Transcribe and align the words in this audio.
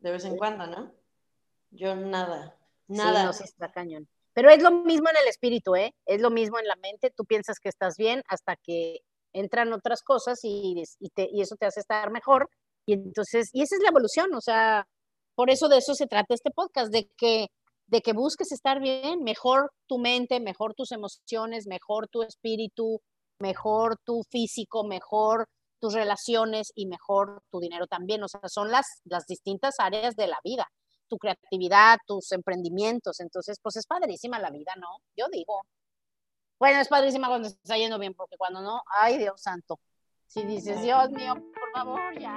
de 0.00 0.10
vez 0.10 0.24
en 0.24 0.36
cuando, 0.36 0.66
¿no? 0.66 0.92
Yo 1.70 1.94
nada, 1.94 2.56
nada. 2.88 3.20
Sí, 3.20 3.26
no, 3.26 3.32
sí 3.32 3.44
está 3.44 3.70
cañón. 3.70 4.08
Pero 4.32 4.50
es 4.50 4.62
lo 4.62 4.70
mismo 4.70 5.08
en 5.10 5.16
el 5.16 5.28
espíritu, 5.28 5.74
¿eh? 5.74 5.94
Es 6.06 6.20
lo 6.20 6.30
mismo 6.30 6.58
en 6.58 6.66
la 6.66 6.76
mente. 6.76 7.12
Tú 7.14 7.24
piensas 7.24 7.58
que 7.58 7.68
estás 7.68 7.96
bien 7.96 8.22
hasta 8.28 8.56
que 8.56 9.00
entran 9.32 9.72
otras 9.72 10.02
cosas 10.02 10.40
y, 10.42 10.82
y, 10.98 11.10
te, 11.10 11.28
y 11.32 11.40
eso 11.40 11.56
te 11.56 11.66
hace 11.66 11.80
estar 11.80 12.10
mejor. 12.10 12.48
Y 12.86 12.94
entonces, 12.94 13.50
y 13.52 13.62
esa 13.62 13.76
es 13.76 13.82
la 13.82 13.90
evolución, 13.90 14.34
o 14.34 14.40
sea, 14.40 14.86
por 15.34 15.50
eso 15.50 15.68
de 15.68 15.78
eso 15.78 15.94
se 15.94 16.06
trata 16.06 16.34
este 16.34 16.50
podcast, 16.50 16.92
de 16.92 17.08
que, 17.16 17.48
de 17.86 18.00
que 18.00 18.12
busques 18.12 18.52
estar 18.52 18.80
bien, 18.80 19.22
mejor 19.22 19.72
tu 19.86 19.98
mente, 19.98 20.40
mejor 20.40 20.74
tus 20.74 20.92
emociones, 20.92 21.66
mejor 21.66 22.08
tu 22.08 22.22
espíritu, 22.22 23.00
mejor 23.38 23.96
tu 24.04 24.22
físico, 24.30 24.84
mejor 24.84 25.46
tus 25.80 25.94
relaciones 25.94 26.72
y 26.74 26.86
mejor 26.86 27.42
tu 27.50 27.60
dinero 27.60 27.86
también. 27.86 28.22
O 28.22 28.28
sea, 28.28 28.40
son 28.46 28.70
las, 28.70 28.86
las 29.04 29.26
distintas 29.26 29.76
áreas 29.78 30.14
de 30.16 30.26
la 30.26 30.38
vida, 30.44 30.70
tu 31.08 31.18
creatividad, 31.18 31.98
tus 32.06 32.32
emprendimientos. 32.32 33.20
Entonces, 33.20 33.58
pues 33.62 33.76
es 33.76 33.86
padrísima 33.86 34.38
la 34.38 34.50
vida, 34.50 34.72
¿no? 34.76 34.88
Yo 35.16 35.26
digo. 35.32 35.62
Bueno, 36.58 36.78
es 36.78 36.88
padrísima 36.88 37.28
cuando 37.28 37.48
se 37.48 37.56
está 37.56 37.78
yendo 37.78 37.98
bien, 37.98 38.12
porque 38.12 38.36
cuando 38.36 38.60
no, 38.60 38.82
ay 39.00 39.16
Dios 39.16 39.40
santo. 39.40 39.80
Si 40.26 40.44
dices, 40.44 40.82
Dios 40.82 41.10
mío, 41.10 41.34
por 41.34 41.72
favor, 41.72 42.18
ya. 42.20 42.36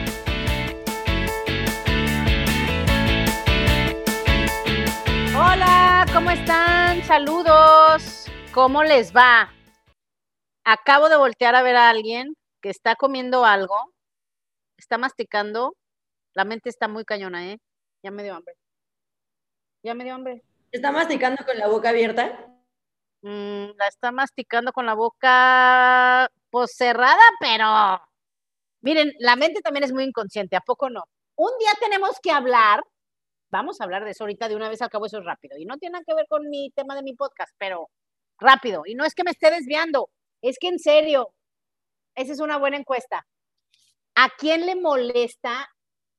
¿Cómo 6.13 6.29
están? 6.31 7.03
Saludos. 7.03 8.25
¿Cómo 8.53 8.83
les 8.83 9.15
va? 9.15 9.49
Acabo 10.63 11.09
de 11.09 11.15
voltear 11.15 11.55
a 11.55 11.63
ver 11.63 11.75
a 11.75 11.89
alguien 11.89 12.35
que 12.61 12.69
está 12.69 12.95
comiendo 12.95 13.45
algo, 13.45 13.75
está 14.77 14.97
masticando. 14.97 15.75
La 16.33 16.43
mente 16.43 16.69
está 16.69 16.87
muy 16.87 17.05
cañona, 17.05 17.51
¿eh? 17.51 17.59
Ya 18.03 18.11
me 18.11 18.23
dio 18.23 18.35
hambre. 18.35 18.55
Ya 19.83 19.93
me 19.93 20.03
dio 20.03 20.15
hambre. 20.15 20.43
¿Está 20.71 20.91
masticando 20.91 21.45
con 21.45 21.57
la 21.57 21.67
boca 21.67 21.89
abierta? 21.89 22.47
Mm, 23.21 23.71
la 23.77 23.87
está 23.87 24.11
masticando 24.11 24.73
con 24.73 24.85
la 24.85 24.93
boca 24.93 26.29
pues 26.49 26.75
cerrada, 26.75 27.21
pero 27.39 28.01
miren, 28.81 29.13
la 29.19 29.35
mente 29.35 29.61
también 29.61 29.83
es 29.83 29.93
muy 29.93 30.03
inconsciente, 30.03 30.55
¿a 30.55 30.61
poco 30.61 30.89
no? 30.89 31.05
Un 31.35 31.51
día 31.59 31.71
tenemos 31.79 32.19
que 32.21 32.31
hablar 32.31 32.83
Vamos 33.51 33.81
a 33.81 33.83
hablar 33.83 34.05
de 34.05 34.11
eso 34.11 34.23
ahorita 34.23 34.47
de 34.47 34.55
una 34.55 34.69
vez 34.69 34.81
al 34.81 34.89
cabo, 34.89 35.05
eso 35.05 35.19
es 35.19 35.25
rápido. 35.25 35.57
Y 35.57 35.65
no 35.65 35.77
tiene 35.77 35.93
nada 35.93 36.05
que 36.07 36.15
ver 36.15 36.25
con 36.29 36.49
mi 36.49 36.71
tema 36.71 36.95
de 36.95 37.03
mi 37.03 37.13
podcast, 37.13 37.53
pero 37.57 37.89
rápido. 38.39 38.83
Y 38.85 38.95
no 38.95 39.03
es 39.03 39.13
que 39.13 39.25
me 39.25 39.31
esté 39.31 39.51
desviando, 39.51 40.09
es 40.41 40.57
que 40.57 40.69
en 40.69 40.79
serio, 40.79 41.33
esa 42.15 42.31
es 42.31 42.39
una 42.39 42.57
buena 42.57 42.77
encuesta. 42.77 43.27
¿A 44.15 44.29
quién 44.37 44.65
le 44.65 44.75
molesta 44.75 45.69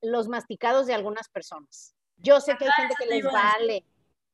los 0.02 0.28
masticados 0.28 0.86
de 0.86 0.94
algunas 0.94 1.28
personas? 1.30 1.94
Yo 2.18 2.38
sé 2.40 2.54
que 2.56 2.66
hay 2.66 2.70
gente 2.72 2.94
que 2.98 3.06
les 3.06 3.24
vale, 3.24 3.84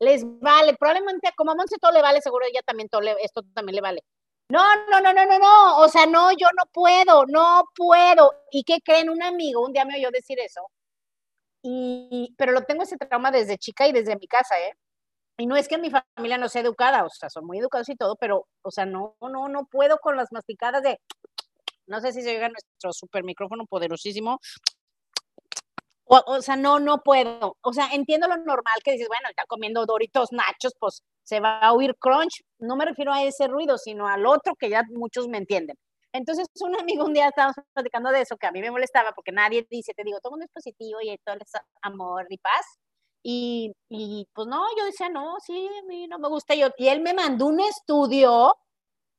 les 0.00 0.22
vale, 0.40 0.74
probablemente 0.74 1.32
como 1.36 1.52
a 1.52 1.54
Monse 1.54 1.78
todo 1.78 1.92
le 1.92 2.02
vale, 2.02 2.20
seguro 2.20 2.46
ella 2.46 2.62
también 2.62 2.88
todo 2.88 3.00
le, 3.00 3.16
esto 3.22 3.42
también 3.54 3.76
le 3.76 3.80
vale. 3.80 4.04
No, 4.50 4.64
no, 4.90 5.00
no, 5.00 5.12
no, 5.12 5.24
no, 5.24 5.38
no, 5.38 5.78
o 5.78 5.88
sea, 5.88 6.06
no, 6.06 6.32
yo 6.32 6.48
no 6.56 6.64
puedo, 6.72 7.26
no 7.26 7.64
puedo. 7.76 8.32
¿Y 8.50 8.64
qué 8.64 8.80
creen? 8.80 9.08
Un 9.08 9.22
amigo 9.22 9.64
un 9.64 9.72
día 9.72 9.84
me 9.84 9.96
oyó 9.98 10.10
decir 10.10 10.38
eso 10.40 10.68
y, 11.62 12.34
pero 12.38 12.52
lo 12.52 12.62
tengo 12.62 12.82
ese 12.82 12.96
trauma 12.96 13.30
desde 13.30 13.58
chica 13.58 13.86
y 13.86 13.92
desde 13.92 14.16
mi 14.16 14.26
casa, 14.26 14.58
¿eh? 14.60 14.74
Y 15.38 15.46
no 15.46 15.56
es 15.56 15.68
que 15.68 15.78
mi 15.78 15.90
familia 15.90 16.38
no 16.38 16.48
sea 16.48 16.62
educada, 16.62 17.04
o 17.04 17.10
sea, 17.10 17.30
son 17.30 17.46
muy 17.46 17.58
educados 17.58 17.88
y 17.88 17.96
todo, 17.96 18.16
pero, 18.16 18.46
o 18.62 18.70
sea, 18.70 18.86
no, 18.86 19.16
no, 19.20 19.48
no 19.48 19.66
puedo 19.66 19.98
con 19.98 20.16
las 20.16 20.32
masticadas 20.32 20.82
de, 20.82 21.00
no 21.86 22.00
sé 22.00 22.12
si 22.12 22.22
se 22.22 22.30
oiga 22.30 22.48
nuestro 22.48 22.92
super 22.92 23.24
micrófono 23.24 23.64
poderosísimo. 23.66 24.40
O, 26.04 26.22
o, 26.26 26.42
sea, 26.42 26.56
no, 26.56 26.80
no 26.80 27.02
puedo. 27.02 27.56
O 27.60 27.72
sea, 27.72 27.88
entiendo 27.92 28.28
lo 28.28 28.36
normal 28.38 28.80
que 28.82 28.92
dices, 28.92 29.08
bueno, 29.08 29.28
está 29.28 29.44
comiendo 29.46 29.84
Doritos, 29.86 30.32
Nachos, 30.32 30.72
pues 30.80 31.02
se 31.22 31.40
va 31.40 31.60
a 31.60 31.72
oír 31.72 31.94
crunch. 31.98 32.42
No 32.58 32.76
me 32.76 32.86
refiero 32.86 33.12
a 33.12 33.22
ese 33.22 33.46
ruido, 33.46 33.78
sino 33.78 34.08
al 34.08 34.26
otro 34.26 34.54
que 34.58 34.70
ya 34.70 34.84
muchos 34.90 35.28
me 35.28 35.38
entienden. 35.38 35.76
Entonces, 36.12 36.46
un 36.60 36.78
amigo 36.78 37.04
un 37.04 37.12
día 37.12 37.28
estábamos 37.28 37.56
platicando 37.72 38.10
de 38.10 38.22
eso, 38.22 38.36
que 38.36 38.46
a 38.46 38.52
mí 38.52 38.60
me 38.60 38.70
molestaba 38.70 39.12
porque 39.12 39.32
nadie 39.32 39.66
dice, 39.70 39.92
te 39.94 40.04
digo, 40.04 40.20
todo 40.20 40.32
mundo 40.32 40.46
es 40.46 40.52
positivo 40.52 41.00
y 41.02 41.16
todo 41.24 41.36
es 41.36 41.52
amor 41.82 42.26
y 42.30 42.38
paz. 42.38 42.78
Y, 43.22 43.72
y, 43.88 44.26
pues 44.32 44.46
no, 44.48 44.64
yo 44.78 44.84
decía, 44.84 45.08
no, 45.08 45.36
sí, 45.44 45.68
a 45.82 45.86
mí 45.86 46.06
no 46.08 46.18
me 46.18 46.28
gusta. 46.28 46.54
Y, 46.54 46.62
y 46.78 46.88
él 46.88 47.00
me 47.00 47.14
mandó 47.14 47.46
un 47.46 47.60
estudio 47.60 48.56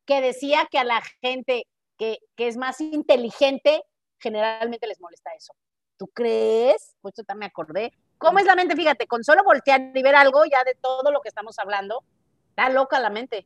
que 0.06 0.22
decía 0.22 0.68
que 0.72 0.80
a 0.80 0.84
la 0.84 1.02
gente 1.22 1.68
que, 1.98 2.18
que 2.36 2.48
es 2.48 2.58
más 2.58 2.82
inteligente, 2.82 3.84
generalmente 4.20 4.88
les 4.88 5.00
molesta 5.00 5.32
eso. 5.38 5.54
¿Tú 5.98 6.08
crees? 6.08 6.96
Pues 7.02 7.14
yo 7.18 7.24
también 7.24 7.40
me 7.40 7.46
acordé. 7.48 7.92
¿Cómo 8.18 8.40
es 8.40 8.46
la 8.46 8.56
mente? 8.56 8.76
Fíjate, 8.76 9.06
con 9.06 9.24
solo 9.24 9.44
voltear 9.44 9.92
y 9.94 10.02
ver 10.02 10.16
algo 10.16 10.44
ya 10.46 10.64
de 10.64 10.76
todo 10.76 11.12
lo 11.12 11.22
que 11.22 11.30
estamos 11.30 11.60
hablando, 11.60 12.04
está 12.50 12.70
loca 12.70 13.00
la 13.00 13.10
mente. 13.10 13.46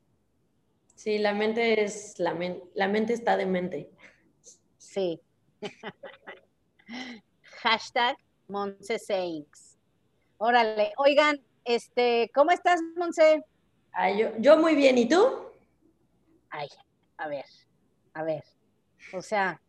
Sí, 0.95 1.17
la 1.17 1.33
mente 1.33 1.83
es, 1.83 2.19
la, 2.19 2.37
la 2.73 2.87
mente 2.87 3.13
está 3.13 3.37
de 3.37 3.45
mente. 3.45 3.89
Sí. 4.77 5.21
Hashtag 7.61 8.17
Monse 8.47 8.97
Órale, 10.37 10.93
oigan, 10.97 11.41
este, 11.63 12.29
¿cómo 12.33 12.51
estás, 12.51 12.81
Monse? 12.95 13.43
yo, 14.17 14.31
yo 14.37 14.57
muy 14.57 14.75
bien, 14.75 14.97
¿y 14.97 15.07
tú? 15.07 15.51
Ay, 16.49 16.67
a 17.17 17.27
ver, 17.27 17.45
a 18.13 18.23
ver. 18.23 18.43
O 19.13 19.21
sea, 19.21 19.61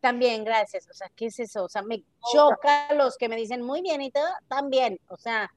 también, 0.00 0.44
gracias. 0.44 0.88
O 0.88 0.94
sea, 0.94 1.10
¿qué 1.14 1.26
es 1.26 1.38
eso? 1.38 1.64
O 1.64 1.68
sea, 1.68 1.82
me 1.82 2.02
choca 2.32 2.92
los 2.94 3.16
que 3.16 3.28
me 3.28 3.36
dicen 3.36 3.62
muy 3.62 3.82
bien 3.82 4.00
y 4.02 4.10
todo, 4.10 4.28
también. 4.48 4.98
O 5.08 5.16
sea, 5.16 5.50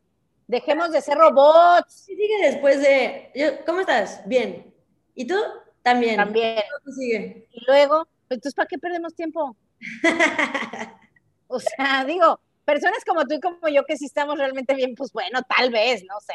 dejemos 0.47 0.91
de 0.91 1.01
ser 1.01 1.17
robots. 1.17 2.05
Sí, 2.05 2.15
sigue 2.15 2.51
después 2.51 2.81
de. 2.81 3.61
¿Cómo 3.65 3.81
estás? 3.81 4.21
Bien. 4.27 4.72
¿Y 5.15 5.27
tú? 5.27 5.35
También. 5.81 6.17
También. 6.17 6.63
Sigue? 6.95 7.47
Y 7.51 7.65
luego, 7.65 8.07
entonces, 8.29 8.53
¿para 8.53 8.67
qué 8.67 8.77
perdemos 8.77 9.13
tiempo? 9.15 9.55
o 11.47 11.59
sea, 11.59 12.05
digo, 12.05 12.39
personas 12.65 13.03
como 13.05 13.25
tú 13.25 13.35
y 13.35 13.39
como 13.39 13.67
yo 13.67 13.85
que 13.85 13.97
sí 13.97 14.05
estamos 14.05 14.37
realmente 14.37 14.73
bien, 14.73 14.95
pues 14.95 15.11
bueno, 15.11 15.41
tal 15.43 15.71
vez, 15.71 16.03
no 16.05 16.19
sé. 16.19 16.33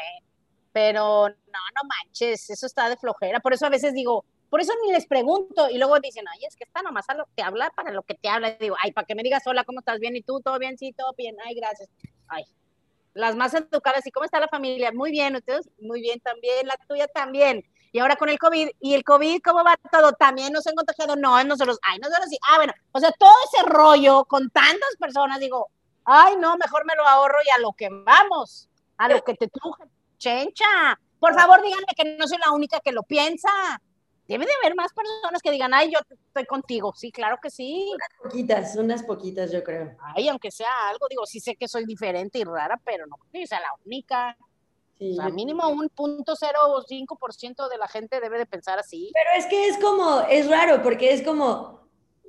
Pero 0.71 1.29
no, 1.29 1.35
no 1.75 1.89
manches, 1.89 2.49
eso 2.49 2.65
está 2.65 2.89
de 2.89 2.97
flojera. 2.97 3.39
Por 3.39 3.53
eso 3.53 3.65
a 3.65 3.69
veces 3.69 3.93
digo, 3.93 4.23
por 4.49 4.61
eso 4.61 4.71
ni 4.85 4.91
les 4.93 5.07
pregunto. 5.07 5.69
Y 5.69 5.77
luego 5.77 5.99
dicen, 5.99 6.25
ay, 6.31 6.45
es 6.45 6.55
que 6.55 6.63
está 6.63 6.81
nomás 6.81 7.09
a 7.09 7.15
lo 7.15 7.25
que 7.35 7.41
habla 7.41 7.71
para 7.75 7.91
lo 7.91 8.03
que 8.03 8.13
te 8.13 8.29
habla. 8.29 8.49
Y 8.49 8.57
digo, 8.59 8.75
ay, 8.81 8.91
para 8.91 9.05
que 9.05 9.15
me 9.15 9.23
digas, 9.23 9.43
hola, 9.47 9.63
¿cómo 9.63 9.79
estás? 9.79 9.99
Bien, 9.99 10.15
¿y 10.15 10.21
tú? 10.21 10.41
¿Todo 10.41 10.59
bien? 10.59 10.77
Sí, 10.77 10.93
todo 10.93 11.13
bien. 11.17 11.35
Ay, 11.43 11.55
gracias. 11.55 11.89
Ay, 12.27 12.45
las 13.13 13.35
más 13.35 13.53
educadas, 13.53 14.05
¿y 14.05 14.11
cómo 14.11 14.25
está 14.25 14.39
la 14.39 14.47
familia? 14.47 14.91
Muy 14.91 15.11
bien, 15.11 15.35
ustedes, 15.35 15.69
muy 15.79 16.01
bien 16.01 16.19
también, 16.19 16.67
la 16.67 16.77
tuya 16.87 17.07
también. 17.07 17.63
Y 17.91 17.99
ahora 17.99 18.15
con 18.15 18.29
el 18.29 18.37
COVID, 18.37 18.69
¿y 18.79 18.93
el 18.93 19.03
COVID 19.03 19.41
cómo 19.43 19.63
va 19.63 19.75
todo? 19.91 20.13
¿También 20.13 20.53
nos 20.53 20.67
han 20.67 20.75
contagiado? 20.75 21.15
No, 21.15 21.43
nosotros, 21.43 21.79
ay, 21.81 21.99
nosotros 21.99 22.27
sí. 22.29 22.37
Ah, 22.49 22.57
bueno, 22.57 22.73
o 22.91 22.99
sea, 22.99 23.11
todo 23.11 23.33
ese 23.51 23.65
rollo 23.65 24.25
con 24.25 24.49
tantas 24.49 24.95
personas, 24.99 25.39
digo, 25.39 25.69
ay, 26.05 26.35
no, 26.37 26.57
mejor 26.57 26.85
me 26.85 26.95
lo 26.95 27.07
ahorro 27.07 27.37
y 27.45 27.49
a 27.49 27.59
lo 27.59 27.73
que 27.73 27.89
vamos, 27.89 28.69
a 28.97 29.09
lo 29.09 29.23
que 29.23 29.33
te 29.35 29.47
truje, 29.47 29.83
chencha. 30.17 30.99
Por 31.19 31.33
favor, 31.33 31.61
díganme 31.61 31.85
que 31.95 32.17
no 32.17 32.27
soy 32.27 32.37
la 32.37 32.51
única 32.51 32.79
que 32.79 32.91
lo 32.91 33.03
piensa. 33.03 33.49
Debe 34.27 34.45
de 34.45 34.51
haber 34.61 34.75
más 34.75 34.93
personas 34.93 35.41
que 35.41 35.49
digan, 35.49 35.73
ay, 35.73 35.91
yo 35.91 35.99
estoy 36.07 36.45
contigo. 36.45 36.93
Sí, 36.95 37.11
claro 37.11 37.39
que 37.41 37.49
sí. 37.49 37.91
Unas 37.91 38.09
poquitas, 38.21 38.75
unas 38.75 39.03
poquitas, 39.03 39.51
yo 39.51 39.63
creo. 39.63 39.97
Ay, 40.15 40.29
aunque 40.29 40.51
sea 40.51 40.87
algo, 40.87 41.07
digo, 41.09 41.25
sí 41.25 41.39
sé 41.39 41.55
que 41.55 41.67
soy 41.67 41.85
diferente 41.85 42.37
y 42.37 42.43
rara, 42.43 42.79
pero 42.85 43.07
no 43.07 43.17
creo 43.17 43.41
que 43.41 43.47
sea 43.47 43.59
la 43.59 43.73
única. 43.83 44.37
Sí, 44.99 45.13
o 45.13 45.21
sea, 45.21 45.29
mínimo 45.29 45.69
un 45.69 45.87
punto 45.87 46.35
cero 46.35 46.59
o 46.67 46.81
cinco 46.81 47.17
por 47.17 47.33
ciento 47.33 47.69
de 47.69 47.77
la 47.77 47.87
gente 47.87 48.19
debe 48.19 48.37
de 48.37 48.45
pensar 48.45 48.79
así. 48.79 49.11
Pero 49.13 49.29
es 49.37 49.45
que 49.45 49.69
es 49.69 49.77
como, 49.77 50.21
es 50.29 50.49
raro, 50.49 50.83
porque 50.83 51.13
es 51.13 51.21
como, 51.21 51.87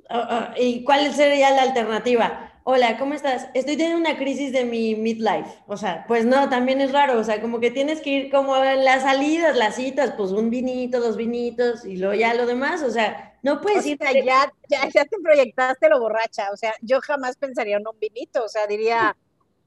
uh, 0.09 0.15
uh, 0.15 0.53
¿y 0.55 0.85
cuál 0.85 1.13
sería 1.13 1.51
la 1.51 1.63
alternativa? 1.63 2.47
Hola, 2.63 2.97
¿cómo 2.97 3.13
estás? 3.13 3.49
Estoy 3.55 3.75
teniendo 3.75 3.97
una 3.97 4.17
crisis 4.17 4.53
de 4.53 4.63
mi 4.63 4.95
midlife. 4.95 5.63
O 5.67 5.75
sea, 5.75 6.05
pues 6.07 6.25
no, 6.25 6.47
también 6.47 6.79
es 6.79 6.93
raro. 6.93 7.19
O 7.19 7.23
sea, 7.25 7.41
como 7.41 7.59
que 7.59 7.71
tienes 7.71 7.99
que 7.99 8.09
ir 8.09 8.31
como 8.31 8.55
en 8.55 8.85
las 8.85 9.01
salidas, 9.01 9.57
las 9.57 9.75
citas, 9.75 10.13
pues 10.15 10.31
un 10.31 10.49
vinito, 10.49 11.01
dos 11.01 11.17
vinitos 11.17 11.83
y 11.83 11.97
luego 11.97 12.13
ya 12.13 12.33
lo 12.35 12.45
demás. 12.45 12.83
O 12.83 12.91
sea, 12.91 13.37
no 13.41 13.59
puedes 13.59 13.85
ir. 13.85 13.97
ya, 13.99 14.53
ya, 14.69 14.87
ya 14.93 15.05
te 15.05 15.17
proyectaste 15.21 15.89
lo 15.89 15.99
borracha. 15.99 16.51
O 16.53 16.55
sea, 16.55 16.73
yo 16.81 17.01
jamás 17.01 17.35
pensaría 17.35 17.77
en 17.77 17.87
un 17.87 17.99
vinito. 17.99 18.45
O 18.45 18.47
sea, 18.47 18.65
diría, 18.67 19.17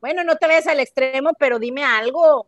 bueno, 0.01 0.25
no 0.25 0.37
te 0.37 0.47
vayas 0.47 0.69
al 0.69 0.81
extremo, 0.81 1.33
pero 1.37 1.59
dime 1.59 1.85
algo 1.85 2.47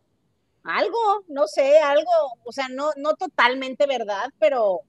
algo, 0.67 1.23
no 1.27 1.47
sé, 1.47 1.79
algo, 1.79 2.11
o 2.43 2.51
sea, 2.51 2.67
no, 2.69 2.91
no 2.97 3.15
totalmente 3.15 3.87
verdad, 3.87 4.29
pero 4.39 4.81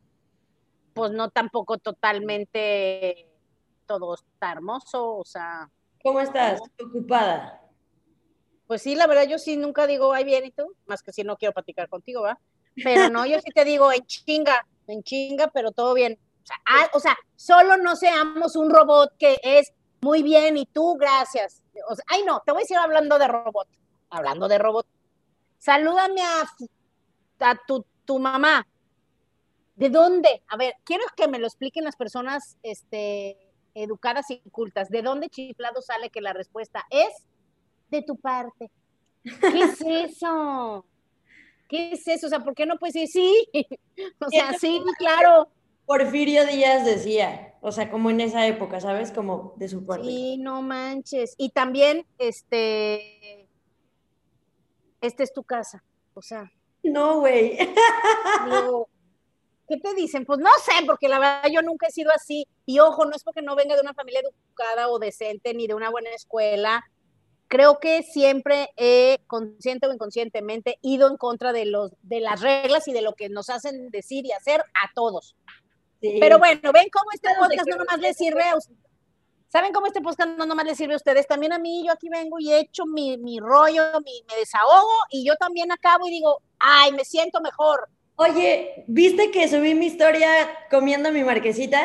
pues 0.93 1.13
no 1.13 1.31
tampoco 1.31 1.79
totalmente 1.79 3.29
todo 3.87 4.15
está 4.15 4.53
hermoso, 4.53 5.17
o 5.17 5.25
sea. 5.25 5.71
¿Cómo 6.03 6.21
estás? 6.21 6.61
¿Ocupada? 6.85 7.63
Pues 8.67 8.83
sí, 8.83 8.95
la 8.95 9.07
verdad, 9.07 9.27
yo 9.27 9.39
sí 9.39 9.57
nunca 9.57 9.87
digo, 9.87 10.13
ay, 10.13 10.25
bien, 10.25 10.45
¿y 10.45 10.51
tú? 10.51 10.75
Más 10.87 11.03
que 11.03 11.13
si 11.13 11.23
no 11.23 11.37
quiero 11.37 11.55
platicar 11.55 11.89
contigo, 11.89 12.23
¿va? 12.23 12.39
Pero 12.85 13.09
no, 13.09 13.25
yo 13.27 13.41
sí 13.41 13.51
te 13.55 13.65
digo, 13.65 13.93
en 13.93 14.05
chinga, 14.05 14.67
en 14.87 15.03
chinga, 15.03 15.49
pero 15.49 15.73
todo 15.73 15.95
bien. 15.95 16.19
O 16.43 16.47
sea, 16.47 16.57
ah, 16.67 16.91
o 16.93 17.01
sea, 17.01 17.17
solo 17.35 17.77
no 17.77 17.97
seamos 17.97 18.57
un 18.57 18.71
robot 18.71 19.13
que 19.19 19.39
es 19.43 19.73
muy 20.01 20.23
bien 20.23 20.57
y 20.57 20.67
tú, 20.67 20.97
gracias. 20.97 21.63
O 21.89 21.95
sea, 21.95 22.05
ay, 22.09 22.25
no, 22.25 22.43
te 22.45 22.53
voy 22.53 22.61
a 22.61 22.65
decir 22.65 22.77
hablando 22.77 23.19
de 23.19 23.29
robot. 23.29 23.69
Hablando 24.11 24.49
de 24.49 24.59
robot. 24.59 24.87
Salúdame 25.59 26.23
a, 26.23 27.51
a 27.51 27.61
tu, 27.67 27.85
tu 28.05 28.19
mamá. 28.19 28.67
¿De 29.77 29.91
dónde? 29.91 30.43
A 30.49 30.57
ver, 30.57 30.75
quiero 30.85 31.05
que 31.17 31.29
me 31.29 31.39
lo 31.39 31.47
expliquen 31.47 31.85
las 31.85 31.97
personas 31.97 32.57
este, 32.63 33.37
educadas 33.75 34.31
y 34.31 34.41
cultas. 34.51 34.89
¿De 34.89 35.03
dónde 35.03 35.29
chiflado 35.29 35.83
sale 35.83 36.11
que 36.11 36.21
la 36.21 36.33
respuesta 36.33 36.85
es 36.91 37.11
de 37.91 38.03
tu 38.03 38.17
parte? 38.17 38.71
¿Qué 39.23 39.63
es 39.63 39.81
eso? 39.87 40.85
¿Qué 41.69 41.93
es 41.93 42.09
eso? 42.09 42.27
O 42.27 42.31
sea, 42.31 42.41
¿por 42.41 42.55
qué 42.55 42.67
no 42.67 42.79
puedes 42.79 42.95
decir 42.95 43.09
sí? 43.55 43.79
O 44.21 44.31
sea, 44.31 44.53
sí, 44.55 44.81
claro. 44.99 45.49
Porfirio 45.87 46.45
Díaz 46.47 46.85
decía, 46.85 47.55
o 47.61 47.73
sea, 47.73 47.91
como 47.91 48.11
en 48.11 48.21
esa 48.21 48.47
época, 48.47 48.81
¿sabes? 48.81 49.11
Como 49.11 49.55
de 49.57 49.69
su 49.69 49.85
parte. 49.87 50.07
Sí, 50.07 50.39
no 50.39 50.61
manches. 50.63 51.35
Y 51.39 51.51
también, 51.51 52.07
este, 52.19 53.38
esta 55.01 55.23
es 55.23 55.33
tu 55.33 55.45
casa, 55.45 55.85
o 56.15 56.23
sea. 56.23 56.51
No, 56.83 57.21
güey. 57.21 57.59
¿Qué 59.69 59.77
te 59.77 59.95
dicen? 59.95 60.25
Pues 60.25 60.39
no 60.39 60.51
sé, 60.65 60.73
porque 60.87 61.09
la 61.09 61.19
verdad 61.19 61.51
yo 61.53 61.61
nunca 61.61 61.89
he 61.89 61.93
sido 61.93 62.11
así. 62.11 62.47
Y 62.65 62.79
ojo, 62.79 63.05
no 63.05 63.15
es 63.15 63.23
porque 63.23 63.43
no 63.43 63.55
venga 63.55 63.75
de 63.75 63.83
una 63.83 63.93
familia 63.93 64.21
educada 64.21 64.89
o 64.89 64.99
decente 64.99 65.53
ni 65.53 65.67
de 65.67 65.75
una 65.75 65.91
buena 65.91 66.09
escuela. 66.11 66.85
Creo 67.49 67.79
que 67.79 68.03
siempre 68.03 68.71
he, 68.77 69.19
consciente 69.27 69.87
o 69.87 69.93
inconscientemente, 69.93 70.79
ido 70.81 71.09
en 71.09 71.19
contra 71.19 71.53
de, 71.53 71.67
los, 71.67 71.93
de 72.03 72.21
las 72.21 72.41
reglas 72.41 72.89
y 72.89 72.93
de 72.93 73.03
lo 73.03 73.15
que 73.15 73.29
nos 73.29 73.51
hacen 73.51 73.91
decir 73.91 74.25
y 74.25 74.33
hacer 74.33 74.61
a 74.61 74.93
todos. 74.95 75.37
Pero 76.01 76.39
bueno, 76.39 76.73
ven 76.73 76.89
cómo 76.91 77.11
este 77.13 77.29
podcast 77.39 77.69
no 77.69 77.77
nomás 77.77 77.99
le 77.99 78.15
sirve 78.15 78.43
a. 78.43 78.55
¿Saben 79.49 79.73
cómo 79.73 79.87
este 79.87 80.03
podcast 80.03 80.37
no 80.37 80.45
nomás 80.45 80.67
le 80.67 80.75
sirve 80.75 80.93
a 80.93 80.99
ustedes? 80.99 81.27
También 81.27 81.53
a 81.53 81.59
mí, 81.59 81.85
yo 81.87 81.93
aquí 81.93 82.09
vengo 82.09 82.39
y 82.39 82.53
he 82.53 82.61
hecho 82.61 82.85
mi, 82.85 83.17
mi 83.17 83.41
rollo, 83.41 83.83
mi, 84.05 84.23
me 84.29 84.37
desahogo 84.39 84.93
y 85.11 85.27
yo 85.27 85.37
también 85.37 85.73
acabo 85.73 86.07
y 86.07 86.11
digo, 86.11 86.43
ay, 86.59 86.93
me 86.93 87.05
siento 87.05 87.41
mejor. 87.41 87.89
Oye, 88.17 88.85
¿viste 88.89 89.31
que 89.31 89.49
subí 89.49 89.75
mi 89.75 89.87
historia 89.87 90.29
comiendo 90.71 91.11
mi 91.11 91.25
marquesita? 91.25 91.83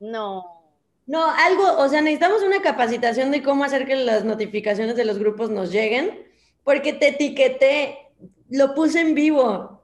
No. 0.00 0.62
No, 1.06 1.30
algo, 1.30 1.78
o 1.78 1.88
sea, 1.88 2.02
necesitamos 2.02 2.42
una 2.42 2.60
capacitación 2.60 3.30
de 3.30 3.42
cómo 3.42 3.64
hacer 3.64 3.86
que 3.86 3.96
las 3.96 4.24
notificaciones 4.24 4.96
de 4.96 5.04
los 5.04 5.18
grupos 5.18 5.50
nos 5.50 5.72
lleguen, 5.72 6.30
porque 6.62 6.92
te 6.92 7.08
etiqueté, 7.08 8.12
lo 8.48 8.74
puse 8.74 9.00
en 9.00 9.14
vivo 9.14 9.80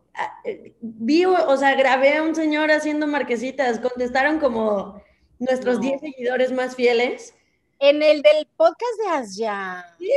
vivo, 0.80 1.36
o 1.48 1.56
sea, 1.56 1.74
grabé 1.74 2.16
a 2.16 2.22
un 2.22 2.34
señor 2.34 2.70
haciendo 2.70 3.06
marquesitas, 3.06 3.80
contestaron 3.80 4.38
como 4.38 5.02
nuestros 5.38 5.80
10 5.80 6.00
seguidores 6.00 6.52
más 6.52 6.74
fieles. 6.74 7.34
En 7.78 8.02
el 8.02 8.22
del 8.22 8.46
podcast 8.56 8.92
de 9.02 9.08
Asya. 9.08 9.94
Sí, 9.98 10.10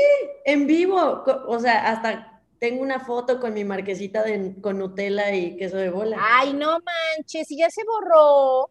en 0.46 0.66
vivo, 0.66 1.24
o 1.48 1.60
sea, 1.60 1.90
hasta 1.90 2.42
tengo 2.60 2.82
una 2.82 3.00
foto 3.00 3.40
con 3.40 3.54
mi 3.54 3.64
marquesita 3.64 4.24
de, 4.24 4.56
con 4.62 4.78
Nutella 4.78 5.34
y 5.34 5.58
queso 5.58 5.78
de 5.78 5.90
bola. 5.90 6.18
Ay, 6.20 6.54
no 6.54 6.78
manches, 6.80 7.50
y 7.52 7.58
ya 7.58 7.70
se 7.70 7.84
borró. 7.84 8.70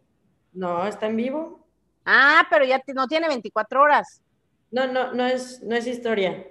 No, 0.53 0.87
está 0.87 1.07
en 1.07 1.17
vivo. 1.17 1.67
Ah, 2.05 2.45
pero 2.49 2.65
ya 2.65 2.81
no 2.93 3.07
tiene 3.07 3.27
24 3.27 3.81
horas. 3.81 4.21
No, 4.71 4.87
no, 4.87 5.13
no 5.13 5.25
es, 5.25 5.61
no 5.63 5.75
es 5.75 5.87
historia. 5.87 6.47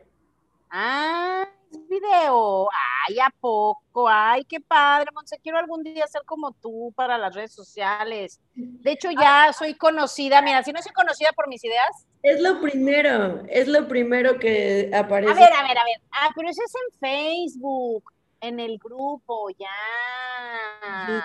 Ah, 0.71 1.49
video. 1.89 2.69
Ay, 3.07 3.19
¿a 3.19 3.31
poco? 3.41 4.09
Ay, 4.09 4.45
qué 4.45 4.61
padre, 4.61 5.11
Monse. 5.15 5.39
Quiero 5.43 5.59
algún 5.59 5.83
día 5.83 6.07
ser 6.07 6.23
como 6.25 6.53
tú 6.53 6.93
para 6.97 7.19
las 7.19 7.35
redes 7.35 7.53
sociales. 7.53 8.41
De 8.55 8.93
hecho, 8.93 9.11
ya 9.11 9.53
soy 9.53 9.75
conocida. 9.75 10.43
Mira, 10.43 10.63
si 10.63 10.73
no 10.73 10.83
soy 10.83 10.93
conocida 10.93 11.33
por 11.33 11.49
mis 11.49 11.65
ideas. 11.65 12.07
Es 12.23 12.41
lo 12.41 12.61
primero, 12.61 13.43
es 13.49 13.69
lo 13.69 13.87
primero 13.87 14.39
que 14.39 14.91
aparece. 14.93 15.33
A 15.33 15.35
ver, 15.35 15.53
a 15.53 15.63
ver, 15.63 15.79
a 15.79 15.85
ver. 15.85 16.01
Ah, 16.11 16.31
pero 16.35 16.49
eso 16.49 16.63
es 16.65 16.73
en 16.75 16.99
Facebook, 16.99 18.13
en 18.41 18.61
el 18.61 18.79
grupo, 18.79 19.49
ya. 19.51 19.69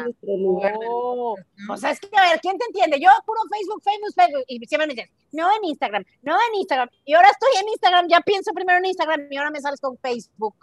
Nuestro 0.04 0.38
lugar. 0.38 0.74
Oh. 0.86 1.36
O 1.70 1.78
sea, 1.78 1.92
es 1.92 2.00
que, 2.00 2.10
a 2.18 2.30
ver, 2.30 2.40
¿quién 2.42 2.58
te 2.58 2.66
entiende? 2.66 3.00
Yo 3.00 3.10
puro 3.26 3.40
Facebook, 3.50 3.82
Facebook, 3.84 4.14
Facebook. 4.16 4.44
Y 4.48 4.66
siempre 4.66 4.88
me 4.88 4.94
dicen, 4.94 5.10
no 5.32 5.50
en 5.56 5.66
Instagram, 5.66 6.04
no 6.22 6.34
en 6.34 6.56
Instagram. 6.60 6.90
Y 7.06 7.14
ahora 7.14 7.30
estoy 7.30 7.62
en 7.62 7.70
Instagram, 7.70 8.08
ya 8.10 8.22
pienso 8.22 8.52
primero 8.54 8.80
en 8.80 8.86
Instagram 8.86 9.28
y 9.30 9.38
ahora 9.38 9.52
me 9.52 9.62
sales 9.62 9.80
con 9.80 9.98
Facebook. 9.98 10.56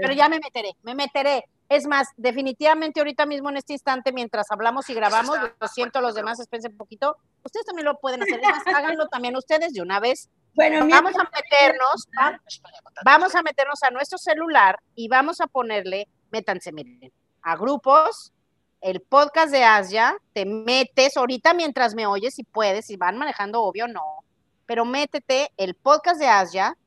pero 0.00 0.14
ya 0.14 0.28
me 0.28 0.38
meteré, 0.38 0.72
me 0.82 0.94
meteré. 0.94 1.44
Es 1.68 1.86
más, 1.86 2.08
definitivamente 2.16 3.00
ahorita 3.00 3.26
mismo 3.26 3.50
en 3.50 3.56
este 3.56 3.72
instante, 3.72 4.12
mientras 4.12 4.50
hablamos 4.52 4.88
y 4.88 4.94
grabamos, 4.94 5.36
lo 5.60 5.68
siento, 5.68 6.00
los 6.00 6.14
demás 6.14 6.38
espérense 6.38 6.68
un 6.68 6.76
poquito. 6.76 7.16
Ustedes 7.42 7.66
también 7.66 7.86
lo 7.86 7.98
pueden 7.98 8.22
hacer, 8.22 8.40
más, 8.40 8.62
háganlo 8.66 9.08
también 9.08 9.36
ustedes 9.36 9.72
de 9.72 9.82
una 9.82 9.98
vez. 9.98 10.30
Bueno, 10.56 10.88
vamos 10.88 11.12
a 11.16 11.24
meternos, 11.24 12.08
vamos 13.04 13.34
a 13.34 13.42
meternos 13.42 13.82
a 13.82 13.90
nuestro 13.90 14.16
celular 14.16 14.80
y 14.94 15.06
vamos 15.06 15.42
a 15.42 15.46
ponerle, 15.46 16.08
métanse, 16.30 16.72
miren, 16.72 17.12
a 17.42 17.56
grupos, 17.56 18.32
el 18.80 19.02
podcast 19.02 19.52
de 19.52 19.64
Asia, 19.64 20.16
te 20.32 20.46
metes 20.46 21.18
ahorita 21.18 21.52
mientras 21.52 21.94
me 21.94 22.06
oyes, 22.06 22.34
si 22.34 22.42
puedes, 22.42 22.86
si 22.86 22.96
van 22.96 23.18
manejando, 23.18 23.62
obvio 23.62 23.86
no, 23.86 24.24
pero 24.64 24.86
métete 24.86 25.52
el 25.58 25.74
podcast 25.74 26.18
de 26.18 26.28
Asia, 26.28 26.78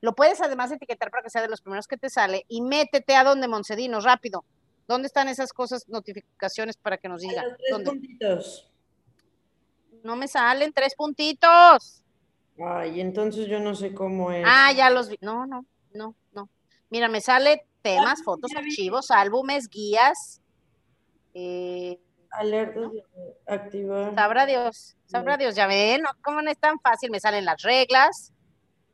lo 0.00 0.14
puedes 0.14 0.40
además 0.40 0.70
etiquetar 0.70 1.10
para 1.10 1.24
que 1.24 1.30
sea 1.30 1.42
de 1.42 1.48
los 1.48 1.62
primeros 1.62 1.88
que 1.88 1.96
te 1.96 2.10
sale 2.10 2.44
y 2.46 2.62
métete 2.62 3.16
a 3.16 3.24
donde 3.24 3.48
Moncedino, 3.48 4.00
rápido. 4.00 4.44
¿Dónde 4.86 5.06
están 5.06 5.28
esas 5.28 5.52
cosas, 5.52 5.88
notificaciones 5.88 6.76
para 6.76 6.98
que 6.98 7.08
nos 7.08 7.22
digan? 7.22 7.44
tres 7.56 7.88
puntitos. 7.88 8.70
No 10.04 10.14
me 10.14 10.28
salen 10.28 10.72
tres 10.72 10.94
puntitos. 10.94 12.03
Ay, 12.58 13.00
entonces 13.00 13.46
yo 13.46 13.58
no 13.60 13.74
sé 13.74 13.94
cómo 13.94 14.30
es. 14.30 14.44
Ah, 14.46 14.72
ya 14.72 14.90
los 14.90 15.08
vi. 15.08 15.18
No, 15.20 15.46
no, 15.46 15.64
no, 15.92 16.14
no. 16.32 16.48
Mira, 16.90 17.08
me 17.08 17.20
sale 17.20 17.66
temas, 17.82 18.22
fotos, 18.22 18.52
archivos, 18.54 19.10
álbumes, 19.10 19.68
guías, 19.68 20.40
eh, 21.34 21.98
Alertas 22.30 22.90
activar. 23.46 24.14
Sabrá 24.14 24.46
Dios, 24.46 24.96
sabrá 25.06 25.36
Dios, 25.36 25.54
ya 25.54 25.66
ven, 25.68 26.02
¿no? 26.02 26.08
¿cómo 26.22 26.42
no 26.42 26.50
es 26.50 26.58
tan 26.58 26.80
fácil? 26.80 27.10
Me 27.10 27.20
salen 27.20 27.44
las 27.44 27.62
reglas, 27.62 28.32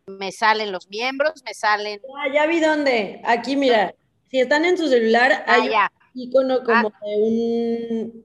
me 0.06 0.30
salen 0.30 0.72
los 0.72 0.88
miembros, 0.88 1.42
me 1.44 1.54
salen. 1.54 2.00
Ah, 2.18 2.28
ya 2.32 2.46
vi 2.46 2.60
dónde. 2.60 3.22
Aquí, 3.24 3.56
mira, 3.56 3.94
si 4.30 4.40
están 4.40 4.66
en 4.66 4.76
su 4.76 4.88
celular, 4.88 5.44
ah, 5.46 5.54
hay 5.54 5.70
un 5.70 6.20
icono 6.20 6.62
como 6.64 6.88
ah. 6.88 7.00
de 7.06 7.16
un 7.16 8.24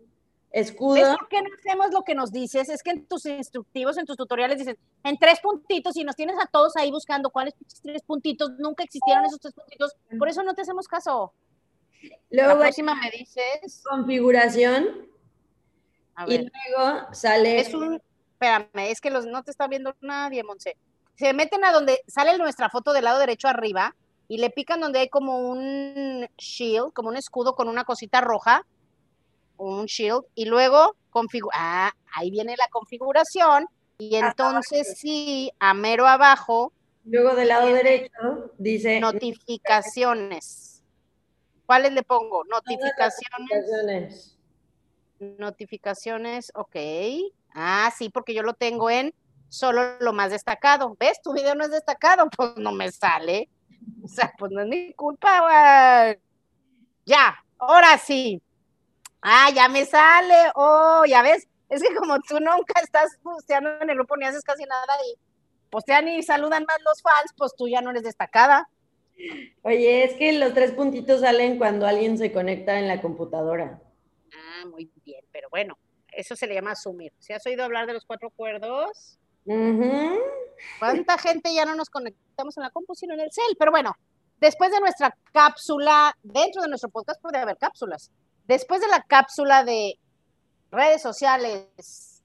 escudo. 0.56 0.94
¿Ves 0.96 1.18
por 1.18 1.28
qué 1.28 1.42
no 1.42 1.50
hacemos 1.60 1.92
lo 1.92 2.04
que 2.04 2.16
nos 2.16 2.32
dices? 2.32 2.70
Es 2.70 2.82
que 2.82 2.92
en 2.92 3.06
tus 3.06 3.26
instructivos, 3.26 3.98
en 3.98 4.06
tus 4.06 4.16
tutoriales 4.16 4.58
dicen 4.58 4.78
en 5.04 5.18
tres 5.18 5.40
puntitos 5.42 5.96
y 5.98 6.04
nos 6.04 6.16
tienes 6.16 6.38
a 6.42 6.48
todos 6.48 6.76
ahí 6.78 6.90
buscando 6.92 7.30
cuáles 7.30 7.54
tres 7.84 8.02
puntitos. 8.04 8.52
Nunca 8.58 8.84
existieron 8.84 9.26
esos 9.26 9.40
tres 9.40 9.54
puntitos. 9.54 9.94
Por 10.18 10.30
eso 10.30 10.44
no 10.44 10.54
te 10.54 10.62
hacemos 10.62 10.88
caso. 10.88 11.34
Luego, 12.30 12.54
la 12.54 12.60
próxima 12.60 12.96
me 12.96 13.12
dices. 13.12 13.84
Configuración. 13.88 15.10
y 16.28 16.38
luego 16.38 17.14
sale. 17.14 17.60
Es 17.60 17.74
un. 17.74 18.02
Espérame, 18.34 18.90
es 18.90 19.02
que 19.02 19.10
los, 19.10 19.26
no 19.26 19.44
te 19.44 19.52
está 19.52 19.68
viendo 19.68 19.96
nadie, 20.02 20.44
Monse. 20.44 20.78
Se 21.16 21.34
meten 21.34 21.64
a 21.66 21.72
donde 21.72 22.02
sale 22.08 22.38
nuestra 22.38 22.70
foto 22.70 22.94
del 22.94 23.06
lado 23.06 23.20
derecho 23.20 23.48
arriba 23.48 23.96
y 24.28 24.38
le 24.38 24.50
pican 24.50 24.82
donde 24.82 25.00
hay 25.00 25.10
como 25.10 25.50
un 25.50 26.28
shield, 26.38 26.94
como 26.94 27.10
un 27.10 27.18
escudo 27.18 27.56
con 27.56 27.70
una 27.70 27.86
cosita 27.86 28.22
roja, 28.22 28.66
un 29.58 29.86
shield, 29.86 30.24
y 30.36 30.46
luego 30.46 30.96
configura. 31.10 31.56
Ah, 31.58 31.94
ahí 32.14 32.32
viene 32.32 32.56
la 32.58 32.68
configuración. 32.70 33.68
Y 33.98 34.16
entonces 34.16 34.96
sí, 34.98 35.52
a 35.60 35.74
mero 35.74 36.06
abajo. 36.06 36.74
Luego 37.06 37.36
del 37.36 37.48
lado 37.48 37.68
derecho 37.68 38.52
dice. 38.58 39.00
Notificaciones. 39.00 40.84
¿Cuáles 41.66 41.94
le 41.94 42.04
pongo? 42.04 42.44
Notificaciones. 42.46 44.38
Notificaciones, 45.20 46.52
ok. 46.56 46.76
Ah, 47.54 47.92
sí, 47.96 48.10
porque 48.10 48.34
yo 48.34 48.44
lo 48.44 48.54
tengo 48.54 48.90
en 48.90 49.14
solo 49.48 49.98
lo 50.00 50.14
más 50.14 50.32
destacado. 50.32 50.96
¿Ves? 51.00 51.22
Tu 51.22 51.34
video 51.34 51.56
no 51.56 51.64
es 51.64 51.72
destacado, 51.72 52.30
pues 52.38 52.58
no 52.58 52.72
me 52.72 52.92
sale. 52.92 53.50
O 54.04 54.08
sea, 54.08 54.34
pues 54.38 54.52
no 54.52 54.62
es 54.62 54.68
mi 54.68 54.94
culpa, 54.94 55.42
güey. 55.42 56.20
Ya, 57.06 57.36
ahora 57.58 57.98
sí. 57.98 58.42
Ah, 59.28 59.50
ya 59.50 59.68
me 59.70 59.84
sale. 59.86 60.52
Oh, 60.54 61.04
ya 61.08 61.24
ves. 61.24 61.48
Es 61.68 61.82
que 61.82 61.96
como 61.96 62.20
tú 62.20 62.40
nunca 62.40 62.80
estás 62.80 63.18
posteando 63.24 63.72
en 63.82 63.90
el 63.90 63.96
grupo 63.96 64.16
ni 64.18 64.26
haces 64.26 64.44
casi 64.44 64.66
nada 64.66 64.94
y 65.10 65.18
postean 65.72 66.08
y 66.08 66.22
saludan 66.22 66.64
más 66.68 66.78
los 66.86 67.02
fans, 67.02 67.34
pues 67.36 67.56
tú 67.58 67.68
ya 67.68 67.82
no 67.82 67.90
eres 67.90 68.04
destacada. 68.04 68.70
Oye, 69.64 70.04
es 70.04 70.14
que 70.14 70.32
los 70.34 70.54
tres 70.54 70.74
puntitos 70.74 71.22
salen 71.22 71.58
cuando 71.58 71.88
alguien 71.88 72.20
se 72.20 72.32
conecta 72.32 72.78
en 72.78 72.88
la 72.88 73.02
computadora. 73.02 73.82
Ah, 74.32 74.68
muy 74.68 74.92
bien, 75.04 75.26
pero 75.32 75.50
bueno, 75.50 75.76
eso 76.12 76.36
se 76.36 76.46
le 76.46 76.54
llama 76.54 76.74
asumir. 76.74 77.12
¿Si 77.18 77.34
has 77.34 77.44
oído 77.48 77.64
hablar 77.64 77.88
de 77.88 77.94
los 77.94 78.06
cuatro 78.06 78.28
acuerdos? 78.28 79.18
Ujú. 79.46 80.20
¿Cuánta 80.78 81.18
gente 81.18 81.52
ya 81.52 81.66
no 81.66 81.74
nos 81.74 81.90
conectamos 81.90 82.56
en 82.58 82.64
la 82.64 82.70
compu, 82.70 82.94
sino 82.94 83.16
en 83.16 83.22
el 83.22 83.32
cel? 83.32 83.56
Pero 83.58 83.72
bueno, 83.72 83.92
después 84.40 84.70
de 84.70 84.80
nuestra 84.82 85.18
cápsula, 85.34 86.16
dentro 86.22 86.62
de 86.62 86.68
nuestro 86.68 86.90
podcast 86.90 87.20
puede 87.24 87.40
haber 87.40 87.58
cápsulas. 87.58 88.12
Después 88.48 88.82
de 88.82 88.88
la 88.88 89.02
cápsula 89.02 89.64
de 89.64 89.98
redes 90.72 91.02
sociales 91.02 92.24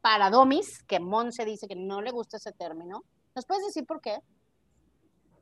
para 0.00 0.30
domis, 0.30 0.82
que 0.84 0.98
Monse 0.98 1.44
dice 1.44 1.68
que 1.68 1.76
no 1.76 2.00
le 2.02 2.10
gusta 2.10 2.38
ese 2.38 2.52
término, 2.52 3.04
¿nos 3.34 3.46
puedes 3.46 3.64
decir 3.64 3.86
por 3.86 4.00
qué? 4.00 4.18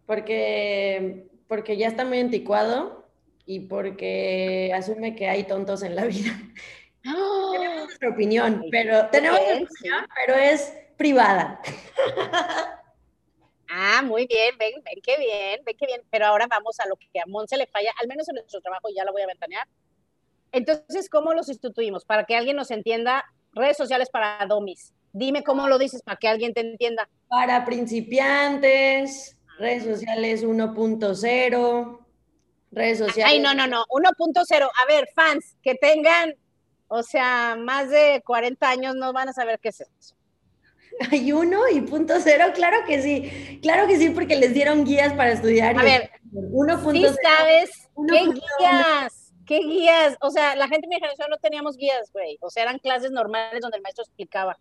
Porque, 0.07 1.29
porque 1.47 1.77
ya 1.77 1.87
está 1.87 2.05
muy 2.05 2.19
anticuado 2.21 3.07
y 3.47 3.61
porque 3.61 4.73
asume 4.75 5.15
que 5.15 5.29
hay 5.29 5.45
tontos 5.45 5.83
en 5.83 5.97
la 5.97 6.05
vida. 6.05 6.33
Tenemos 7.03 7.85
nuestra 7.87 8.11
opinión, 8.11 8.65
pero 8.71 9.09
tenemos 9.09 9.41
nuestra 9.41 9.65
opinión, 9.65 10.07
pero 10.15 10.35
es 10.35 10.75
privada. 10.97 11.61
Ah, 13.69 14.03
muy 14.03 14.27
bien, 14.27 14.57
ven, 14.59 14.83
ven 14.83 15.01
qué 15.03 15.19
bien, 15.19 15.61
ven 15.65 15.77
qué 15.77 15.87
bien. 15.87 16.03
Pero 16.11 16.27
ahora 16.27 16.47
vamos 16.47 16.81
a 16.81 16.89
lo 16.89 16.97
que 16.97 17.21
a 17.21 17.27
Monse 17.27 17.57
le 17.57 17.67
falla, 17.67 17.93
al 18.01 18.09
menos 18.09 18.29
en 18.29 18.37
nuestro 18.37 18.61
trabajo, 18.61 18.89
ya 18.95 19.05
la 19.05 19.13
voy 19.13 19.23
a 19.23 19.27
ventanear. 19.27 19.69
Entonces, 20.53 21.11
¿cómo 21.11 21.35
los 21.35 21.47
sustituimos? 21.47 22.05
Para 22.05 22.25
que 22.25 22.35
alguien 22.35 22.57
nos 22.57 22.71
entienda, 22.71 23.25
redes 23.53 23.77
sociales 23.77 24.09
para 24.11 24.45
domis. 24.47 24.95
Dime 25.13 25.43
cómo 25.43 25.69
lo 25.69 25.79
dices 25.79 26.03
para 26.03 26.17
que 26.17 26.29
alguien 26.29 26.55
te 26.55 26.61
entienda. 26.61 27.09
Para 27.29 27.65
principiantes, 27.65 29.37
redes 29.59 29.85
sociales 29.85 30.45
1.0, 30.45 32.07
redes 32.71 32.99
sociales. 32.99 33.33
Ay, 33.33 33.41
no, 33.41 33.55
no, 33.55 33.67
no, 33.67 33.85
1.0. 33.87 34.71
A 34.83 34.87
ver, 34.87 35.09
fans 35.15 35.57
que 35.63 35.75
tengan, 35.75 36.35
o 36.89 37.03
sea, 37.03 37.57
más 37.59 37.91
de 37.91 38.23
40 38.25 38.69
años 38.69 38.95
no 38.95 39.13
van 39.13 39.29
a 39.29 39.33
saber 39.33 39.59
qué 39.61 39.69
es 39.71 39.81
eso. 39.81 40.15
Hay 41.13 41.33
uno 41.33 41.69
y 41.69 41.81
punto 41.83 42.15
cero, 42.21 42.47
claro 42.55 42.79
que 42.87 43.01
sí, 43.03 43.59
claro 43.63 43.87
que 43.87 43.97
sí, 43.99 44.11
porque 44.11 44.37
les 44.37 44.53
dieron 44.55 44.85
guías 44.85 45.13
para 45.15 45.33
estudiar. 45.33 45.79
A 45.79 45.83
y- 45.83 45.87
ver, 45.87 46.11
1.0. 46.33 46.93
Sí 46.93 47.17
sabes 47.23 47.71
qué 48.09 48.25
1.1. 48.25 48.35
guías, 48.59 49.33
qué 49.47 49.59
guías. 49.61 50.17
O 50.21 50.31
sea, 50.31 50.57
la 50.57 50.67
gente 50.69 50.87
de 50.87 50.89
mi 50.89 50.95
generación 50.97 51.29
no 51.31 51.37
teníamos 51.39 51.77
guías, 51.77 52.11
güey. 52.13 52.39
O 52.41 52.51
sea, 52.51 52.65
eran 52.65 52.79
clases 52.79 53.11
normales 53.11 53.61
donde 53.61 53.77
el 53.77 53.83
maestro 53.83 54.05
explicaba. 54.05 54.59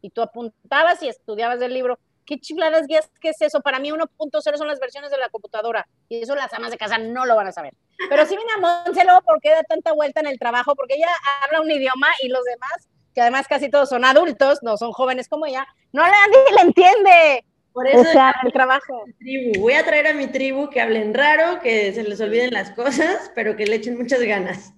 Y 0.00 0.10
tú 0.10 0.22
apuntabas 0.22 1.02
y 1.02 1.08
estudiabas 1.08 1.58
del 1.60 1.74
libro. 1.74 1.98
¿Qué 2.26 2.38
chifladas 2.38 2.86
guías? 2.86 3.10
¿Qué 3.20 3.30
es 3.30 3.40
eso? 3.42 3.60
Para 3.60 3.78
mí 3.78 3.90
1.0 3.90 4.56
son 4.56 4.66
las 4.68 4.78
versiones 4.80 5.10
de 5.10 5.18
la 5.18 5.28
computadora. 5.28 5.86
Y 6.08 6.22
eso 6.22 6.34
las 6.34 6.52
amas 6.54 6.70
de 6.70 6.78
casa 6.78 6.96
no 6.98 7.26
lo 7.26 7.36
van 7.36 7.48
a 7.48 7.52
saber. 7.52 7.74
Pero 8.08 8.24
sí, 8.24 8.34
mira, 8.36 8.82
Monse, 8.86 9.04
luego, 9.04 9.20
¿por 9.22 9.40
qué 9.40 9.50
da 9.50 9.62
tanta 9.62 9.92
vuelta 9.92 10.20
en 10.20 10.26
el 10.28 10.38
trabajo? 10.38 10.74
Porque 10.74 10.94
ella 10.94 11.08
habla 11.44 11.60
un 11.60 11.70
idioma 11.70 12.08
y 12.22 12.28
los 12.28 12.42
demás, 12.44 12.88
que 13.14 13.20
además 13.20 13.46
casi 13.48 13.70
todos 13.70 13.88
son 13.88 14.04
adultos, 14.04 14.58
no 14.62 14.76
son 14.76 14.92
jóvenes 14.92 15.28
como 15.28 15.46
ella, 15.46 15.66
no 15.92 16.02
nadie 16.02 16.38
le 16.56 16.60
entiende. 16.62 17.44
Por 17.72 17.88
eso 17.88 18.00
O 18.00 18.04
sea, 18.04 18.34
el 18.44 18.52
trabajo. 18.52 19.02
tribu. 19.18 19.60
Voy 19.60 19.72
a 19.72 19.84
traer 19.84 20.06
a 20.06 20.14
mi 20.14 20.28
tribu 20.28 20.70
que 20.70 20.80
hablen 20.80 21.12
raro, 21.12 21.60
que 21.60 21.92
se 21.92 22.04
les 22.04 22.20
olviden 22.20 22.52
las 22.52 22.70
cosas, 22.70 23.32
pero 23.34 23.56
que 23.56 23.66
le 23.66 23.76
echen 23.76 23.96
muchas 23.98 24.20
ganas. 24.22 24.72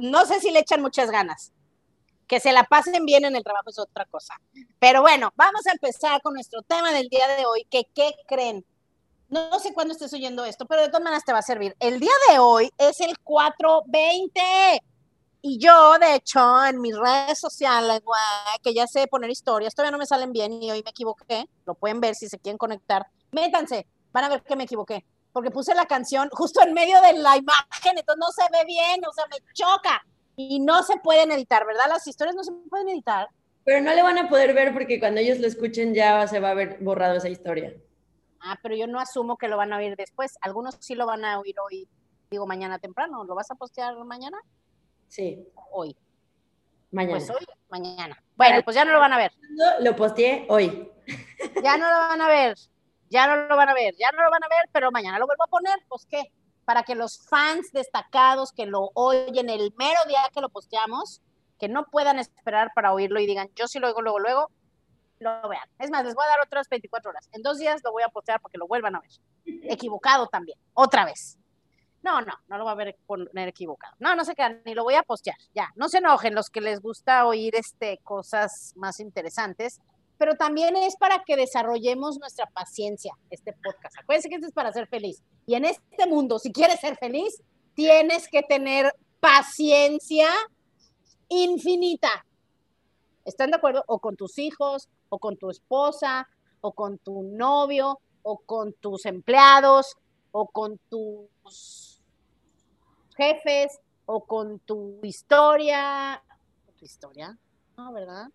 no 0.00 0.24
sé 0.24 0.40
si 0.40 0.50
le 0.50 0.60
echan 0.60 0.80
muchas 0.80 1.10
ganas. 1.10 1.52
Que 2.26 2.40
se 2.40 2.52
la 2.52 2.64
pasen 2.64 3.04
bien 3.04 3.26
en 3.26 3.36
el 3.36 3.44
trabajo 3.44 3.68
es 3.68 3.78
otra 3.78 4.06
cosa. 4.06 4.34
Pero 4.78 5.02
bueno, 5.02 5.32
vamos 5.36 5.66
a 5.66 5.72
empezar 5.72 6.22
con 6.22 6.32
nuestro 6.32 6.62
tema 6.62 6.92
del 6.92 7.08
día 7.08 7.28
de 7.36 7.44
hoy, 7.44 7.66
que 7.70 7.84
¿qué 7.94 8.12
creen? 8.26 8.64
No 9.28 9.58
sé 9.58 9.74
cuándo 9.74 9.92
estés 9.92 10.12
oyendo 10.14 10.44
esto, 10.44 10.64
pero 10.66 10.80
de 10.82 10.88
todas 10.88 11.02
maneras 11.02 11.24
te 11.24 11.32
va 11.32 11.40
a 11.40 11.42
servir. 11.42 11.74
El 11.78 12.00
día 12.00 12.12
de 12.30 12.38
hoy 12.38 12.70
es 12.78 13.00
el 13.00 13.18
420. 13.18 14.40
Y 15.44 15.58
yo, 15.58 15.98
de 15.98 16.14
hecho, 16.14 16.64
en 16.64 16.80
mis 16.80 16.96
redes 16.96 17.40
sociales, 17.40 18.00
güey, 18.04 18.20
que 18.62 18.72
ya 18.72 18.86
sé 18.86 19.08
poner 19.08 19.28
historias, 19.28 19.74
todavía 19.74 19.90
no 19.90 19.98
me 19.98 20.06
salen 20.06 20.32
bien 20.32 20.62
y 20.62 20.70
hoy 20.70 20.84
me 20.84 20.90
equivoqué. 20.90 21.48
Lo 21.66 21.74
pueden 21.74 22.00
ver 22.00 22.14
si 22.14 22.28
se 22.28 22.38
quieren 22.38 22.56
conectar. 22.56 23.08
Métanse, 23.32 23.88
van 24.12 24.24
a 24.24 24.28
ver 24.28 24.42
que 24.44 24.54
me 24.54 24.64
equivoqué. 24.64 25.04
Porque 25.32 25.50
puse 25.50 25.74
la 25.74 25.86
canción 25.86 26.28
justo 26.30 26.62
en 26.62 26.72
medio 26.72 27.00
de 27.00 27.14
la 27.14 27.36
imagen, 27.36 27.98
entonces 27.98 28.18
no 28.20 28.30
se 28.30 28.44
ve 28.52 28.64
bien, 28.66 29.04
o 29.04 29.12
sea, 29.12 29.24
me 29.26 29.38
choca. 29.52 30.06
Y 30.36 30.60
no 30.60 30.84
se 30.84 30.96
pueden 30.98 31.32
editar, 31.32 31.66
¿verdad? 31.66 31.86
Las 31.88 32.06
historias 32.06 32.36
no 32.36 32.44
se 32.44 32.52
pueden 32.70 32.90
editar. 32.90 33.26
Pero 33.64 33.80
no 33.80 33.92
le 33.92 34.02
van 34.02 34.18
a 34.18 34.28
poder 34.28 34.54
ver 34.54 34.72
porque 34.72 35.00
cuando 35.00 35.20
ellos 35.20 35.40
lo 35.40 35.48
escuchen 35.48 35.92
ya 35.92 36.24
se 36.28 36.38
va 36.38 36.48
a 36.48 36.52
haber 36.52 36.78
borrado 36.80 37.16
esa 37.16 37.28
historia. 37.28 37.74
Ah, 38.40 38.58
pero 38.62 38.76
yo 38.76 38.86
no 38.86 39.00
asumo 39.00 39.36
que 39.36 39.48
lo 39.48 39.56
van 39.56 39.72
a 39.72 39.78
oír 39.78 39.96
después. 39.96 40.36
Algunos 40.40 40.76
sí 40.78 40.94
lo 40.94 41.06
van 41.06 41.24
a 41.24 41.40
oír 41.40 41.56
hoy, 41.58 41.88
digo, 42.30 42.46
mañana 42.46 42.78
temprano. 42.78 43.24
¿Lo 43.24 43.34
vas 43.34 43.50
a 43.50 43.56
postear 43.56 43.96
mañana? 44.04 44.38
Sí, 45.12 45.46
Hoy. 45.72 45.94
mañana. 46.90 47.18
Pues 47.18 47.28
hoy, 47.28 47.46
mañana. 47.68 48.24
Bueno, 48.34 48.62
pues 48.64 48.74
ya 48.74 48.86
no 48.86 48.92
lo 48.92 48.98
van 48.98 49.12
a 49.12 49.18
ver. 49.18 49.30
Lo 49.80 49.94
posteé 49.94 50.46
hoy. 50.48 50.90
Ya 51.62 51.76
no 51.76 51.84
lo 51.90 51.98
van 51.98 52.22
a 52.22 52.28
ver. 52.28 52.56
Ya 53.10 53.26
no 53.26 53.36
lo 53.46 53.54
van 53.54 53.68
a 53.68 53.74
ver. 53.74 53.94
Ya 53.98 54.10
no 54.10 54.22
lo 54.22 54.30
van 54.30 54.42
a 54.42 54.48
ver, 54.48 54.70
pero 54.72 54.90
mañana 54.90 55.18
lo 55.18 55.26
vuelvo 55.26 55.44
a 55.44 55.48
poner. 55.48 55.74
Pues 55.86 56.06
qué. 56.06 56.32
Para 56.64 56.82
que 56.82 56.94
los 56.94 57.28
fans 57.28 57.72
destacados 57.72 58.52
que 58.52 58.64
lo 58.64 58.90
oyen 58.94 59.50
el 59.50 59.74
mero 59.76 60.00
día 60.08 60.22
que 60.32 60.40
lo 60.40 60.48
posteamos, 60.48 61.20
que 61.58 61.68
no 61.68 61.84
puedan 61.90 62.18
esperar 62.18 62.70
para 62.74 62.94
oírlo 62.94 63.20
y 63.20 63.26
digan, 63.26 63.50
yo 63.54 63.68
sí 63.68 63.80
lo 63.80 63.88
oigo 63.88 64.00
luego, 64.00 64.18
luego, 64.18 64.50
lo 65.18 65.46
vean. 65.46 65.68
Es 65.78 65.90
más, 65.90 66.06
les 66.06 66.14
voy 66.14 66.24
a 66.24 66.28
dar 66.28 66.40
otras 66.40 66.70
24 66.70 67.10
horas. 67.10 67.28
En 67.32 67.42
dos 67.42 67.58
días 67.58 67.82
lo 67.84 67.92
voy 67.92 68.02
a 68.02 68.08
postear 68.08 68.40
para 68.40 68.50
que 68.50 68.56
lo 68.56 68.66
vuelvan 68.66 68.96
a 68.96 69.00
ver. 69.00 69.10
Equivocado 69.64 70.26
también. 70.28 70.58
Otra 70.72 71.04
vez. 71.04 71.36
No, 72.02 72.20
no, 72.20 72.32
no 72.48 72.58
lo 72.58 72.64
va 72.64 72.72
a 72.72 72.76
ver 72.76 72.96
poner 73.06 73.48
equivocado. 73.48 73.94
No, 74.00 74.16
no 74.16 74.24
se 74.24 74.34
quedan, 74.34 74.60
ni 74.64 74.74
lo 74.74 74.82
voy 74.82 74.94
a 74.94 75.02
postear. 75.02 75.36
Ya, 75.54 75.70
no 75.76 75.88
se 75.88 75.98
enojen 75.98 76.34
los 76.34 76.50
que 76.50 76.60
les 76.60 76.80
gusta 76.80 77.26
oír 77.26 77.54
este, 77.54 77.98
cosas 78.02 78.72
más 78.76 78.98
interesantes, 78.98 79.80
pero 80.18 80.34
también 80.34 80.76
es 80.76 80.96
para 80.96 81.22
que 81.24 81.36
desarrollemos 81.36 82.18
nuestra 82.18 82.46
paciencia, 82.46 83.12
este 83.30 83.52
podcast. 83.52 83.98
Acuérdense 83.98 84.28
que 84.28 84.36
esto 84.36 84.48
es 84.48 84.52
para 84.52 84.72
ser 84.72 84.88
feliz. 84.88 85.22
Y 85.46 85.54
en 85.54 85.64
este 85.64 86.06
mundo, 86.06 86.38
si 86.38 86.52
quieres 86.52 86.80
ser 86.80 86.96
feliz, 86.96 87.42
tienes 87.74 88.28
que 88.28 88.42
tener 88.42 88.92
paciencia 89.20 90.28
infinita. 91.28 92.24
¿Están 93.24 93.50
de 93.50 93.56
acuerdo? 93.56 93.84
O 93.86 94.00
con 94.00 94.16
tus 94.16 94.38
hijos, 94.38 94.88
o 95.08 95.18
con 95.18 95.36
tu 95.36 95.50
esposa, 95.50 96.28
o 96.60 96.72
con 96.72 96.98
tu 96.98 97.22
novio, 97.22 98.00
o 98.22 98.38
con 98.38 98.72
tus 98.74 99.06
empleados, 99.06 99.96
o 100.32 100.46
con 100.48 100.78
tus 100.88 101.91
jefes, 103.14 103.78
o 104.06 104.24
con 104.24 104.58
tu 104.60 104.98
historia. 105.02 106.22
¿Tu 106.78 106.84
historia? 106.84 107.38
No, 107.76 107.92
¿verdad? 107.92 108.26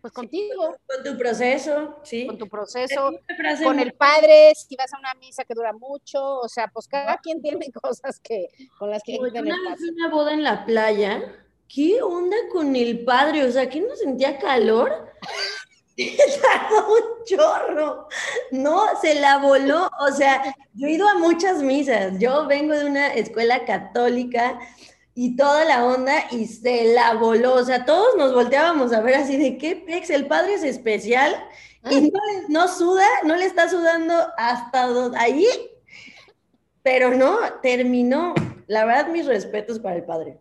Pues 0.00 0.14
contigo, 0.14 0.76
Con 0.86 1.04
tu 1.04 1.18
proceso, 1.18 1.98
¿sí? 2.04 2.26
con 2.26 2.38
tu 2.38 2.48
proceso, 2.48 3.10
con 3.62 3.78
el 3.78 3.92
padre, 3.92 4.54
si 4.54 4.74
vas 4.74 4.92
a 4.94 4.98
una 4.98 5.12
misa 5.14 5.44
que 5.44 5.52
dura 5.52 5.74
mucho, 5.74 6.38
o 6.38 6.48
sea, 6.48 6.68
pues 6.68 6.88
cada 6.88 7.18
quien 7.18 7.42
tiene 7.42 7.70
cosas 7.82 8.18
que 8.18 8.48
con 8.78 8.90
las 8.90 9.02
que 9.02 9.18
tener 9.18 9.52
una 9.52 9.74
vez 9.74 9.82
una 9.82 10.08
boda 10.08 10.32
en 10.32 10.42
la 10.42 10.64
playa. 10.64 11.36
¿Qué 11.68 12.02
onda 12.02 12.36
con 12.50 12.74
el 12.74 13.04
padre? 13.04 13.44
O 13.44 13.52
sea, 13.52 13.68
¿que 13.68 13.80
no 13.80 13.94
sentía 13.94 14.38
calor? 14.38 15.12
Tardó 16.42 16.88
un 16.94 17.24
chorro. 17.24 18.08
No, 18.52 18.82
se 19.00 19.14
la 19.20 19.38
voló. 19.38 19.90
O 20.00 20.12
sea, 20.12 20.54
yo 20.74 20.86
he 20.86 20.92
ido 20.92 21.08
a 21.08 21.14
muchas 21.18 21.62
misas. 21.62 22.18
Yo 22.18 22.46
vengo 22.46 22.74
de 22.74 22.86
una 22.86 23.08
escuela 23.14 23.64
católica 23.64 24.58
y 25.14 25.36
toda 25.36 25.64
la 25.64 25.84
onda 25.84 26.14
y 26.30 26.46
se 26.46 26.94
la 26.94 27.14
voló. 27.14 27.54
O 27.54 27.64
sea, 27.64 27.84
todos 27.84 28.16
nos 28.16 28.34
volteábamos 28.34 28.92
a 28.92 29.00
ver 29.00 29.16
así 29.16 29.36
de 29.36 29.58
qué 29.58 29.76
pex, 29.76 30.10
el 30.10 30.26
padre 30.26 30.54
es 30.54 30.62
especial 30.64 31.34
y 31.90 32.10
no, 32.10 32.20
no 32.48 32.68
suda, 32.68 33.06
no 33.24 33.36
le 33.36 33.46
está 33.46 33.68
sudando 33.68 34.14
hasta 34.36 34.86
do- 34.86 35.12
ahí, 35.16 35.46
pero 36.82 37.10
no, 37.14 37.38
terminó. 37.62 38.34
La 38.66 38.84
verdad, 38.84 39.08
mis 39.08 39.26
respetos 39.26 39.78
para 39.78 39.96
el 39.96 40.04
padre. 40.04 40.38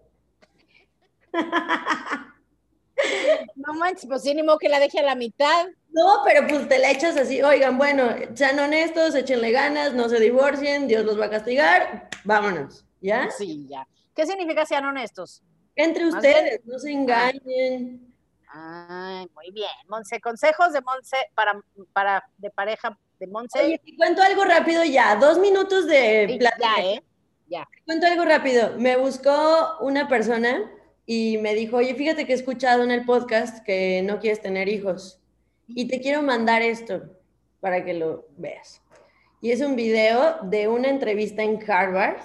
No 3.56 3.74
manches, 3.74 4.06
pues 4.08 4.22
sí, 4.24 4.34
ni 4.34 4.44
modo 4.44 4.58
que 4.58 4.70
la 4.70 4.80
deje 4.80 5.00
a 5.00 5.04
la 5.04 5.16
mitad. 5.16 5.68
No, 5.92 6.22
pero 6.24 6.48
pues 6.48 6.68
te 6.68 6.80
la 6.80 6.92
echas 6.92 7.18
así, 7.18 7.42
oigan, 7.42 7.78
bueno, 7.78 8.10
sean 8.36 8.60
honestos, 8.60 9.16
échenle 9.16 9.52
ganas, 9.52 9.94
no 9.94 10.08
se 10.10 10.20
divorcien, 10.20 10.88
Dios 10.88 11.04
los 11.06 11.20
va 11.20 11.26
a 11.26 11.30
castigar, 11.30 12.10
vámonos, 12.24 12.86
¿ya? 13.02 13.30
Sí, 13.32 13.66
ya. 13.70 13.88
¿Qué 14.16 14.26
significa 14.26 14.66
sean 14.66 14.86
honestos? 14.86 15.42
Entre 15.76 16.08
ustedes, 16.08 16.62
no 16.66 16.78
se 16.78 16.92
engañen. 16.92 18.14
Ay, 18.52 19.28
muy 19.36 19.52
bien. 19.52 19.70
Monse, 19.88 20.20
consejos 20.20 20.74
de 20.74 20.82
Monse 20.82 21.18
para, 21.36 21.60
para 21.94 22.24
de 22.38 22.50
pareja 22.50 22.98
de 23.20 23.28
Monse. 23.28 23.60
Oye, 23.60 23.82
te 23.84 23.96
cuento 23.96 24.22
algo 24.22 24.44
rápido 24.44 24.84
ya, 24.84 25.16
dos 25.16 25.38
minutos 25.40 25.86
de 25.88 26.28
Sí, 26.30 26.38
plática. 26.38 26.68
ya, 26.78 26.84
¿eh? 26.84 27.04
Te 27.50 27.84
cuento 27.86 28.08
algo 28.08 28.26
rápido. 28.26 28.76
Me 28.78 28.98
buscó 28.98 29.78
una 29.82 30.08
persona 30.08 30.70
y 31.12 31.40
me 31.40 31.56
dijo, 31.56 31.78
oye, 31.78 31.96
fíjate 31.96 32.28
que 32.28 32.34
he 32.34 32.36
escuchado 32.36 32.84
en 32.84 32.92
el 32.92 33.04
podcast 33.04 33.66
que 33.66 34.04
no 34.04 34.20
quieres 34.20 34.44
tener 34.44 34.70
hijos 34.70 35.20
y 35.68 35.88
te 35.88 36.02
quiero 36.02 36.22
mandar 36.22 36.62
esto 36.62 37.02
para 37.60 37.84
que 37.84 37.96
lo 37.96 38.28
veas. 38.38 38.84
y 39.42 39.50
es 39.50 39.62
un 39.62 39.76
video 39.76 40.38
de 40.44 40.68
una 40.68 40.88
entrevista 40.88 41.42
en 41.42 41.60
Harvard 41.68 42.20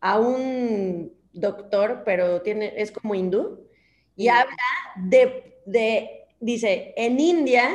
a 0.00 0.20
un 0.20 1.12
doctor, 1.32 2.02
pero 2.04 2.40
tiene, 2.42 2.72
es 2.76 2.92
como 2.92 3.16
hindú, 3.16 3.66
y 4.14 4.28
habla 4.28 4.54
de, 4.94 5.56
de, 5.66 6.28
dice, 6.38 6.94
en 6.96 7.18
India 7.18 7.68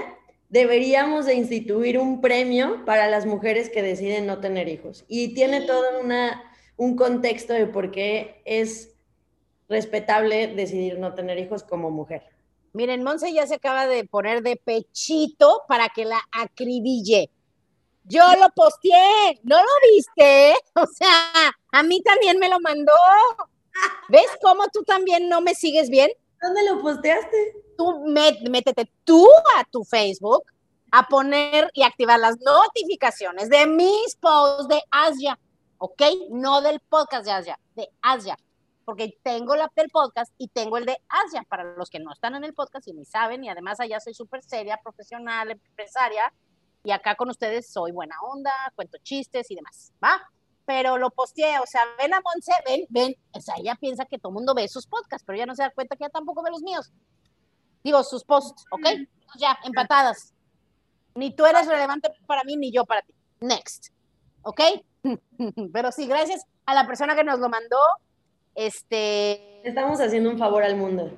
deberíamos 0.47 1.25
de 1.25 1.35
instituir 1.35 1.99
un 1.99 2.21
premio 2.21 2.85
para 2.85 3.09
las 3.09 3.25
mujeres 3.25 3.69
que 3.69 3.81
deciden 3.81 4.25
no 4.25 4.39
tener 4.39 4.69
hijos. 4.69 5.03
Y 5.09 5.33
tiene 5.33 5.61
todo 5.61 5.99
una, 5.99 6.49
un 6.77 6.95
contexto 6.95 7.51
de 7.51 7.65
por 7.65 7.91
qué 7.91 8.41
es 8.45 8.92
respetable 9.73 10.47
decidir 10.47 10.99
no 10.99 11.13
tener 11.13 11.37
hijos 11.39 11.63
como 11.63 11.89
mujer. 11.89 12.23
Miren, 12.73 13.03
Monse 13.03 13.33
ya 13.33 13.45
se 13.45 13.55
acaba 13.55 13.87
de 13.87 14.05
poner 14.05 14.41
de 14.41 14.55
pechito 14.55 15.63
para 15.67 15.89
que 15.89 16.05
la 16.05 16.19
acribille. 16.31 17.29
Yo 18.05 18.23
lo 18.39 18.49
posteé, 18.55 19.39
¿no 19.43 19.57
lo 19.57 19.91
viste? 19.91 20.55
O 20.75 20.85
sea, 20.87 21.51
a 21.71 21.83
mí 21.83 22.01
también 22.01 22.39
me 22.39 22.49
lo 22.49 22.59
mandó. 22.59 22.93
¿Ves 24.09 24.27
cómo 24.41 24.63
tú 24.71 24.83
también 24.83 25.29
no 25.29 25.41
me 25.41 25.55
sigues 25.55 25.89
bien? 25.89 26.09
¿Dónde 26.41 26.63
lo 26.69 26.81
posteaste? 26.81 27.53
Tú 27.77 28.05
métete 28.05 28.91
tú 29.03 29.27
a 29.57 29.63
tu 29.65 29.83
Facebook 29.83 30.43
a 30.91 31.07
poner 31.07 31.69
y 31.73 31.83
activar 31.83 32.19
las 32.19 32.37
notificaciones 32.39 33.49
de 33.49 33.65
mis 33.65 34.15
posts 34.19 34.67
de 34.67 34.81
Asia, 34.91 35.39
¿ok? 35.79 36.01
No 36.29 36.61
del 36.61 36.79
podcast 36.81 37.25
de 37.25 37.31
Asia, 37.31 37.59
de 37.75 37.89
Asia 38.01 38.37
porque 38.85 39.17
tengo 39.23 39.55
la 39.55 39.71
del 39.75 39.89
podcast 39.89 40.33
y 40.37 40.47
tengo 40.47 40.77
el 40.77 40.85
de 40.85 40.97
Asia, 41.07 41.45
para 41.47 41.63
los 41.63 41.89
que 41.89 41.99
no 41.99 42.11
están 42.11 42.35
en 42.35 42.43
el 42.43 42.53
podcast 42.53 42.87
y 42.87 42.93
ni 42.93 43.05
saben, 43.05 43.43
y 43.43 43.49
además 43.49 43.79
allá 43.79 43.99
soy 43.99 44.13
súper 44.13 44.43
seria, 44.43 44.79
profesional, 44.83 45.51
empresaria, 45.51 46.33
y 46.83 46.91
acá 46.91 47.15
con 47.15 47.29
ustedes 47.29 47.71
soy 47.71 47.91
buena 47.91 48.15
onda, 48.21 48.51
cuento 48.75 48.97
chistes 49.01 49.49
y 49.49 49.55
demás, 49.55 49.93
¿va? 50.03 50.21
Pero 50.65 50.97
lo 50.97 51.09
posteé, 51.11 51.59
o 51.59 51.65
sea, 51.65 51.81
ven 51.97 52.13
a 52.13 52.21
Monse, 52.21 52.51
ven, 52.65 52.85
ven, 52.89 53.15
o 53.31 53.41
sea, 53.41 53.55
ella 53.57 53.75
piensa 53.75 54.05
que 54.05 54.17
todo 54.17 54.29
el 54.29 54.35
mundo 54.35 54.53
ve 54.53 54.67
sus 54.67 54.87
podcasts, 54.87 55.23
pero 55.25 55.37
ella 55.37 55.45
no 55.45 55.55
se 55.55 55.63
da 55.63 55.71
cuenta 55.71 55.95
que 55.95 56.03
ella 56.03 56.11
tampoco 56.11 56.43
ve 56.43 56.51
los 56.51 56.61
míos. 56.61 56.91
Digo, 57.83 58.01
sus 58.03 58.23
posts, 58.23 58.65
¿ok? 58.71 58.87
Ya, 59.37 59.57
empatadas. 59.63 60.33
Ni 61.15 61.35
tú 61.35 61.45
eres 61.45 61.67
relevante 61.67 62.09
para 62.25 62.43
mí, 62.43 62.55
ni 62.55 62.71
yo 62.71 62.85
para 62.85 63.01
ti. 63.01 63.13
Next, 63.41 63.89
¿ok? 64.41 64.61
pero 65.73 65.91
sí, 65.91 66.07
gracias 66.07 66.45
a 66.65 66.73
la 66.73 66.87
persona 66.87 67.15
que 67.15 67.23
nos 67.23 67.39
lo 67.39 67.49
mandó, 67.49 67.79
este. 68.55 69.67
Estamos 69.67 69.99
haciendo 69.99 70.29
un 70.29 70.37
favor 70.37 70.63
al 70.63 70.75
mundo. 70.75 71.11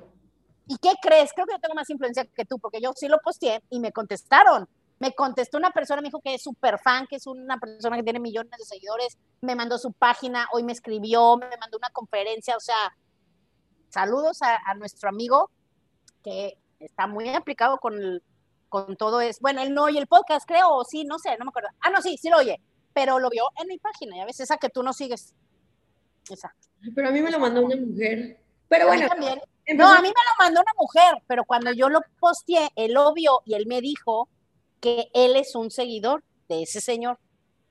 ¿Y 0.68 0.76
qué 0.78 0.94
crees? 1.00 1.32
Creo 1.32 1.46
que 1.46 1.54
yo 1.54 1.60
tengo 1.60 1.74
más 1.74 1.88
influencia 1.90 2.24
que 2.24 2.44
tú, 2.44 2.58
porque 2.58 2.80
yo 2.80 2.92
sí 2.94 3.08
lo 3.08 3.18
posteé 3.18 3.62
y 3.70 3.78
me 3.80 3.92
contestaron. 3.92 4.68
Me 4.98 5.12
contestó 5.12 5.58
una 5.58 5.70
persona, 5.70 6.00
me 6.00 6.08
dijo 6.08 6.20
que 6.22 6.34
es 6.34 6.42
súper 6.42 6.78
fan, 6.78 7.06
que 7.06 7.16
es 7.16 7.26
una 7.26 7.58
persona 7.58 7.96
que 7.96 8.02
tiene 8.02 8.18
millones 8.18 8.50
de 8.58 8.64
seguidores, 8.64 9.18
me 9.42 9.54
mandó 9.54 9.76
su 9.76 9.92
página, 9.92 10.48
hoy 10.52 10.64
me 10.64 10.72
escribió, 10.72 11.36
me 11.36 11.54
mandó 11.60 11.76
una 11.76 11.90
conferencia, 11.90 12.56
o 12.56 12.60
sea, 12.60 12.96
saludos 13.90 14.40
a, 14.40 14.74
nuestro 14.74 15.10
amigo 15.10 15.50
que 16.24 16.56
está 16.80 17.06
muy 17.06 17.28
aplicado 17.28 17.76
con, 17.76 18.22
con 18.70 18.96
todo 18.96 19.20
eso. 19.20 19.38
Bueno, 19.42 19.60
él 19.60 19.74
no 19.74 19.84
oye 19.84 19.98
el 19.98 20.06
podcast, 20.06 20.48
creo, 20.48 20.70
o 20.70 20.84
sí, 20.84 21.04
no 21.04 21.18
sé, 21.18 21.36
no 21.36 21.44
me 21.44 21.50
acuerdo. 21.50 21.68
Ah, 21.80 21.90
no, 21.90 22.00
sí, 22.00 22.16
sí 22.16 22.30
lo 22.30 22.38
oye, 22.38 22.58
pero 22.94 23.18
lo 23.18 23.28
vio 23.28 23.44
en 23.60 23.68
mi 23.68 23.78
página, 23.78 24.16
ya 24.16 24.24
ves, 24.24 24.40
esa 24.40 24.56
que 24.56 24.70
tú 24.70 24.82
no 24.82 24.94
sigues. 24.94 25.34
Pero 26.94 27.08
a 27.08 27.10
mí 27.10 27.20
me 27.20 27.30
lo 27.30 27.38
mandó 27.38 27.64
una 27.64 27.76
mujer. 27.76 28.38
Pero 28.68 28.86
bueno. 28.86 29.08
No, 29.74 29.88
a 29.88 30.00
mí 30.00 30.08
me 30.08 30.08
lo 30.08 30.44
mandó 30.44 30.60
una 30.60 30.72
mujer, 30.78 31.22
pero 31.26 31.44
cuando 31.44 31.72
yo 31.72 31.88
lo 31.88 32.00
posteé, 32.20 32.70
él 32.76 32.92
lo 32.92 33.12
vio 33.12 33.42
y 33.44 33.54
él 33.54 33.66
me 33.66 33.80
dijo 33.80 34.28
que 34.80 35.08
él 35.12 35.34
es 35.34 35.56
un 35.56 35.72
seguidor 35.72 36.22
de 36.48 36.62
ese 36.62 36.80
señor. 36.80 37.18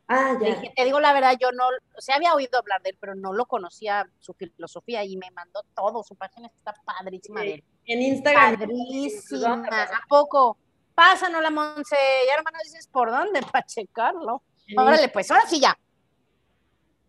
Ah, 0.07 0.37
ya. 0.39 0.61
te 0.75 0.85
digo 0.85 0.99
la 0.99 1.13
verdad, 1.13 1.35
yo 1.39 1.51
no, 1.51 1.63
o 1.67 2.01
sea, 2.01 2.17
había 2.17 2.35
oído 2.35 2.59
hablar 2.59 2.81
de 2.83 2.91
él, 2.91 2.97
pero 2.99 3.15
no 3.15 3.33
lo 3.33 3.45
conocía 3.45 4.07
su 4.19 4.33
filosofía 4.33 5.03
y 5.03 5.17
me 5.17 5.31
mandó 5.31 5.61
todo, 5.73 6.03
su 6.03 6.15
página 6.15 6.47
está 6.47 6.75
padrísima 6.85 7.41
de 7.41 7.53
él. 7.55 7.63
En 7.85 8.01
Instagram. 8.01 8.59
Padrísima, 8.59 9.63
¿a 9.65 10.07
poco? 10.07 10.57
Pásanos 10.93 11.41
la 11.41 11.49
Monse, 11.49 11.95
ya 12.27 12.35
hermano 12.35 12.57
dices 12.63 12.87
por 12.87 13.09
dónde 13.09 13.41
para 13.51 13.65
checarlo. 13.65 14.43
Órale, 14.77 15.09
pues, 15.09 15.31
ahora 15.31 15.47
sí 15.47 15.59
ya. 15.59 15.77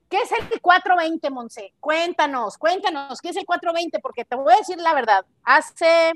¿Qué 0.08 0.18
es 0.18 0.30
el 0.32 0.60
420, 0.60 1.30
Monse? 1.30 1.74
Cuéntanos, 1.80 2.56
cuéntanos, 2.58 3.20
¿qué 3.20 3.30
es 3.30 3.36
el 3.36 3.44
420? 3.44 3.98
Porque 4.00 4.24
te 4.24 4.36
voy 4.36 4.52
a 4.52 4.58
decir 4.58 4.78
la 4.78 4.94
verdad, 4.94 5.24
hace 5.42 6.12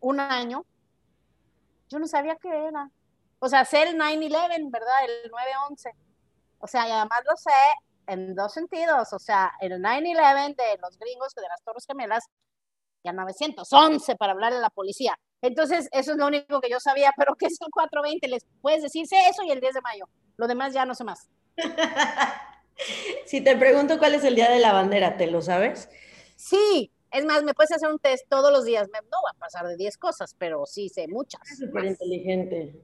un 0.00 0.20
año 0.20 0.64
yo 1.88 1.98
no 1.98 2.06
sabía 2.06 2.36
qué 2.36 2.48
era. 2.48 2.90
O 3.38 3.48
sea, 3.48 3.64
sé 3.64 3.82
el 3.82 3.98
9-11, 3.98 4.70
¿verdad? 4.70 5.04
El 5.04 5.30
9-11. 5.30 5.92
O 6.58 6.66
sea, 6.66 6.88
y 6.88 6.90
además 6.90 7.20
lo 7.28 7.36
sé 7.36 7.50
en 8.06 8.34
dos 8.34 8.52
sentidos. 8.52 9.12
O 9.12 9.18
sea, 9.18 9.52
el 9.60 9.72
9-11 9.72 10.56
de 10.56 10.78
los 10.82 10.98
gringos, 10.98 11.34
de 11.34 11.42
las 11.42 11.62
Torres 11.62 11.84
Gemelas, 11.86 12.24
y 13.02 13.08
el 13.08 13.16
911 13.16 14.16
para 14.16 14.32
hablar 14.32 14.52
a 14.52 14.60
la 14.60 14.70
policía. 14.70 15.18
Entonces, 15.42 15.88
eso 15.92 16.12
es 16.12 16.16
lo 16.16 16.26
único 16.26 16.60
que 16.60 16.70
yo 16.70 16.80
sabía, 16.80 17.12
pero 17.16 17.34
¿qué 17.34 17.46
es 17.46 17.60
el 17.60 17.70
420? 17.70 18.28
Les 18.28 18.46
puedes 18.62 18.82
decirse 18.82 19.16
eso 19.28 19.42
y 19.42 19.50
el 19.50 19.60
10 19.60 19.74
de 19.74 19.80
mayo. 19.82 20.08
Lo 20.36 20.46
demás 20.46 20.72
ya 20.72 20.86
no 20.86 20.94
sé 20.94 21.04
más. 21.04 21.28
Si 23.26 23.40
te 23.40 23.56
pregunto 23.56 23.98
cuál 23.98 24.14
es 24.14 24.24
el 24.24 24.34
día 24.34 24.50
de 24.50 24.58
la 24.58 24.72
bandera, 24.72 25.16
¿te 25.16 25.26
lo 25.26 25.42
sabes? 25.42 25.88
Sí, 26.36 26.90
es 27.10 27.24
más, 27.24 27.42
me 27.42 27.54
puedes 27.54 27.72
hacer 27.72 27.88
un 27.88 27.98
test 27.98 28.28
todos 28.28 28.52
los 28.52 28.64
días. 28.64 28.88
no 28.88 29.18
va 29.24 29.30
a 29.30 29.38
pasar 29.38 29.66
de 29.66 29.76
10 29.76 29.96
cosas, 29.98 30.34
pero 30.38 30.66
sí 30.66 30.88
sé 30.88 31.08
muchas. 31.08 31.40
Súper 31.56 31.84
inteligente. 31.84 32.82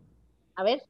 A 0.55 0.63
ver. 0.63 0.83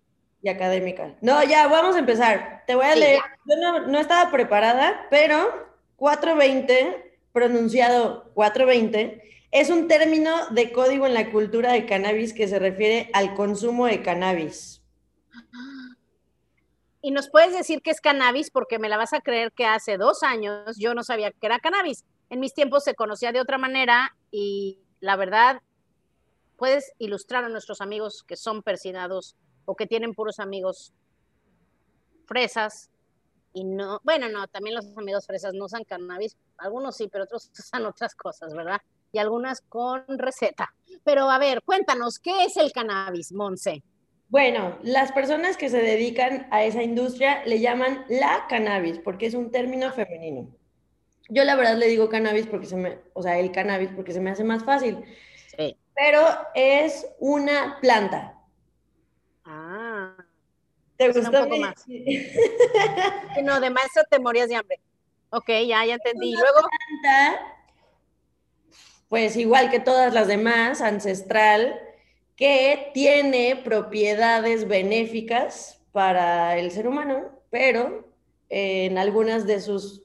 Y 0.43 0.49
académica. 0.49 1.17
No, 1.21 1.43
ya, 1.43 1.67
vamos 1.69 1.97
a 1.97 2.01
empezar. 2.01 2.65
Te 2.67 2.75
voy 2.75 2.87
a 2.87 2.95
leer. 2.95 3.21
Yo 3.47 3.57
no, 3.57 3.87
no 3.87 3.99
estaba 3.99 4.31
preparada, 4.31 5.07
pero 5.11 5.51
420, 5.97 7.19
pronunciado 7.33 8.31
420, 8.35 9.23
es 9.53 9.71
un 9.71 9.89
término 9.89 10.47
de 10.51 10.73
código 10.73 11.07
en 11.07 11.15
la 11.15 11.31
cultura 11.31 11.73
de 11.73 11.87
cannabis 11.87 12.33
que 12.33 12.49
se 12.49 12.59
refiere 12.59 13.11
al 13.13 13.35
consumo 13.35 13.87
de 13.87 14.03
cannabis. 14.03 14.83
Y 17.03 17.11
nos 17.11 17.31
puedes 17.31 17.53
decir 17.53 17.83
que 17.83 17.91
es 17.91 18.01
cannabis 18.01 18.51
porque 18.51 18.79
me 18.79 18.89
la 18.89 18.97
vas 18.97 19.13
a 19.13 19.21
creer 19.21 19.53
que 19.53 19.65
hace 19.65 19.97
dos 19.97 20.23
años 20.23 20.77
yo 20.79 20.95
no 20.95 21.03
sabía 21.03 21.31
que 21.33 21.47
era 21.47 21.59
cannabis. 21.59 22.05
En 22.29 22.41
mis 22.41 22.55
tiempos 22.55 22.85
se 22.85 22.95
conocía 22.95 23.33
de 23.33 23.41
otra 23.41 23.59
manera 23.59 24.17
y 24.31 24.79
la 25.01 25.17
verdad, 25.17 25.63
puedes 26.57 26.93
ilustrar 26.99 27.45
a 27.45 27.49
nuestros 27.49 27.81
amigos 27.81 28.23
que 28.23 28.37
son 28.37 28.63
persinados 28.63 29.35
o 29.65 29.75
que 29.77 29.87
tienen 29.87 30.15
puros 30.15 30.39
amigos 30.41 30.93
fresas 32.27 32.91
y 33.53 33.65
no, 33.65 34.01
bueno, 34.05 34.29
no, 34.29 34.47
también 34.47 34.77
los 34.77 34.87
amigos 34.97 35.27
fresas 35.27 35.55
no 35.55 35.65
usan 35.65 35.85
cannabis, 35.85 36.37
algunos 36.59 36.97
sí, 36.97 37.09
pero 37.09 37.25
otros 37.25 37.51
usan 37.59 37.87
otras 37.87 38.15
cosas, 38.15 38.55
¿verdad? 38.55 38.81
Y 39.13 39.19
algunas 39.19 39.63
con 39.63 40.05
receta. 40.07 40.73
Pero 41.03 41.31
a 41.31 41.39
ver, 41.39 41.63
cuéntanos, 41.63 42.19
¿qué 42.19 42.45
es 42.45 42.57
el 42.59 42.73
cannabis, 42.73 43.33
Monse? 43.33 43.83
Bueno, 44.31 44.79
las 44.83 45.11
personas 45.11 45.57
que 45.57 45.69
se 45.69 45.83
dedican 45.83 46.47
a 46.53 46.63
esa 46.63 46.85
industria 46.85 47.45
le 47.45 47.59
llaman 47.59 48.05
la 48.09 48.47
cannabis 48.49 48.99
porque 48.99 49.27
es 49.27 49.35
un 49.35 49.51
término 49.51 49.93
femenino. 49.93 50.49
Yo 51.29 51.45
la 51.45 51.57
verdad 51.57 51.77
le 51.77 51.89
digo 51.89 52.09
cannabis 52.09 52.47
porque 52.47 52.67
se 52.67 52.77
me, 52.77 52.99
o 53.13 53.23
sea, 53.23 53.39
el 53.39 53.51
cannabis 53.51 53.91
porque 53.91 54.13
se 54.13 54.21
me 54.21 54.31
hace 54.31 54.45
más 54.45 54.65
fácil. 54.65 55.05
Sí. 55.57 55.77
Pero 55.97 56.25
es 56.55 57.07
una 57.19 57.79
planta. 57.81 58.39
Ah. 59.45 60.15
¿Te 60.97 61.09
gustó? 61.09 61.43
Un 61.43 61.49
poco 61.49 61.57
más. 61.59 61.85
no, 63.43 63.61
de 63.61 63.71
maestro 63.71 64.05
te 64.09 64.21
morías 64.21 64.49
de 64.49 64.55
hambre. 64.55 64.81
Ok, 65.31 65.49
ya, 65.67 65.85
ya 65.85 65.95
entendí. 65.95 66.33
Luego. 66.33 66.69
Planta, 67.03 67.61
pues 69.09 69.37
igual 69.37 69.71
que 69.71 69.81
todas 69.81 70.15
las 70.15 70.29
demás, 70.29 70.81
ancestral, 70.81 71.81
que 72.41 72.91
tiene 72.95 73.55
propiedades 73.63 74.67
benéficas 74.67 75.79
para 75.93 76.57
el 76.57 76.71
ser 76.71 76.89
humano, 76.89 77.29
pero 77.51 78.09
en 78.49 78.97
algunas 78.97 79.47
de 79.47 79.61
sus 79.61 80.03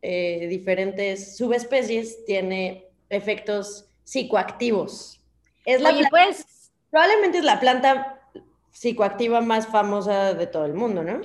eh, 0.00 0.46
diferentes 0.48 1.36
subespecies 1.36 2.24
tiene 2.24 2.88
efectos 3.10 3.90
psicoactivos. 4.04 5.20
Es 5.66 5.82
la 5.82 5.92
pues, 6.08 6.72
probablemente 6.90 7.38
es 7.38 7.44
la 7.44 7.60
planta 7.60 8.22
psicoactiva 8.70 9.42
más 9.42 9.66
famosa 9.66 10.32
de 10.32 10.46
todo 10.46 10.64
el 10.64 10.72
mundo, 10.72 11.02
¿no? 11.02 11.20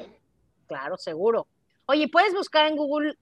Claro, 0.68 0.98
seguro. 0.98 1.48
Oye, 1.86 2.10
puedes 2.10 2.34
buscar 2.34 2.68
en 2.68 2.76
Google 2.76 3.16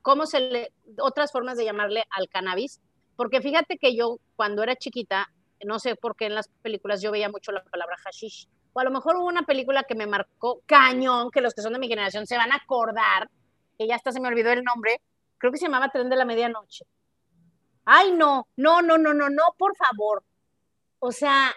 cómo 0.00 0.24
se 0.24 0.40
le, 0.40 0.72
otras 0.98 1.30
formas 1.30 1.58
de 1.58 1.66
llamarle 1.66 2.04
al 2.08 2.26
cannabis, 2.30 2.80
porque 3.16 3.42
fíjate 3.42 3.76
que 3.76 3.94
yo 3.94 4.18
cuando 4.34 4.62
era 4.62 4.76
chiquita 4.76 5.28
no 5.64 5.78
sé 5.78 5.96
por 5.96 6.16
qué 6.16 6.26
en 6.26 6.34
las 6.34 6.48
películas 6.62 7.02
yo 7.02 7.10
veía 7.10 7.28
mucho 7.28 7.52
la 7.52 7.64
palabra 7.64 7.96
hashish. 8.04 8.48
O 8.72 8.80
a 8.80 8.84
lo 8.84 8.90
mejor 8.90 9.16
hubo 9.16 9.26
una 9.26 9.42
película 9.42 9.84
que 9.84 9.94
me 9.94 10.06
marcó 10.06 10.62
cañón, 10.66 11.30
que 11.30 11.40
los 11.40 11.54
que 11.54 11.62
son 11.62 11.72
de 11.72 11.78
mi 11.78 11.88
generación 11.88 12.26
se 12.26 12.36
van 12.36 12.52
a 12.52 12.56
acordar, 12.56 13.30
que 13.78 13.86
ya 13.86 13.96
hasta 13.96 14.12
se 14.12 14.20
me 14.20 14.28
olvidó 14.28 14.50
el 14.50 14.62
nombre, 14.62 15.00
creo 15.38 15.52
que 15.52 15.58
se 15.58 15.66
llamaba 15.66 15.88
Tren 15.88 16.08
de 16.08 16.16
la 16.16 16.24
Medianoche. 16.24 16.84
Ay, 17.84 18.12
no, 18.12 18.46
no, 18.56 18.82
no, 18.82 18.98
no, 18.98 19.14
no, 19.14 19.30
no, 19.30 19.42
por 19.56 19.74
favor. 19.76 20.22
O 20.98 21.12
sea, 21.12 21.54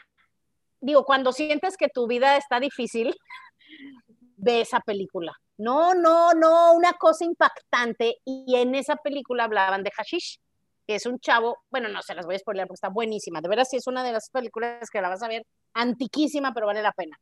digo, 0.79 1.03
cuando 1.03 1.33
sientes 1.33 1.75
que 1.77 1.89
tu 1.89 2.07
vida 2.07 2.37
está 2.37 2.59
difícil, 2.59 3.15
ve 4.37 4.61
esa 4.61 4.79
película. 4.79 5.33
No, 5.57 5.93
no, 5.93 6.33
no, 6.33 6.73
una 6.73 6.93
cosa 6.93 7.25
impactante. 7.25 8.17
Y 8.25 8.55
en 8.55 8.75
esa 8.75 8.95
película 8.95 9.43
hablaban 9.43 9.83
de 9.83 9.91
Hashish, 9.91 10.39
que 10.87 10.95
es 10.95 11.05
un 11.05 11.19
chavo, 11.19 11.59
bueno, 11.69 11.89
no 11.89 12.01
se 12.01 12.15
las 12.15 12.25
voy 12.25 12.35
a 12.35 12.39
spoiler 12.39 12.67
porque 12.67 12.75
está 12.75 12.89
buenísima. 12.89 13.41
De 13.41 13.49
veras, 13.49 13.69
sí 13.69 13.77
es 13.77 13.87
una 13.87 14.03
de 14.03 14.11
las 14.11 14.29
películas 14.29 14.89
que 14.89 15.01
la 15.01 15.09
vas 15.09 15.23
a 15.23 15.27
ver 15.27 15.45
antiquísima, 15.73 16.53
pero 16.53 16.67
vale 16.67 16.81
la 16.81 16.91
pena. 16.91 17.19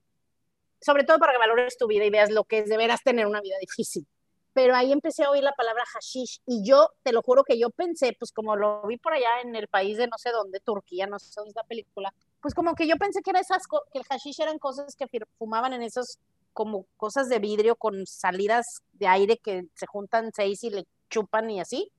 Sobre 0.81 1.03
todo 1.03 1.19
para 1.19 1.33
que 1.33 1.39
valores 1.39 1.77
tu 1.77 1.87
vida 1.87 2.05
y 2.05 2.09
veas 2.09 2.31
lo 2.31 2.45
que 2.45 2.59
es 2.59 2.69
de 2.69 2.77
veras 2.77 3.01
tener 3.03 3.27
una 3.27 3.41
vida 3.41 3.55
difícil. 3.59 4.07
Pero 4.53 4.75
ahí 4.75 4.91
empecé 4.91 5.23
a 5.23 5.29
oír 5.29 5.43
la 5.43 5.53
palabra 5.53 5.83
hashish 5.85 6.41
y 6.45 6.67
yo, 6.67 6.89
te 7.03 7.11
lo 7.11 7.21
juro 7.21 7.43
que 7.43 7.59
yo 7.59 7.69
pensé, 7.69 8.15
pues 8.17 8.31
como 8.31 8.55
lo 8.55 8.81
vi 8.87 8.97
por 8.97 9.13
allá 9.13 9.41
en 9.43 9.55
el 9.55 9.67
país 9.67 9.97
de 9.97 10.07
no 10.07 10.17
sé 10.17 10.31
dónde, 10.31 10.59
Turquía, 10.59 11.05
no 11.05 11.19
sé 11.19 11.31
dónde 11.35 11.49
es 11.49 11.55
la 11.55 11.63
película, 11.63 12.13
pues 12.41 12.53
como 12.53 12.73
que 12.73 12.87
yo 12.87 12.95
pensé 12.95 13.21
que, 13.21 13.29
era 13.29 13.39
esas 13.39 13.63
que 13.67 13.99
el 13.99 14.05
hashish 14.05 14.41
eran 14.41 14.57
cosas 14.57 14.95
que 14.95 15.05
fumaban 15.37 15.73
en 15.73 15.83
esos 15.83 16.17
como 16.53 16.87
cosas 16.97 17.29
de 17.29 17.39
vidrio 17.39 17.75
con 17.75 18.05
salidas 18.05 18.81
de 18.93 19.07
aire 19.07 19.37
que 19.37 19.67
se 19.75 19.85
juntan 19.85 20.31
seis 20.33 20.63
y 20.63 20.71
le 20.71 20.85
chupan 21.09 21.49
y 21.49 21.59
así. 21.59 21.91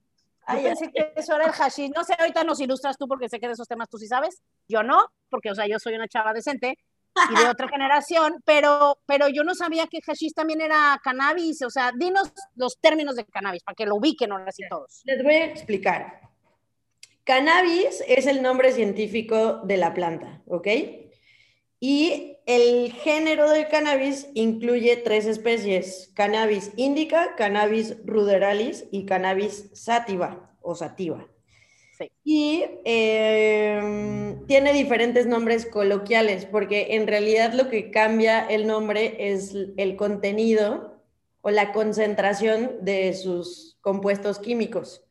Yo 0.49 0.63
pensé 0.63 0.91
que 0.91 1.13
eso 1.17 1.35
era 1.35 1.47
el 1.47 1.53
hashish. 1.53 1.93
No 1.95 2.05
sé, 2.05 2.15
ahorita 2.19 2.45
nos 2.45 2.61
ilustras 2.61 2.97
tú 2.97 3.07
porque 3.07 3.29
sé 3.29 3.39
que 3.39 3.47
de 3.47 3.53
esos 3.53 3.69
temas 3.69 3.89
tú 3.89 3.99
sí 3.99 4.07
sabes. 4.07 4.43
Yo 4.69 4.83
no, 4.83 5.07
porque, 5.29 5.51
o 5.51 5.55
sea, 5.55 5.67
yo 5.67 5.79
soy 5.79 5.95
una 5.95 6.09
chava 6.09 6.33
decente 6.33 6.77
y 7.31 7.39
de 7.39 7.49
otra 7.51 7.69
generación, 7.69 8.43
pero, 8.45 8.99
pero 9.07 9.29
yo 9.29 9.45
no 9.45 9.55
sabía 9.55 9.87
que 9.87 10.01
hashish 10.01 10.33
también 10.35 10.61
era 10.61 11.01
cannabis. 11.03 11.63
O 11.63 11.71
sea, 11.71 11.93
dinos 11.97 12.33
los 12.57 12.79
términos 12.81 13.17
de 13.17 13.25
cannabis 13.25 13.63
para 13.63 13.75
que 13.75 13.87
lo 13.87 13.97
ubiquen 13.97 14.33
ahora 14.33 14.51
sí 14.53 14.63
todos. 14.69 15.03
Les 15.05 15.23
voy 15.23 15.35
a 15.35 15.45
explicar. 15.45 16.21
Cannabis 17.25 18.03
es 18.09 18.27
el 18.27 18.43
nombre 18.43 18.73
científico 18.73 19.61
de 19.65 19.77
la 19.77 19.95
planta, 19.95 20.43
¿ok? 20.47 20.67
Y 21.79 22.37
el 22.51 22.93
género 22.93 23.49
del 23.49 23.69
cannabis 23.69 24.29
incluye 24.35 24.97
tres 24.97 25.27
especies, 25.27 26.11
cannabis 26.15 26.73
indica, 26.75 27.37
cannabis 27.37 27.97
ruderalis 28.05 28.87
y 28.91 29.07
cannabis 29.07 29.71
sativa 29.73 30.51
o 30.61 30.75
sativa. 30.75 31.29
Y 32.25 32.65
em, 32.85 34.45
tiene 34.47 34.73
diferentes 34.73 35.27
nombres 35.27 35.65
coloquiales, 35.65 36.45
porque 36.45 36.97
en 36.97 37.07
realidad 37.07 37.53
lo 37.53 37.69
que 37.69 37.93
cambia 37.93 38.45
el 38.45 38.67
nombre 38.67 39.33
es 39.33 39.55
el 39.77 39.95
contenido 39.95 41.01
o 41.43 41.51
la 41.51 41.73
concentración 41.73 42.79
de 42.83 43.15
sus 43.15 43.79
compuestos 43.81 44.41
químicos. 44.41 45.05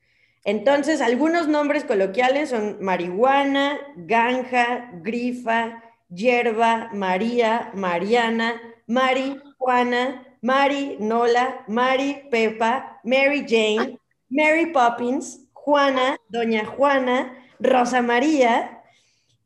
Entonces, 0.44 1.00
algunos 1.00 1.48
nombres 1.48 1.86
coloquiales 1.86 2.50
son 2.50 2.80
marihuana, 2.82 3.80
ganja, 3.96 4.92
grifa, 5.02 5.84
hierba, 6.10 6.90
María, 6.94 7.72
Mariana, 7.74 8.62
Mari, 8.88 9.40
Juana, 9.58 10.26
Mari, 10.42 10.98
Nola, 11.00 11.64
Mari, 11.68 12.28
Pepa, 12.32 13.00
Mary 13.04 13.46
Jane, 13.48 14.00
Mary 14.30 14.68
Poppins, 14.72 15.48
Juana, 15.54 16.18
Doña 16.30 16.66
Juana, 16.66 17.38
Rosa 17.60 18.02
María. 18.02 18.84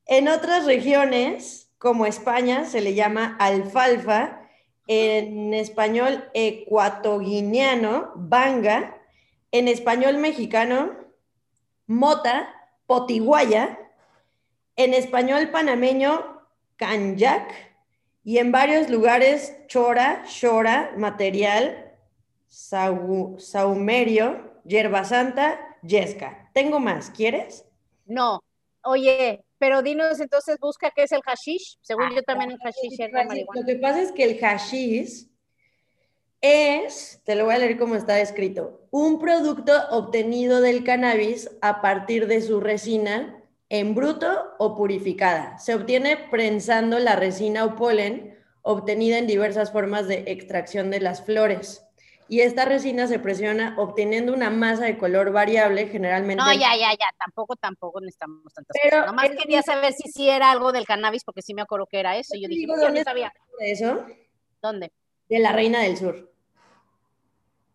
En 0.05 0.27
otras 0.27 0.65
regiones, 0.65 1.71
como 1.77 2.05
España, 2.05 2.65
se 2.65 2.81
le 2.81 2.93
llama 2.93 3.35
alfalfa, 3.39 4.39
en 4.87 5.53
español 5.53 6.29
ecuatoguineano, 6.33 8.11
banga, 8.15 8.97
en 9.51 9.67
español 9.67 10.17
mexicano, 10.17 10.91
mota, 11.87 12.53
potiguaya, 12.85 13.79
en 14.75 14.93
español 14.93 15.49
panameño, 15.49 16.32
canyac, 16.77 17.51
y 18.23 18.37
en 18.37 18.51
varios 18.51 18.89
lugares, 18.89 19.55
chora, 19.67 20.23
chora, 20.27 20.93
material, 20.97 21.91
saumerio, 22.47 24.53
hierba 24.63 25.03
santa, 25.03 25.59
yesca. 25.81 26.49
Tengo 26.53 26.79
más, 26.79 27.09
¿quieres? 27.09 27.65
No. 28.05 28.43
Oye, 28.83 29.43
pero 29.57 29.81
dinos 29.81 30.19
entonces, 30.19 30.57
busca 30.59 30.91
qué 30.95 31.03
es 31.03 31.11
el 31.11 31.21
hashish. 31.21 31.77
Según 31.81 32.13
yo 32.15 32.23
también 32.23 32.51
el 32.51 32.59
hashish 32.59 32.99
es 32.99 33.11
la 33.11 33.25
marihuana. 33.25 33.61
Lo 33.61 33.65
que 33.65 33.75
pasa 33.75 34.01
es 34.01 34.11
que 34.11 34.23
el 34.23 34.39
hashish 34.39 35.27
es, 36.41 37.21
te 37.23 37.35
lo 37.35 37.45
voy 37.45 37.55
a 37.55 37.57
leer 37.57 37.77
como 37.77 37.95
está 37.95 38.19
escrito, 38.19 38.87
un 38.91 39.19
producto 39.19 39.73
obtenido 39.91 40.61
del 40.61 40.83
cannabis 40.83 41.49
a 41.61 41.81
partir 41.81 42.27
de 42.27 42.41
su 42.41 42.59
resina 42.59 43.42
en 43.73 43.95
bruto 43.95 44.53
o 44.59 44.75
purificada. 44.75 45.57
Se 45.57 45.73
obtiene 45.73 46.15
prensando 46.29 46.99
la 46.99 47.15
resina 47.15 47.65
o 47.65 47.75
polen 47.75 48.37
obtenida 48.61 49.17
en 49.17 49.25
diversas 49.25 49.71
formas 49.71 50.07
de 50.07 50.25
extracción 50.27 50.91
de 50.91 50.99
las 50.99 51.25
flores. 51.25 51.83
Y 52.27 52.41
esta 52.41 52.65
resina 52.65 53.07
se 53.07 53.17
presiona 53.17 53.73
obteniendo 53.79 54.31
una 54.31 54.51
masa 54.51 54.85
de 54.85 54.99
color 54.99 55.31
variable, 55.31 55.87
generalmente. 55.87 56.43
No, 56.43 56.53
ya, 56.53 56.75
ya, 56.77 56.91
ya, 56.91 57.07
tampoco, 57.17 57.55
tampoco 57.55 57.99
necesitamos 57.99 58.53
tantas 58.53 58.77
Pero 58.83 58.97
cosas. 58.97 59.07
Nomás 59.07 59.29
quería 59.41 59.63
saber 59.63 59.91
si 59.93 60.07
sí 60.11 60.29
era 60.29 60.51
algo 60.51 60.71
del 60.71 60.85
cannabis, 60.85 61.23
porque 61.23 61.41
sí 61.41 61.55
me 61.55 61.63
acuerdo 61.63 61.87
que 61.87 61.99
era 61.99 62.15
eso. 62.15 62.35
Yo 62.39 62.47
dije, 62.47 62.67
¿dónde 62.67 62.99
no 62.99 63.03
sabía. 63.03 63.33
¿De 63.59 63.71
eso? 63.71 64.05
¿Dónde? 64.61 64.91
De 65.29 65.39
la 65.39 65.51
Reina 65.51 65.81
del 65.81 65.97
Sur. 65.97 66.31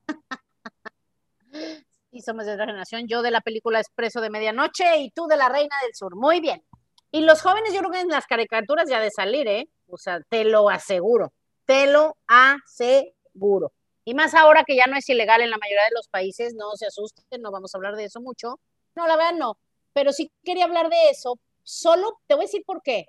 somos 2.23 2.47
de 2.47 2.53
otra 2.53 2.67
generación. 2.67 3.07
Yo 3.09 3.23
de 3.23 3.31
la 3.31 3.41
película 3.41 3.81
Expreso 3.81 4.21
de 4.21 4.31
Medianoche 4.31 4.99
y 4.99 5.11
tú 5.11 5.27
de 5.27 5.37
la 5.37 5.49
Reina 5.49 5.77
del 5.83 5.95
Sur. 5.95 6.17
Muy 6.17 6.41
bien. 6.41 6.63
Y 7.11 7.23
los 7.23 7.41
jóvenes, 7.43 7.73
yo 7.73 7.81
creo 7.81 7.91
que 7.91 8.01
en 8.01 8.09
las 8.09 8.27
caricaturas 8.27 8.89
ya 8.89 9.01
de 9.01 9.11
salir, 9.11 9.49
¿eh? 9.49 9.69
O 9.89 9.97
sea, 9.97 10.21
te 10.29 10.45
lo 10.45 10.69
aseguro. 10.69 11.33
Te 11.65 11.87
lo 11.87 12.17
aseguro. 12.27 13.73
Y 14.05 14.15
más 14.15 14.35
ahora 14.35 14.65
que 14.65 14.77
ya 14.77 14.87
no 14.87 14.97
es 14.97 15.09
ilegal 15.09 15.41
en 15.41 15.51
la 15.51 15.59
mayoría 15.59 15.85
de 15.85 15.95
los 15.95 16.09
países, 16.09 16.55
no 16.55 16.75
se 16.77 16.87
asusten, 16.87 17.43
no 17.43 17.51
vamos 17.51 17.75
a 17.75 17.79
hablar 17.79 17.97
de 17.97 18.05
eso 18.05 18.21
mucho. 18.21 18.59
No, 18.95 19.07
la 19.07 19.17
verdad 19.17 19.35
no. 19.35 19.59
Pero 19.93 20.13
sí 20.13 20.31
quería 20.45 20.65
hablar 20.65 20.89
de 20.89 21.11
eso. 21.11 21.39
Solo 21.63 22.19
te 22.27 22.35
voy 22.35 22.45
a 22.45 22.47
decir 22.47 22.63
por 22.65 22.83
qué. 22.83 23.07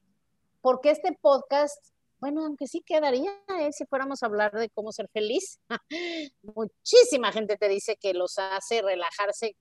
Porque 0.61 0.91
este 0.91 1.17
podcast 1.21 1.77
bueno, 2.19 2.45
aunque 2.45 2.67
sí 2.67 2.81
quedaría 2.85 3.31
¿eh? 3.59 3.71
si 3.71 3.85
fuéramos 3.85 4.21
a 4.21 4.25
hablar 4.25 4.51
de 4.51 4.69
cómo 4.69 4.91
ser 4.91 5.09
feliz. 5.09 5.59
Muchísima 6.41 7.31
gente 7.31 7.57
te 7.57 7.69
dice 7.69 7.95
que 7.95 8.13
los 8.13 8.37
hace 8.37 8.81
relajarse 8.81 9.55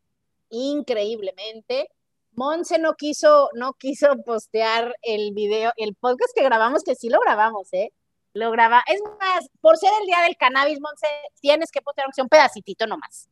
increíblemente. 0.51 1.89
Monse 2.33 2.79
no 2.79 2.95
quiso, 2.95 3.49
no 3.55 3.75
quiso 3.75 4.17
postear 4.25 4.95
el 5.03 5.33
video, 5.35 5.73
el 5.77 5.95
podcast 5.95 6.35
que 6.35 6.45
grabamos, 6.45 6.83
que 6.85 6.95
sí 6.95 7.09
lo 7.09 7.21
grabamos, 7.21 7.73
¿eh? 7.73 7.93
Lo 8.35 8.51
graba. 8.51 8.83
Es 8.87 9.01
más, 9.19 9.49
por 9.61 9.77
ser 9.77 9.91
el 10.01 10.07
día 10.07 10.23
del 10.23 10.37
cannabis, 10.37 10.81
Monse, 10.81 11.07
tienes 11.41 11.71
que 11.73 11.81
postear 11.81 12.09
un 12.17 12.29
pedacitito 12.29 12.87
nomás. 12.87 13.29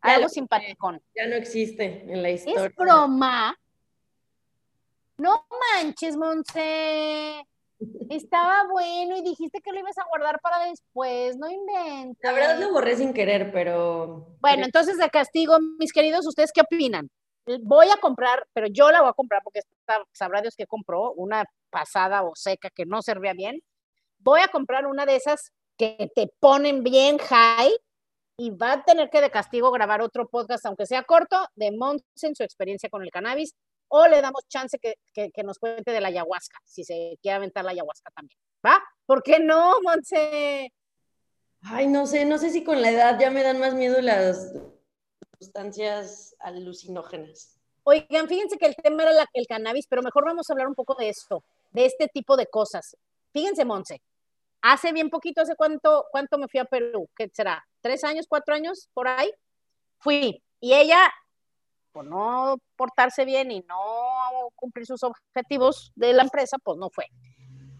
Algo 0.00 0.28
simpaticón. 0.28 1.02
Ya 1.16 1.26
no 1.26 1.34
existe 1.34 2.04
en 2.08 2.22
la 2.22 2.30
historia. 2.30 2.66
Es 2.66 2.74
broma. 2.76 3.58
No 5.18 5.46
manches, 5.72 6.16
Monse. 6.16 7.44
Estaba 8.08 8.64
bueno 8.70 9.16
y 9.16 9.22
dijiste 9.22 9.60
que 9.60 9.72
lo 9.72 9.80
ibas 9.80 9.98
a 9.98 10.04
guardar 10.08 10.40
para 10.40 10.64
después, 10.64 11.36
no 11.36 11.50
inventes. 11.50 12.18
La 12.22 12.32
verdad 12.32 12.58
lo 12.58 12.72
borré 12.72 12.96
sin 12.96 13.12
querer, 13.12 13.52
pero... 13.52 14.36
Bueno, 14.40 14.64
entonces 14.64 14.96
de 14.98 15.10
castigo, 15.10 15.58
mis 15.78 15.92
queridos, 15.92 16.26
¿ustedes 16.26 16.52
qué 16.52 16.62
opinan? 16.62 17.10
Voy 17.62 17.88
a 17.90 18.00
comprar, 18.00 18.46
pero 18.52 18.66
yo 18.66 18.90
la 18.90 19.02
voy 19.02 19.10
a 19.10 19.12
comprar 19.12 19.42
porque 19.44 19.60
sabrá 20.12 20.40
Dios 20.40 20.54
que 20.56 20.66
compró, 20.66 21.12
una 21.12 21.44
pasada 21.70 22.22
o 22.22 22.32
seca 22.34 22.70
que 22.70 22.86
no 22.86 23.02
servía 23.02 23.34
bien. 23.34 23.60
Voy 24.18 24.40
a 24.40 24.48
comprar 24.48 24.86
una 24.86 25.04
de 25.06 25.16
esas 25.16 25.52
que 25.76 26.10
te 26.14 26.28
ponen 26.40 26.82
bien 26.82 27.18
high 27.18 27.76
y 28.38 28.50
va 28.50 28.72
a 28.72 28.84
tener 28.84 29.10
que 29.10 29.20
de 29.20 29.30
castigo 29.30 29.70
grabar 29.70 30.00
otro 30.02 30.28
podcast, 30.28 30.64
aunque 30.66 30.86
sea 30.86 31.04
corto, 31.04 31.36
de 31.54 31.72
Monsen, 31.72 32.34
su 32.34 32.42
experiencia 32.42 32.88
con 32.88 33.02
el 33.02 33.10
cannabis 33.10 33.54
o 33.88 34.06
le 34.06 34.20
damos 34.20 34.42
chance 34.48 34.78
que, 34.78 34.96
que, 35.12 35.42
nos 35.42 35.58
cuente 35.58 35.90
de 35.90 36.00
la 36.00 36.08
ayahuasca, 36.08 36.58
si 36.64 36.84
se 36.84 37.18
quiere 37.22 37.36
aventar 37.36 37.64
la 37.64 37.70
ayahuasca 37.72 38.10
también. 38.10 38.38
¿Va? 38.64 38.82
¿Por 39.04 39.22
qué 39.22 39.38
no, 39.38 39.80
Monse? 39.82 40.72
Ay, 41.62 41.86
no 41.86 42.06
sé, 42.06 42.24
no 42.24 42.38
sé 42.38 42.50
si 42.50 42.64
con 42.64 42.82
la 42.82 42.90
edad 42.90 43.18
ya 43.18 43.30
me 43.30 43.42
dan 43.42 43.58
más 43.58 43.74
miedo 43.74 44.00
las 44.00 44.52
sustancias 45.38 46.36
alucinógenas. 46.40 47.58
Oigan, 47.84 48.28
fíjense 48.28 48.58
que 48.58 48.66
el 48.66 48.74
tema 48.74 49.04
era 49.04 49.28
el 49.32 49.46
cannabis, 49.46 49.86
pero 49.86 50.02
mejor 50.02 50.24
vamos 50.24 50.48
a 50.48 50.52
hablar 50.52 50.66
un 50.66 50.74
poco 50.74 50.94
de 50.96 51.08
esto, 51.08 51.44
de 51.70 51.86
este 51.86 52.08
tipo 52.08 52.36
de 52.36 52.46
cosas. 52.46 52.96
Fíjense, 53.32 53.64
Monse, 53.64 54.02
hace 54.62 54.92
bien 54.92 55.10
poquito, 55.10 55.42
¿hace 55.42 55.54
cuánto, 55.54 56.06
cuánto 56.10 56.38
me 56.38 56.48
fui 56.48 56.58
a 56.58 56.64
Perú? 56.64 57.08
¿Qué 57.16 57.30
será? 57.32 57.64
¿Tres 57.80 58.02
años, 58.02 58.26
cuatro 58.28 58.54
años 58.54 58.88
por 58.92 59.06
ahí? 59.06 59.30
Fui. 59.98 60.42
Y 60.60 60.74
ella 60.74 61.12
no 62.04 62.58
portarse 62.76 63.24
bien 63.24 63.50
y 63.50 63.60
no 63.60 63.76
cumplir 64.54 64.86
sus 64.86 65.02
objetivos 65.02 65.92
de 65.94 66.12
la 66.12 66.22
empresa, 66.22 66.58
pues 66.62 66.78
no 66.78 66.90
fue. 66.90 67.06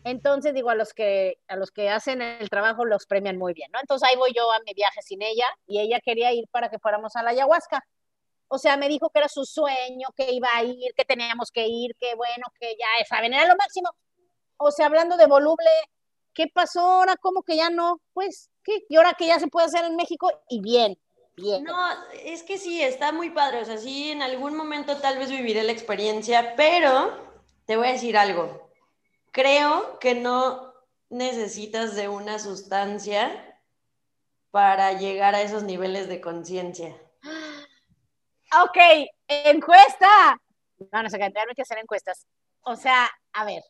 Entonces 0.04 0.54
digo, 0.54 0.70
a 0.70 0.76
los 0.76 0.94
que 0.94 1.38
a 1.48 1.56
los 1.56 1.72
que 1.72 1.90
hacen 1.90 2.22
el 2.22 2.48
trabajo 2.48 2.84
los 2.84 3.06
premian 3.06 3.36
muy 3.36 3.54
bien, 3.54 3.70
¿no? 3.72 3.80
Entonces 3.80 4.08
ahí 4.08 4.16
voy 4.16 4.32
yo 4.32 4.52
a 4.52 4.60
mi 4.60 4.72
viaje 4.72 5.02
sin 5.02 5.20
ella 5.20 5.46
y 5.66 5.80
ella 5.80 6.00
quería 6.00 6.32
ir 6.32 6.46
para 6.52 6.70
que 6.70 6.78
fuéramos 6.78 7.16
a 7.16 7.24
la 7.24 7.30
ayahuasca. 7.30 7.84
O 8.48 8.58
sea, 8.58 8.76
me 8.76 8.88
dijo 8.88 9.10
que 9.10 9.18
era 9.18 9.28
su 9.28 9.44
sueño, 9.44 10.08
que 10.16 10.30
iba 10.30 10.48
a 10.54 10.62
ir, 10.62 10.94
que 10.96 11.04
teníamos 11.04 11.50
que 11.50 11.66
ir, 11.66 11.96
que 11.98 12.14
bueno, 12.14 12.46
que 12.60 12.76
ya 12.78 12.86
saben, 13.08 13.34
era 13.34 13.48
lo 13.48 13.56
máximo. 13.56 13.90
O 14.58 14.70
sea, 14.70 14.86
hablando 14.86 15.16
de 15.16 15.26
voluble, 15.26 15.70
¿qué 16.32 16.46
pasó 16.54 16.80
ahora? 16.80 17.16
¿Cómo 17.16 17.42
que 17.42 17.56
ya 17.56 17.70
no? 17.70 18.00
Pues, 18.12 18.50
¿qué? 18.62 18.84
Y 18.88 18.96
ahora 18.96 19.14
que 19.14 19.26
ya 19.26 19.40
se 19.40 19.48
puede 19.48 19.66
hacer 19.66 19.84
en 19.84 19.96
México 19.96 20.30
y 20.48 20.60
bien, 20.60 20.96
bien. 21.36 21.64
No, 21.64 21.76
es 22.24 22.42
que 22.42 22.58
sí, 22.58 22.82
está 22.82 23.12
muy 23.12 23.30
padre. 23.30 23.60
O 23.60 23.64
sea, 23.64 23.78
sí, 23.78 24.10
en 24.10 24.22
algún 24.22 24.56
momento 24.56 24.96
tal 24.96 25.18
vez 25.18 25.30
viviré 25.30 25.62
la 25.62 25.72
experiencia, 25.72 26.54
pero 26.56 27.40
te 27.66 27.76
voy 27.76 27.88
a 27.88 27.92
decir 27.92 28.16
algo. 28.16 28.70
Creo 29.30 29.98
que 29.98 30.14
no 30.14 30.74
necesitas 31.10 31.94
de 31.94 32.08
una 32.08 32.38
sustancia 32.38 33.60
para 34.50 34.92
llegar 34.94 35.34
a 35.34 35.42
esos 35.42 35.62
niveles 35.62 36.08
de 36.08 36.20
conciencia. 36.20 36.96
Ok, 38.62 38.78
encuesta. 39.26 40.40
No, 40.92 41.02
no 41.02 41.10
sé, 41.10 41.20
hay 41.20 41.32
que 41.54 41.62
hacer 41.62 41.78
encuestas. 41.78 42.26
O 42.62 42.76
sea, 42.76 43.10
a 43.32 43.44
ver, 43.44 43.60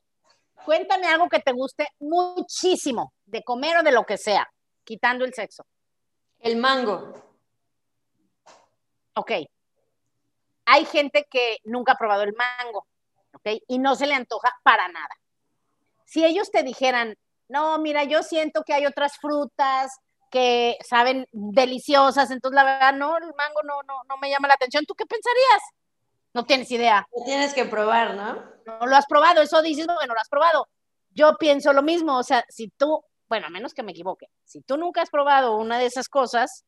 cuéntame 0.66 1.06
algo 1.06 1.28
que 1.30 1.40
te 1.40 1.52
guste 1.52 1.88
muchísimo, 1.98 3.14
de 3.24 3.42
comer 3.42 3.78
o 3.78 3.82
de 3.82 3.90
lo 3.90 4.04
que 4.04 4.18
sea, 4.18 4.48
quitando 4.84 5.24
el 5.24 5.32
sexo. 5.32 5.64
El 6.38 6.56
mango. 6.56 7.14
Ok. 9.16 9.32
Hay 10.66 10.84
gente 10.84 11.26
que 11.30 11.58
nunca 11.64 11.92
ha 11.92 11.96
probado 11.96 12.22
el 12.22 12.34
mango, 12.34 12.86
¿ok? 13.32 13.62
Y 13.68 13.78
no 13.78 13.94
se 13.94 14.06
le 14.06 14.14
antoja 14.14 14.54
para 14.62 14.88
nada. 14.88 15.14
Si 16.04 16.24
ellos 16.24 16.50
te 16.50 16.62
dijeran, 16.62 17.16
no, 17.48 17.78
mira, 17.78 18.04
yo 18.04 18.22
siento 18.22 18.62
que 18.62 18.74
hay 18.74 18.84
otras 18.84 19.16
frutas 19.18 19.96
que 20.30 20.76
saben 20.84 21.26
deliciosas, 21.32 22.30
entonces 22.30 22.56
la 22.56 22.64
verdad, 22.64 22.92
no, 22.92 23.16
el 23.16 23.32
mango 23.36 23.62
no, 23.64 23.82
no, 23.84 24.02
no 24.08 24.16
me 24.18 24.28
llama 24.28 24.48
la 24.48 24.54
atención. 24.54 24.84
¿Tú 24.84 24.94
qué 24.94 25.06
pensarías? 25.06 25.62
No 26.34 26.44
tienes 26.44 26.70
idea. 26.70 27.06
Lo 27.16 27.24
tienes 27.24 27.54
que 27.54 27.64
probar, 27.64 28.14
¿no? 28.14 28.34
No 28.66 28.86
lo 28.86 28.96
has 28.96 29.06
probado, 29.06 29.40
eso 29.40 29.62
dices, 29.62 29.86
bueno, 29.86 30.12
lo 30.12 30.20
has 30.20 30.28
probado. 30.28 30.68
Yo 31.10 31.38
pienso 31.38 31.72
lo 31.72 31.82
mismo, 31.82 32.18
o 32.18 32.22
sea, 32.22 32.44
si 32.50 32.68
tú, 32.68 33.02
bueno, 33.28 33.46
a 33.46 33.50
menos 33.50 33.72
que 33.72 33.82
me 33.82 33.92
equivoque, 33.92 34.28
si 34.44 34.60
tú 34.60 34.76
nunca 34.76 35.00
has 35.00 35.08
probado 35.08 35.56
una 35.56 35.78
de 35.78 35.86
esas 35.86 36.08
cosas, 36.08 36.64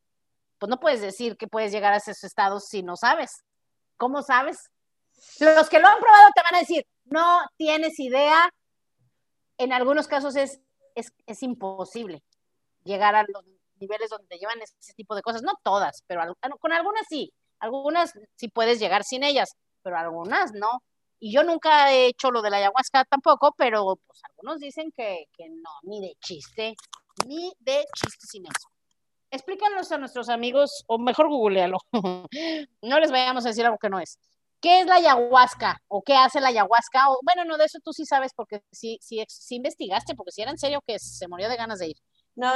pues 0.58 0.70
no 0.70 0.80
puedes 0.80 1.00
decir 1.00 1.36
que 1.36 1.48
puedes 1.48 1.72
llegar 1.72 1.92
a 1.92 1.98
esos 1.98 2.22
estados 2.24 2.66
si 2.66 2.82
no 2.82 2.96
sabes. 2.96 3.44
¿Cómo 3.96 4.22
sabes? 4.22 4.70
Los 5.40 5.68
que 5.68 5.80
lo 5.80 5.88
han 5.88 6.00
probado 6.00 6.28
te 6.34 6.42
van 6.42 6.54
a 6.54 6.60
decir, 6.60 6.86
no 7.04 7.40
tienes 7.56 7.98
idea. 7.98 8.50
En 9.56 9.72
algunos 9.72 10.06
casos 10.06 10.36
es 10.36 10.60
es, 11.26 11.42
imposible 11.42 12.22
llegar 12.84 13.14
a 13.14 13.22
los 13.22 13.44
niveles 13.80 14.10
donde 14.10 14.38
llevan 14.38 14.60
ese 14.60 14.92
tipo 14.94 15.14
de 15.14 15.22
cosas. 15.22 15.42
No 15.42 15.54
todas, 15.62 16.02
pero 16.06 16.22
con 16.60 16.72
algunas 16.72 17.06
sí. 17.08 17.32
Algunas 17.60 18.12
sí 18.36 18.48
puedes 18.48 18.78
llegar 18.78 19.04
sin 19.04 19.24
ellas, 19.24 19.56
pero 19.82 19.98
algunas 19.98 20.52
no. 20.52 20.82
Y 21.20 21.32
yo 21.32 21.42
nunca 21.42 21.92
he 21.92 22.06
hecho 22.06 22.30
lo 22.30 22.42
de 22.42 22.50
la 22.50 22.58
ayahuasca 22.58 23.04
tampoco, 23.04 23.52
pero 23.56 23.98
pues 24.06 24.20
algunos 24.24 24.60
dicen 24.60 24.92
que, 24.96 25.24
que 25.36 25.48
no, 25.48 25.70
ni 25.82 26.00
de 26.00 26.14
chiste, 26.20 26.76
ni 27.26 27.52
de 27.58 27.84
chiste 27.94 28.26
sin 28.26 28.46
eso. 28.46 28.68
Explícanos 29.30 29.92
a 29.92 29.98
nuestros 29.98 30.28
amigos, 30.28 30.84
o 30.86 30.98
mejor 30.98 31.28
googlealo. 31.28 31.78
no 32.82 33.00
les 33.00 33.10
vayamos 33.10 33.44
a 33.44 33.48
decir 33.48 33.64
algo 33.64 33.78
que 33.78 33.90
no 33.90 34.00
es. 34.00 34.18
¿Qué 34.60 34.80
es 34.80 34.86
la 34.86 34.96
ayahuasca? 34.96 35.80
¿O 35.86 36.02
qué 36.02 36.16
hace 36.16 36.40
la 36.40 36.48
ayahuasca? 36.48 37.10
O, 37.10 37.20
bueno, 37.22 37.44
no, 37.44 37.58
de 37.58 37.66
eso 37.66 37.78
tú 37.84 37.92
sí 37.92 38.04
sabes 38.04 38.32
porque 38.34 38.62
sí, 38.72 38.98
sí, 39.00 39.22
sí 39.28 39.56
investigaste, 39.56 40.14
porque 40.14 40.32
si 40.32 40.42
era 40.42 40.50
en 40.50 40.58
serio 40.58 40.82
que 40.86 40.98
se 40.98 41.28
murió 41.28 41.48
de 41.48 41.56
ganas 41.56 41.78
de 41.78 41.88
ir. 41.88 41.96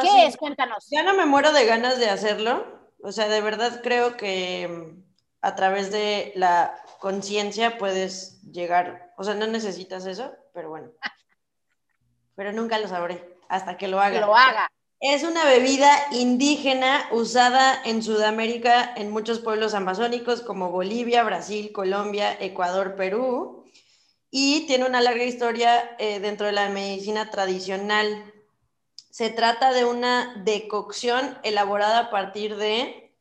¿Qué 0.00 0.26
es? 0.26 0.36
Cuéntanos. 0.36 0.88
Ya 0.90 1.02
no 1.02 1.14
me 1.14 1.26
muero 1.26 1.52
de 1.52 1.66
ganas 1.66 1.98
de 1.98 2.08
hacerlo. 2.08 2.82
O 3.02 3.12
sea, 3.12 3.28
de 3.28 3.40
verdad 3.40 3.80
creo 3.82 4.16
que 4.16 4.68
mm, 4.68 5.02
a 5.42 5.54
través 5.54 5.90
de 5.90 6.32
la 6.36 6.82
conciencia 7.00 7.78
puedes 7.78 8.40
llegar, 8.42 9.12
o 9.16 9.24
sea, 9.24 9.34
no 9.34 9.46
necesitas 9.48 10.06
eso, 10.06 10.32
pero 10.54 10.68
bueno. 10.68 10.92
pero 12.36 12.52
nunca 12.52 12.78
lo 12.78 12.88
sabré 12.88 13.36
hasta 13.48 13.76
que 13.76 13.88
lo 13.88 14.00
haga. 14.00 14.20
Que 14.20 14.26
lo 14.26 14.34
haga. 14.34 14.71
Es 15.04 15.24
una 15.24 15.44
bebida 15.44 15.90
indígena 16.12 17.08
usada 17.10 17.82
en 17.84 18.04
Sudamérica 18.04 18.94
en 18.94 19.10
muchos 19.10 19.40
pueblos 19.40 19.74
amazónicos 19.74 20.42
como 20.42 20.70
Bolivia, 20.70 21.24
Brasil, 21.24 21.72
Colombia, 21.72 22.32
Ecuador, 22.38 22.94
Perú. 22.94 23.64
Y 24.30 24.64
tiene 24.68 24.86
una 24.86 25.00
larga 25.00 25.24
historia 25.24 25.96
eh, 25.98 26.20
dentro 26.20 26.46
de 26.46 26.52
la 26.52 26.68
medicina 26.68 27.30
tradicional. 27.30 28.32
Se 29.10 29.28
trata 29.30 29.72
de 29.72 29.84
una 29.84 30.36
decocción 30.44 31.36
elaborada 31.42 31.98
a 31.98 32.10
partir 32.10 32.54
de... 32.54 33.12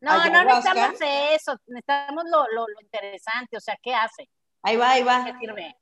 No, 0.00 0.16
no 0.30 0.44
necesitamos 0.44 1.00
eso, 1.32 1.58
necesitamos 1.66 2.26
lo, 2.30 2.46
lo, 2.52 2.66
interesante, 2.80 3.56
o 3.56 3.60
sea, 3.60 3.76
¿qué 3.82 3.92
hace? 3.92 4.30
Ahí 4.62 4.76
va, 4.76 4.92
ahí 4.92 5.02
va. 5.02 5.24
¿Qué 5.24 5.32
sirve? 5.40 5.76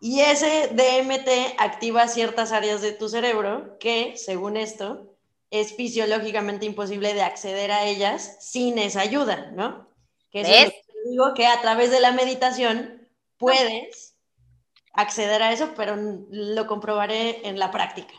Y 0.00 0.20
ese 0.20 0.68
DMT 0.68 1.56
activa 1.58 2.08
ciertas 2.08 2.52
áreas 2.52 2.80
de 2.80 2.92
tu 2.92 3.08
cerebro 3.08 3.76
que, 3.78 4.16
según 4.16 4.56
esto, 4.56 5.11
es 5.52 5.76
fisiológicamente 5.76 6.64
imposible 6.64 7.12
de 7.12 7.22
acceder 7.22 7.70
a 7.70 7.84
ellas 7.84 8.38
sin 8.40 8.78
esa 8.78 9.02
ayuda, 9.02 9.50
¿no? 9.52 9.86
Que 10.30 10.40
es 10.40 10.72
digo 11.04 11.34
que 11.34 11.46
a 11.46 11.60
través 11.60 11.90
de 11.90 12.00
la 12.00 12.12
meditación 12.12 13.08
puedes 13.36 14.16
acceder 14.94 15.42
a 15.42 15.52
eso, 15.52 15.74
pero 15.76 15.94
lo 15.96 16.66
comprobaré 16.66 17.46
en 17.46 17.58
la 17.58 17.70
práctica. 17.70 18.14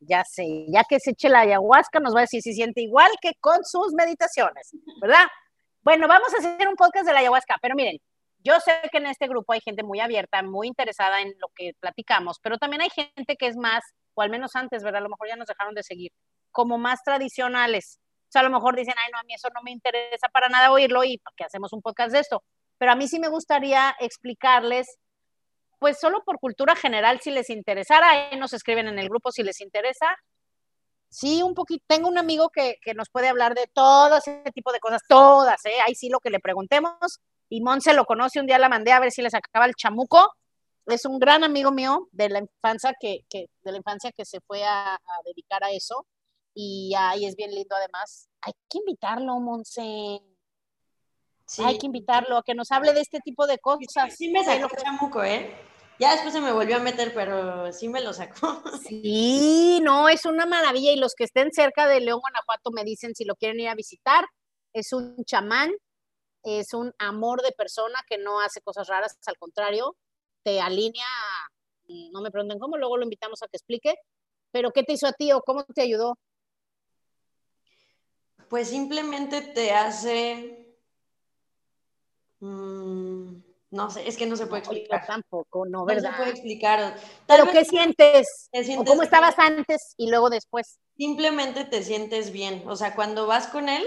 Ya 0.00 0.24
sé, 0.24 0.66
ya 0.68 0.84
que 0.88 0.98
se 1.00 1.10
eche 1.10 1.28
la 1.28 1.40
ayahuasca, 1.40 2.00
nos 2.00 2.14
va 2.14 2.20
a 2.20 2.22
decir 2.22 2.40
si 2.40 2.54
siente 2.54 2.80
igual 2.80 3.10
que 3.20 3.32
con 3.40 3.62
sus 3.62 3.92
meditaciones, 3.92 4.70
¿verdad? 5.02 5.26
Bueno, 5.82 6.08
vamos 6.08 6.32
a 6.32 6.38
hacer 6.38 6.66
un 6.66 6.76
podcast 6.76 7.06
de 7.06 7.12
la 7.12 7.20
ayahuasca, 7.20 7.56
pero 7.60 7.74
miren, 7.74 7.98
yo 8.42 8.58
sé 8.60 8.72
que 8.90 8.98
en 8.98 9.06
este 9.06 9.28
grupo 9.28 9.52
hay 9.52 9.60
gente 9.60 9.82
muy 9.82 10.00
abierta, 10.00 10.42
muy 10.42 10.68
interesada 10.68 11.20
en 11.20 11.34
lo 11.38 11.48
que 11.54 11.72
platicamos, 11.78 12.38
pero 12.42 12.56
también 12.56 12.80
hay 12.80 12.90
gente 12.90 13.36
que 13.36 13.48
es 13.48 13.56
más, 13.56 13.84
o 14.14 14.22
al 14.22 14.30
menos 14.30 14.56
antes, 14.56 14.82
¿verdad? 14.82 15.00
A 15.00 15.04
lo 15.04 15.10
mejor 15.10 15.28
ya 15.28 15.36
nos 15.36 15.48
dejaron 15.48 15.74
de 15.74 15.82
seguir, 15.82 16.10
como 16.52 16.78
más 16.78 17.02
tradicionales. 17.02 18.00
O 18.30 18.32
sea, 18.32 18.42
a 18.42 18.44
lo 18.44 18.50
mejor 18.50 18.76
dicen, 18.76 18.94
ay, 18.96 19.10
no, 19.12 19.18
a 19.18 19.24
mí 19.24 19.34
eso 19.34 19.48
no 19.52 19.60
me 19.62 19.72
interesa 19.72 20.28
para 20.28 20.48
nada 20.48 20.70
oírlo 20.70 21.02
y 21.02 21.20
que 21.36 21.42
hacemos 21.42 21.72
un 21.72 21.82
podcast 21.82 22.12
de 22.12 22.20
esto. 22.20 22.44
Pero 22.78 22.92
a 22.92 22.94
mí 22.94 23.08
sí 23.08 23.18
me 23.18 23.26
gustaría 23.26 23.96
explicarles, 23.98 24.98
pues 25.80 25.98
solo 25.98 26.22
por 26.24 26.38
cultura 26.38 26.76
general, 26.76 27.20
si 27.20 27.32
les 27.32 27.50
interesara, 27.50 28.08
ahí 28.08 28.38
nos 28.38 28.52
escriben 28.52 28.86
en 28.86 29.00
el 29.00 29.08
grupo 29.08 29.32
si 29.32 29.42
les 29.42 29.60
interesa. 29.60 30.06
Sí, 31.08 31.42
un 31.42 31.54
poquito, 31.54 31.84
tengo 31.88 32.08
un 32.08 32.18
amigo 32.18 32.50
que, 32.50 32.76
que 32.82 32.94
nos 32.94 33.10
puede 33.10 33.28
hablar 33.28 33.56
de 33.56 33.68
todo 33.74 34.18
ese 34.18 34.44
tipo 34.54 34.70
de 34.70 34.78
cosas, 34.78 35.02
todas, 35.08 35.66
¿eh? 35.66 35.80
Ahí 35.84 35.96
sí 35.96 36.08
lo 36.08 36.20
que 36.20 36.30
le 36.30 36.38
preguntemos. 36.38 37.20
Y 37.48 37.62
Monse 37.62 37.94
lo 37.94 38.04
conoce, 38.04 38.38
un 38.38 38.46
día 38.46 38.60
la 38.60 38.68
mandé 38.68 38.92
a 38.92 39.00
ver 39.00 39.10
si 39.10 39.22
le 39.22 39.30
sacaba 39.30 39.66
el 39.66 39.74
chamuco. 39.74 40.32
Es 40.86 41.04
un 41.04 41.18
gran 41.18 41.42
amigo 41.42 41.72
mío 41.72 42.08
de 42.12 42.28
la 42.28 42.38
infancia 42.38 42.94
que, 43.00 43.24
que 43.28 43.46
de 43.62 43.72
la 43.72 43.78
infancia 43.78 44.12
que 44.12 44.24
se 44.24 44.40
fue 44.40 44.62
a, 44.62 44.94
a 44.94 45.22
dedicar 45.24 45.64
a 45.64 45.72
eso 45.72 46.06
y 46.54 46.92
ahí 46.96 47.26
es 47.26 47.36
bien 47.36 47.54
lindo 47.54 47.76
además. 47.76 48.28
Hay 48.42 48.52
que 48.68 48.78
invitarlo, 48.78 49.38
Monse. 49.40 50.22
Sí. 51.46 51.62
Hay 51.64 51.78
que 51.78 51.86
invitarlo 51.86 52.36
a 52.36 52.42
que 52.42 52.54
nos 52.54 52.70
hable 52.70 52.92
de 52.92 53.00
este 53.00 53.20
tipo 53.20 53.46
de 53.46 53.58
cosas. 53.58 54.14
Sí, 54.16 54.30
me 54.30 54.44
sacó 54.44 54.68
chamuco, 54.76 55.22
¿eh? 55.24 55.52
Ya 55.98 56.12
después 56.12 56.32
se 56.32 56.40
me 56.40 56.52
volvió 56.52 56.76
a 56.76 56.80
meter, 56.80 57.12
pero 57.12 57.72
sí 57.72 57.88
me 57.88 58.00
lo 58.00 58.12
sacó. 58.12 58.62
Sí, 58.88 59.80
no, 59.82 60.08
es 60.08 60.24
una 60.24 60.46
maravilla. 60.46 60.92
Y 60.92 60.96
los 60.96 61.14
que 61.14 61.24
estén 61.24 61.52
cerca 61.52 61.86
de 61.86 62.00
León, 62.00 62.20
Guanajuato, 62.20 62.70
me 62.70 62.84
dicen 62.84 63.14
si 63.14 63.24
lo 63.24 63.34
quieren 63.34 63.60
ir 63.60 63.68
a 63.68 63.74
visitar. 63.74 64.24
Es 64.72 64.92
un 64.92 65.24
chamán, 65.24 65.70
es 66.42 66.72
un 66.72 66.92
amor 66.98 67.42
de 67.42 67.52
persona 67.52 68.00
que 68.08 68.18
no 68.18 68.40
hace 68.40 68.60
cosas 68.62 68.88
raras, 68.88 69.18
al 69.26 69.36
contrario, 69.36 69.96
te 70.42 70.60
alinea, 70.60 71.04
no 72.12 72.20
me 72.22 72.30
pregunten 72.30 72.58
cómo, 72.58 72.76
luego 72.76 72.96
lo 72.96 73.04
invitamos 73.04 73.42
a 73.42 73.48
que 73.48 73.56
explique. 73.56 73.94
Pero, 74.52 74.70
¿qué 74.70 74.82
te 74.82 74.94
hizo 74.94 75.06
a 75.06 75.12
ti 75.12 75.32
o 75.32 75.42
cómo 75.42 75.64
te 75.64 75.82
ayudó? 75.82 76.18
Pues 78.50 78.68
simplemente 78.68 79.42
te 79.42 79.70
hace... 79.70 80.76
Mm, 82.40 83.36
no 83.70 83.90
sé, 83.90 84.08
es 84.08 84.16
que 84.16 84.26
no 84.26 84.34
se 84.34 84.46
puede 84.48 84.62
explicar. 84.62 85.06
tampoco, 85.06 85.66
no, 85.66 85.84
¿verdad? 85.84 86.10
No 86.10 86.10
se 86.10 86.16
puede 86.16 86.30
explicar. 86.30 86.96
¿Pero 87.28 87.46
qué 87.52 87.64
sientes? 87.64 88.50
¿Cómo 88.84 89.04
estabas 89.04 89.38
antes 89.38 89.94
y 89.96 90.10
luego 90.10 90.30
después? 90.30 90.80
Simplemente 90.96 91.64
te 91.64 91.84
sientes 91.84 92.32
bien. 92.32 92.64
O 92.66 92.74
sea, 92.74 92.96
cuando 92.96 93.28
vas 93.28 93.46
con 93.46 93.68
él, 93.68 93.86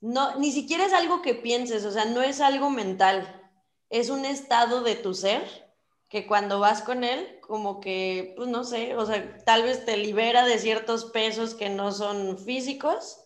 no, 0.00 0.38
ni 0.38 0.50
siquiera 0.50 0.86
es 0.86 0.94
algo 0.94 1.20
que 1.20 1.34
pienses, 1.34 1.84
o 1.84 1.90
sea, 1.90 2.06
no 2.06 2.22
es 2.22 2.40
algo 2.40 2.70
mental. 2.70 3.50
Es 3.90 4.08
un 4.08 4.24
estado 4.24 4.82
de 4.82 4.94
tu 4.94 5.12
ser 5.12 5.71
que 6.12 6.26
cuando 6.26 6.60
vas 6.60 6.82
con 6.82 7.04
él, 7.04 7.38
como 7.40 7.80
que, 7.80 8.34
pues 8.36 8.46
no 8.46 8.64
sé, 8.64 8.94
o 8.96 9.06
sea, 9.06 9.34
tal 9.46 9.62
vez 9.62 9.86
te 9.86 9.96
libera 9.96 10.44
de 10.44 10.58
ciertos 10.58 11.06
pesos 11.06 11.54
que 11.54 11.70
no 11.70 11.90
son 11.90 12.36
físicos 12.36 13.24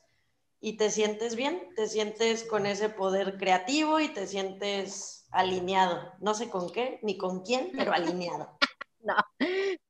y 0.60 0.76
te 0.76 0.92
sientes 0.92 1.34
bien, 1.34 1.68
te 1.74 1.88
sientes 1.88 2.44
con 2.44 2.64
ese 2.64 2.88
poder 2.88 3.38
creativo 3.38 3.98
y 3.98 4.06
te 4.10 4.28
sientes 4.28 5.26
alineado. 5.32 6.12
No 6.20 6.32
sé 6.34 6.48
con 6.48 6.70
qué 6.70 7.00
ni 7.02 7.18
con 7.18 7.42
quién, 7.42 7.72
pero 7.76 7.92
alineado. 7.92 8.56
no, 9.00 9.16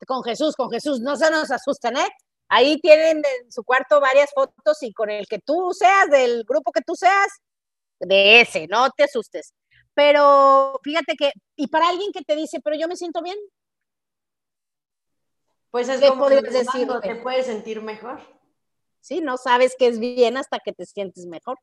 con 0.07 0.23
Jesús, 0.23 0.55
con 0.55 0.71
Jesús, 0.71 0.99
no 0.99 1.17
se 1.17 1.29
nos 1.29 1.51
asusten, 1.51 1.97
¿eh? 1.97 2.09
Ahí 2.49 2.79
tienen 2.81 3.17
en 3.17 3.51
su 3.51 3.63
cuarto 3.63 4.01
varias 4.01 4.31
fotos 4.33 4.81
y 4.81 4.91
con 4.91 5.11
el 5.11 5.27
que 5.27 5.37
tú 5.37 5.71
seas, 5.71 6.09
del 6.09 6.43
grupo 6.45 6.71
que 6.71 6.81
tú 6.81 6.95
seas, 6.95 7.27
de 7.99 8.41
ese, 8.41 8.65
no 8.65 8.89
te 8.89 9.03
asustes. 9.03 9.53
Pero 9.97 10.79
fíjate 10.83 11.15
que, 11.17 11.31
y 11.55 11.69
para 11.69 11.89
alguien 11.89 12.11
que 12.11 12.21
te 12.21 12.35
dice, 12.35 12.59
pero 12.63 12.75
yo 12.77 12.87
me 12.87 12.95
siento 12.95 13.23
bien. 13.23 13.35
Pues 15.71 15.89
es 15.89 15.99
como 16.07 16.29
decir, 16.29 16.87
te 17.01 17.15
puedes 17.15 17.47
sentir 17.47 17.81
mejor. 17.81 18.19
Sí, 19.01 19.21
no 19.21 19.37
sabes 19.37 19.75
que 19.75 19.87
es 19.87 19.97
bien 19.97 20.37
hasta 20.37 20.59
que 20.59 20.71
te 20.71 20.85
sientes 20.85 21.25
mejor. 21.25 21.57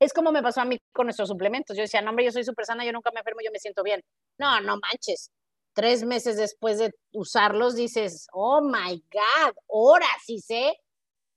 Es 0.00 0.12
como 0.12 0.32
me 0.32 0.42
pasó 0.42 0.62
a 0.62 0.64
mí 0.64 0.80
con 0.92 1.06
nuestros 1.06 1.28
suplementos. 1.28 1.76
Yo 1.76 1.82
decía, 1.82 2.02
no, 2.02 2.10
hombre, 2.10 2.24
yo 2.24 2.32
soy 2.32 2.42
súper 2.42 2.66
sana, 2.66 2.84
yo 2.84 2.90
nunca 2.90 3.12
me 3.14 3.20
enfermo, 3.20 3.38
yo 3.44 3.52
me 3.52 3.60
siento 3.60 3.84
bien. 3.84 4.02
No, 4.36 4.60
no 4.62 4.78
manches. 4.78 5.30
Tres 5.72 6.02
meses 6.02 6.36
después 6.36 6.78
de 6.78 6.92
usarlos 7.12 7.76
dices, 7.76 8.26
oh 8.32 8.62
my 8.62 9.00
God, 9.12 9.54
ahora 9.72 10.08
sí 10.24 10.40
sé 10.40 10.76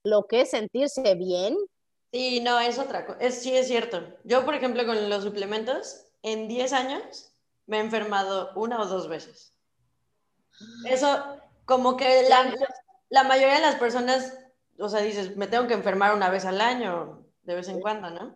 lo 0.03 0.25
que 0.25 0.41
es 0.41 0.49
sentirse 0.49 1.13
bien. 1.13 1.55
Sí, 2.11 2.39
no, 2.39 2.59
es 2.59 2.79
otra 2.79 3.05
cosa. 3.05 3.29
Sí, 3.29 3.55
es 3.55 3.67
cierto. 3.67 4.01
Yo, 4.23 4.45
por 4.45 4.55
ejemplo, 4.55 4.83
con 4.87 5.11
los 5.11 5.23
suplementos, 5.23 6.08
en 6.23 6.47
10 6.47 6.73
años 6.73 7.33
me 7.65 7.77
he 7.77 7.81
enfermado 7.81 8.51
una 8.55 8.81
o 8.81 8.85
dos 8.85 9.07
veces. 9.07 9.53
Eso, 10.85 11.39
como 11.65 11.95
que 11.95 12.27
la, 12.27 12.53
la 13.09 13.23
mayoría 13.23 13.55
de 13.55 13.61
las 13.61 13.75
personas, 13.75 14.37
o 14.77 14.89
sea, 14.89 15.01
dices, 15.01 15.37
me 15.37 15.47
tengo 15.47 15.67
que 15.67 15.73
enfermar 15.73 16.13
una 16.13 16.29
vez 16.29 16.45
al 16.45 16.61
año, 16.61 17.25
de 17.43 17.55
vez 17.55 17.67
en 17.69 17.79
cuando, 17.79 18.09
¿no? 18.09 18.35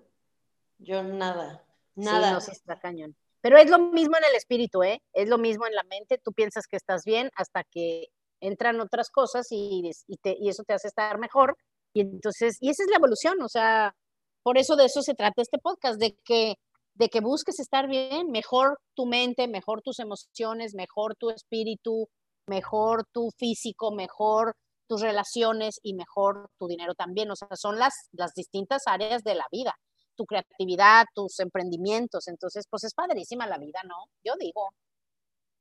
Yo 0.77 1.03
nada, 1.03 1.63
nada. 1.95 2.39
Sí, 2.39 2.47
no, 2.47 2.53
está 2.53 2.79
cañón. 2.79 3.15
Pero 3.41 3.57
es 3.57 3.69
lo 3.69 3.77
mismo 3.79 4.15
en 4.17 4.23
el 4.23 4.35
espíritu, 4.35 4.83
¿eh? 4.83 5.01
Es 5.11 5.27
lo 5.27 5.37
mismo 5.37 5.67
en 5.67 5.75
la 5.75 5.83
mente. 5.83 6.17
Tú 6.17 6.31
piensas 6.31 6.65
que 6.65 6.77
estás 6.77 7.03
bien 7.03 7.29
hasta 7.35 7.63
que 7.65 8.07
entran 8.39 8.79
otras 8.79 9.09
cosas 9.09 9.47
y, 9.49 9.91
y, 10.07 10.17
te, 10.17 10.37
y 10.39 10.49
eso 10.49 10.63
te 10.63 10.73
hace 10.73 10.87
estar 10.87 11.17
mejor. 11.17 11.57
Y 11.93 12.01
entonces, 12.01 12.57
y 12.61 12.69
esa 12.69 12.83
es 12.83 12.89
la 12.89 12.97
evolución, 12.97 13.41
o 13.41 13.49
sea, 13.49 13.95
por 14.41 14.57
eso 14.57 14.75
de 14.75 14.85
eso 14.85 15.01
se 15.01 15.13
trata 15.13 15.41
este 15.41 15.59
podcast, 15.59 15.99
de 15.99 16.17
que, 16.23 16.55
de 16.95 17.09
que 17.09 17.21
busques 17.21 17.59
estar 17.59 17.87
bien, 17.87 18.31
mejor 18.31 18.79
tu 18.93 19.05
mente, 19.05 19.47
mejor 19.47 19.81
tus 19.81 19.99
emociones, 19.99 20.75
mejor 20.75 21.15
tu 21.15 21.29
espíritu, 21.29 22.09
mejor 22.47 23.05
tu 23.11 23.31
físico, 23.37 23.91
mejor 23.91 24.55
tus 24.87 25.01
relaciones 25.01 25.79
y 25.81 25.93
mejor 25.93 26.49
tu 26.57 26.67
dinero 26.67 26.93
también. 26.93 27.31
O 27.31 27.35
sea, 27.35 27.47
son 27.55 27.79
las, 27.79 27.93
las 28.11 28.33
distintas 28.33 28.83
áreas 28.85 29.23
de 29.23 29.35
la 29.35 29.47
vida, 29.51 29.75
tu 30.15 30.25
creatividad, 30.25 31.05
tus 31.15 31.39
emprendimientos. 31.39 32.27
Entonces, 32.27 32.65
pues 32.69 32.83
es 32.83 32.93
padrísima 32.93 33.47
la 33.47 33.57
vida, 33.57 33.81
¿no? 33.85 33.95
Yo 34.23 34.33
digo. 34.39 34.69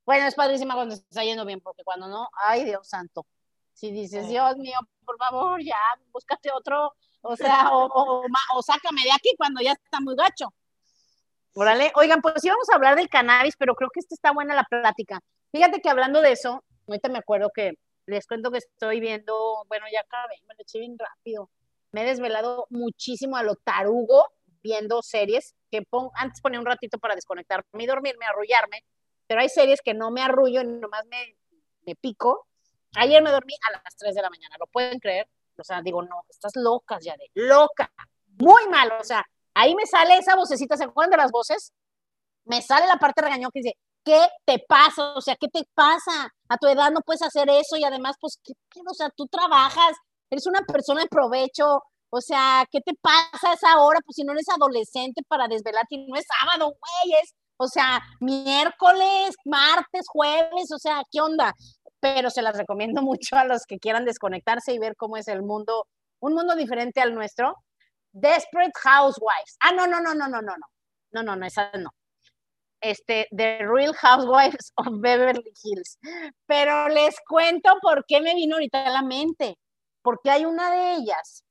Bueno, 0.04 0.26
es 0.26 0.34
padrísima 0.34 0.74
cuando 0.74 0.96
está 0.96 1.22
yendo 1.22 1.44
bien, 1.46 1.60
porque 1.60 1.84
cuando 1.84 2.08
no, 2.08 2.28
ay 2.46 2.64
Dios 2.64 2.88
santo. 2.88 3.24
Si 3.72 3.90
dices, 3.90 4.28
Dios 4.28 4.56
mío, 4.58 4.78
por 5.04 5.16
favor, 5.16 5.62
ya, 5.64 5.78
búscate 6.12 6.50
otro, 6.52 6.92
o 7.22 7.36
sea, 7.36 7.70
o, 7.72 8.22
o, 8.54 8.62
sácame 8.62 9.02
de 9.04 9.12
aquí 9.12 9.30
cuando 9.38 9.62
ya 9.62 9.72
está 9.72 10.00
muy 10.00 10.14
gacho. 10.14 10.52
Órale, 11.54 11.92
oigan, 11.96 12.22
pues 12.22 12.42
íbamos 12.44 12.68
a 12.70 12.76
hablar 12.76 12.96
del 12.96 13.10
cannabis, 13.10 13.56
pero 13.58 13.74
creo 13.74 13.90
que 13.90 14.00
esta 14.00 14.14
está 14.14 14.32
buena 14.32 14.54
la 14.54 14.64
plática. 14.64 15.20
Fíjate 15.52 15.80
que 15.82 15.90
hablando 15.90 16.22
de 16.22 16.32
eso, 16.32 16.64
ahorita 16.88 17.10
me 17.10 17.18
acuerdo 17.18 17.50
que 17.54 17.74
les 18.06 18.26
cuento 18.26 18.50
que 18.50 18.58
estoy 18.58 19.00
viendo, 19.00 19.34
bueno, 19.68 19.84
ya 19.92 20.00
acabé, 20.00 20.36
me 20.48 20.54
lo 20.54 20.62
eché 20.62 20.78
bien 20.78 20.96
rápido. 20.98 21.50
Me 21.92 22.02
he 22.02 22.04
desvelado 22.06 22.66
muchísimo 22.70 23.36
a 23.36 23.42
lo 23.42 23.56
tarugo 23.56 24.32
viendo 24.62 25.02
series 25.02 25.54
que 25.70 25.82
antes 26.14 26.40
ponía 26.40 26.58
un 26.58 26.66
ratito 26.66 26.98
para 26.98 27.14
desconectarme 27.14 27.84
y 27.84 27.86
dormirme, 27.86 28.24
arrullarme, 28.24 28.84
pero 29.26 29.42
hay 29.42 29.48
series 29.50 29.80
que 29.82 29.92
no 29.92 30.10
me 30.10 30.22
arrullo 30.22 30.62
y 30.62 30.66
nomás 30.66 31.04
me, 31.06 31.36
me 31.84 31.94
pico. 31.96 32.46
Ayer 32.94 33.22
me 33.22 33.30
dormí 33.30 33.54
a 33.68 33.72
las 33.72 33.96
3 33.96 34.14
de 34.14 34.22
la 34.22 34.30
mañana, 34.30 34.56
¿lo 34.58 34.66
pueden 34.68 34.98
creer? 34.98 35.28
O 35.58 35.64
sea, 35.64 35.82
digo, 35.82 36.02
no, 36.02 36.24
estás 36.30 36.52
loca, 36.56 36.98
ya 37.00 37.14
de 37.16 37.30
loca, 37.34 37.92
muy 38.38 38.68
mal, 38.68 38.92
o 38.98 39.04
sea, 39.04 39.24
ahí 39.54 39.74
me 39.74 39.86
sale 39.86 40.18
esa 40.18 40.36
vocecita, 40.36 40.76
¿se 40.76 40.84
acuerdan 40.84 41.12
de 41.12 41.16
las 41.18 41.30
voces? 41.30 41.72
Me 42.44 42.62
sale 42.62 42.86
la 42.86 42.96
parte 42.96 43.22
regañón 43.22 43.50
que 43.52 43.60
dice, 43.60 43.74
¿qué 44.04 44.26
te 44.44 44.58
pasa? 44.68 45.14
O 45.14 45.20
sea, 45.20 45.36
¿qué 45.36 45.48
te 45.48 45.62
pasa? 45.74 46.28
A 46.48 46.56
tu 46.58 46.66
edad 46.68 46.90
no 46.90 47.00
puedes 47.02 47.22
hacer 47.22 47.48
eso 47.50 47.76
y 47.76 47.84
además, 47.84 48.16
pues, 48.20 48.38
¿qué, 48.42 48.52
o 48.88 48.94
sea, 48.94 49.10
tú 49.16 49.26
trabajas, 49.26 49.96
eres 50.30 50.46
una 50.46 50.62
persona 50.62 51.02
de 51.02 51.08
provecho, 51.08 51.82
o 52.10 52.20
sea, 52.20 52.66
¿qué 52.70 52.80
te 52.80 52.92
pasa 53.00 53.50
a 53.50 53.54
esa 53.54 53.80
hora? 53.80 54.00
Pues 54.04 54.16
si 54.16 54.24
no 54.24 54.32
eres 54.32 54.48
adolescente 54.48 55.22
para 55.28 55.48
desvelarte 55.48 55.96
no 56.06 56.16
es 56.16 56.26
sábado, 56.40 56.66
güey, 56.66 57.20
es, 57.22 57.34
o 57.56 57.68
sea, 57.68 58.00
miércoles, 58.20 59.34
martes, 59.44 60.06
jueves, 60.08 60.70
o 60.74 60.78
sea, 60.78 61.02
¿qué 61.10 61.20
onda? 61.20 61.54
Pero 62.00 62.30
se 62.30 62.42
las 62.42 62.56
recomiendo 62.56 63.02
mucho 63.02 63.36
a 63.36 63.44
los 63.44 63.64
que 63.66 63.78
quieran 63.78 64.04
desconectarse 64.04 64.74
y 64.74 64.78
ver 64.78 64.96
cómo 64.96 65.16
es 65.16 65.28
el 65.28 65.42
mundo, 65.42 65.86
un 66.20 66.34
mundo 66.34 66.54
diferente 66.54 67.00
al 67.00 67.14
nuestro. 67.14 67.54
Desperate 68.12 68.72
Housewives. 68.82 69.56
Ah, 69.60 69.72
no, 69.72 69.86
no, 69.86 70.00
no, 70.00 70.14
no, 70.14 70.28
no, 70.28 70.40
no, 70.40 70.56
no. 70.56 70.66
No, 71.12 71.22
no, 71.22 71.36
no, 71.36 71.46
esa 71.46 71.70
no 71.72 71.90
este, 72.82 73.28
The 73.30 73.60
Real 73.66 73.94
Housewives 73.94 74.72
of 74.76 75.00
Beverly 75.00 75.52
Hills. 75.62 75.98
Pero 76.46 76.88
les 76.88 77.16
cuento 77.26 77.74
por 77.80 78.04
qué 78.06 78.20
me 78.20 78.34
vino 78.34 78.56
ahorita 78.56 78.86
a 78.86 78.90
la 78.90 79.02
mente. 79.02 79.56
Porque 80.02 80.30
hay 80.30 80.44
una 80.44 80.70
de 80.70 80.94
ellas 80.94 81.44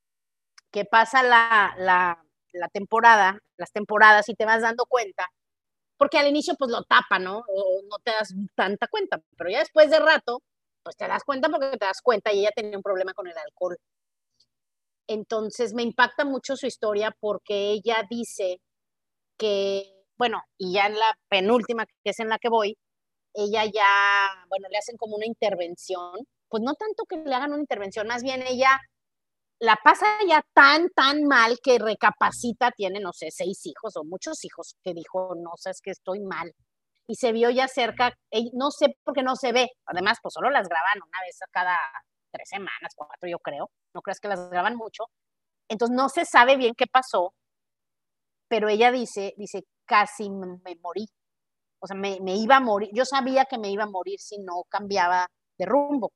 que 0.71 0.85
pasa 0.85 1.23
la, 1.23 1.73
la, 1.77 2.23
la 2.53 2.67
temporada, 2.67 3.39
las 3.57 3.71
temporadas 3.71 4.29
y 4.29 4.35
te 4.35 4.45
vas 4.45 4.61
dando 4.61 4.85
cuenta, 4.85 5.27
porque 5.97 6.17
al 6.17 6.27
inicio 6.27 6.55
pues 6.57 6.71
lo 6.71 6.83
tapa, 6.83 7.19
¿no? 7.19 7.39
O 7.47 7.81
no 7.89 7.97
te 8.03 8.11
das 8.11 8.33
tanta 8.55 8.87
cuenta, 8.87 9.21
pero 9.37 9.49
ya 9.49 9.59
después 9.59 9.89
de 9.89 9.99
rato, 9.99 10.41
pues 10.83 10.97
te 10.97 11.07
das 11.07 11.23
cuenta 11.23 11.49
porque 11.49 11.77
te 11.77 11.85
das 11.85 12.01
cuenta 12.01 12.33
y 12.33 12.39
ella 12.41 12.51
tenía 12.55 12.77
un 12.77 12.83
problema 12.83 13.13
con 13.13 13.27
el 13.27 13.37
alcohol. 13.37 13.77
Entonces 15.13 15.73
me 15.73 15.83
impacta 15.83 16.25
mucho 16.25 16.55
su 16.55 16.67
historia 16.67 17.15
porque 17.19 17.71
ella 17.71 18.05
dice 18.09 18.61
que 19.37 20.01
bueno, 20.21 20.43
y 20.55 20.73
ya 20.73 20.85
en 20.85 20.99
la 20.99 21.17
penúltima, 21.29 21.83
que 21.87 22.11
es 22.11 22.19
en 22.19 22.29
la 22.29 22.37
que 22.37 22.47
voy, 22.47 22.77
ella 23.33 23.65
ya, 23.65 24.45
bueno, 24.49 24.67
le 24.69 24.77
hacen 24.77 24.95
como 24.95 25.15
una 25.15 25.25
intervención, 25.25 26.27
pues 26.47 26.61
no 26.61 26.75
tanto 26.75 27.05
que 27.05 27.17
le 27.17 27.33
hagan 27.33 27.53
una 27.53 27.61
intervención, 27.61 28.05
más 28.05 28.21
bien 28.21 28.43
ella 28.47 28.79
la 29.59 29.77
pasa 29.83 30.05
ya 30.27 30.45
tan, 30.53 30.89
tan 30.89 31.23
mal 31.23 31.57
que 31.63 31.79
recapacita, 31.79 32.69
tiene, 32.69 32.99
no 32.99 33.13
sé, 33.13 33.31
seis 33.31 33.65
hijos 33.65 33.97
o 33.97 34.03
muchos 34.03 34.45
hijos, 34.45 34.75
que 34.83 34.93
dijo, 34.93 35.33
no, 35.35 35.53
sabes 35.57 35.81
que 35.81 35.89
estoy 35.89 36.19
mal. 36.19 36.53
Y 37.07 37.15
se 37.15 37.31
vio 37.31 37.49
ya 37.49 37.67
cerca, 37.67 38.13
no 38.53 38.69
sé 38.69 38.95
por 39.03 39.15
qué 39.15 39.23
no 39.23 39.35
se 39.35 39.51
ve, 39.53 39.71
además, 39.87 40.19
pues 40.21 40.33
solo 40.35 40.51
las 40.51 40.67
graban 40.69 40.99
una 41.01 41.21
vez 41.25 41.41
a 41.41 41.47
cada 41.51 41.79
tres 42.31 42.49
semanas, 42.49 42.93
cuatro, 42.95 43.29
yo 43.29 43.39
creo, 43.39 43.69
no 43.93 44.01
crees 44.01 44.19
que 44.19 44.27
las 44.27 44.49
graban 44.49 44.75
mucho. 44.75 45.05
Entonces 45.69 45.95
no 45.95 46.09
se 46.09 46.25
sabe 46.25 46.57
bien 46.57 46.73
qué 46.75 46.85
pasó, 46.87 47.33
pero 48.49 48.67
ella 48.69 48.91
dice, 48.91 49.33
dice, 49.37 49.63
casi 49.85 50.29
me, 50.29 50.75
morí. 50.81 51.05
O 51.79 51.87
sea, 51.87 51.95
me, 51.95 52.17
iba 52.35 52.57
a 52.57 52.59
morir. 52.59 52.89
Yo 52.93 53.05
sabía 53.05 53.45
que 53.45 53.57
me 53.57 53.69
iba 53.69 53.83
a 53.83 53.89
morir 53.89 54.19
si 54.19 54.37
no 54.39 54.63
cambiaba 54.69 55.27
de 55.57 55.65
rumbo. 55.65 56.11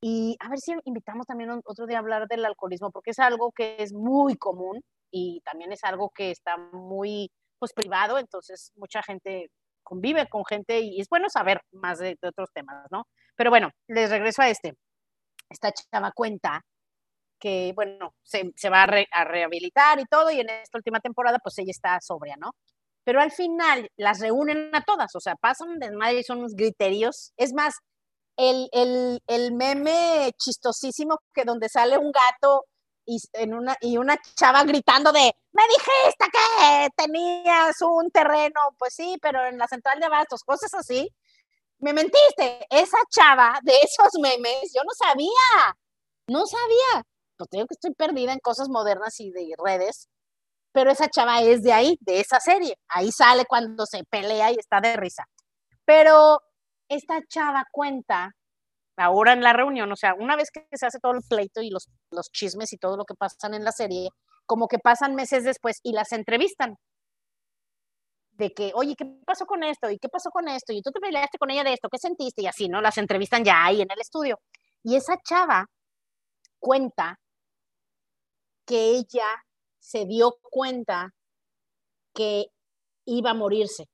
Y 0.00 0.36
a 0.40 0.48
ver 0.48 0.58
si 0.58 0.72
invitamos 0.84 1.26
también 1.26 1.50
otro 1.64 1.86
día 1.86 1.96
a 1.96 2.00
hablar 2.00 2.28
del 2.28 2.44
alcoholismo, 2.44 2.90
porque 2.90 3.10
es 3.10 3.18
algo 3.18 3.50
que 3.52 3.76
es 3.78 3.92
muy 3.92 4.36
común 4.36 4.80
y 5.10 5.40
también 5.44 5.72
es 5.72 5.82
algo 5.84 6.10
que 6.14 6.30
está 6.30 6.56
muy 6.56 7.30
pues 7.58 7.72
privado, 7.72 8.18
entonces 8.18 8.70
mucha 8.76 9.02
gente 9.02 9.48
convive 9.82 10.28
con 10.28 10.44
gente 10.44 10.80
y 10.80 11.00
es 11.00 11.08
bueno 11.08 11.28
saber 11.30 11.60
más 11.72 11.98
de, 11.98 12.18
otros 12.22 12.50
temas, 12.52 12.86
¿no? 12.90 13.04
Pero 13.36 13.50
bueno, 13.50 13.70
les 13.88 14.10
regreso 14.10 14.42
a 14.42 14.48
este. 14.48 14.74
Esta 15.48 15.72
chava 15.72 16.12
cuenta 16.12 16.62
que, 17.38 17.72
bueno, 17.74 18.14
se, 18.22 18.70
va 18.70 18.84
a, 18.84 19.24
rehabilitar 19.24 20.00
y 20.00 20.06
todo, 20.06 20.30
y 20.30 20.40
en 20.40 20.50
esta 20.50 20.78
última 20.78 21.00
temporada, 21.00 21.38
pues 21.38 21.58
ella 21.58 21.70
está 21.70 21.98
sobria, 22.00 22.36
¿no? 22.38 22.52
Pero 23.04 23.20
al 23.20 23.30
final 23.30 23.88
las 23.96 24.20
reúnen 24.20 24.74
a 24.74 24.82
todas, 24.82 25.14
o 25.14 25.20
sea, 25.20 25.36
pasan 25.36 25.78
desmadre 25.78 26.20
y 26.20 26.24
son 26.24 26.38
unos 26.38 26.54
griterios. 26.54 27.32
Es 27.36 27.52
más, 27.52 27.74
el, 28.36 28.68
el, 28.72 29.20
el, 29.28 29.52
meme 29.54 30.32
chistosísimo 30.38 31.18
que 31.32 31.44
donde 31.44 31.68
sale 31.68 31.98
un 31.98 32.12
gato 32.12 32.64
y, 33.06 33.18
en 33.34 33.54
una, 33.54 33.76
y 33.80 33.96
una 33.98 34.16
chava 34.34 34.64
gritando 34.64 35.12
de, 35.12 35.32
me 35.52 35.62
dijiste 35.68 36.26
que 36.32 36.88
tenías 36.96 37.76
un 37.82 38.10
terreno, 38.10 38.60
pues 38.78 38.94
sí, 38.94 39.16
pero 39.22 39.46
en 39.46 39.58
la 39.58 39.68
central 39.68 40.00
de 40.00 40.06
abastos, 40.06 40.42
cosas 40.42 40.74
así. 40.74 41.08
Me 41.78 41.92
mentiste, 41.92 42.66
esa 42.70 42.98
chava 43.10 43.58
de 43.62 43.74
esos 43.76 44.12
memes, 44.20 44.72
yo 44.74 44.82
no 44.82 44.92
sabía, 44.94 45.76
no 46.28 46.46
sabía 46.46 47.04
pues 47.36 47.50
digo 47.50 47.66
que 47.66 47.74
estoy 47.74 47.94
perdida 47.94 48.32
en 48.32 48.40
cosas 48.40 48.68
modernas 48.68 49.20
y 49.20 49.30
de 49.30 49.54
redes, 49.62 50.08
pero 50.72 50.90
esa 50.90 51.08
chava 51.08 51.40
es 51.42 51.62
de 51.62 51.72
ahí, 51.72 51.98
de 52.00 52.20
esa 52.20 52.40
serie. 52.40 52.76
Ahí 52.88 53.10
sale 53.12 53.44
cuando 53.46 53.86
se 53.86 54.04
pelea 54.04 54.52
y 54.52 54.56
está 54.56 54.80
de 54.80 54.96
risa. 54.96 55.24
Pero 55.84 56.40
esta 56.88 57.20
chava 57.28 57.64
cuenta, 57.72 58.32
ahora 58.96 59.32
en 59.32 59.42
la 59.42 59.52
reunión, 59.52 59.90
o 59.92 59.96
sea, 59.96 60.14
una 60.14 60.36
vez 60.36 60.50
que 60.50 60.66
se 60.72 60.86
hace 60.86 60.98
todo 61.00 61.12
el 61.12 61.22
pleito 61.28 61.62
y 61.62 61.70
los, 61.70 61.88
los 62.10 62.30
chismes 62.30 62.72
y 62.72 62.78
todo 62.78 62.96
lo 62.96 63.04
que 63.04 63.14
pasan 63.14 63.54
en 63.54 63.64
la 63.64 63.72
serie, 63.72 64.10
como 64.46 64.68
que 64.68 64.78
pasan 64.78 65.14
meses 65.14 65.44
después 65.44 65.80
y 65.82 65.92
las 65.92 66.12
entrevistan. 66.12 66.76
De 68.36 68.52
que, 68.52 68.72
oye, 68.74 68.94
¿qué 68.96 69.06
pasó 69.24 69.46
con 69.46 69.62
esto? 69.64 69.90
¿Y 69.90 69.98
qué 69.98 70.08
pasó 70.08 70.30
con 70.30 70.48
esto? 70.48 70.72
¿Y 70.72 70.82
tú 70.82 70.90
te 70.90 71.00
peleaste 71.00 71.38
con 71.38 71.50
ella 71.50 71.64
de 71.64 71.72
esto? 71.72 71.88
¿Qué 71.88 71.98
sentiste? 71.98 72.42
Y 72.42 72.46
así, 72.46 72.68
¿no? 72.68 72.80
Las 72.82 72.98
entrevistan 72.98 73.44
ya 73.44 73.64
ahí 73.64 73.80
en 73.80 73.90
el 73.90 74.00
estudio. 74.00 74.38
Y 74.82 74.96
esa 74.96 75.16
chava 75.26 75.66
cuenta 76.58 77.18
que 78.66 78.90
ella 78.90 79.26
se 79.78 80.04
dio 80.04 80.36
cuenta 80.42 81.10
que 82.14 82.46
iba 83.06 83.30
a 83.30 83.34
morirse 83.34 83.86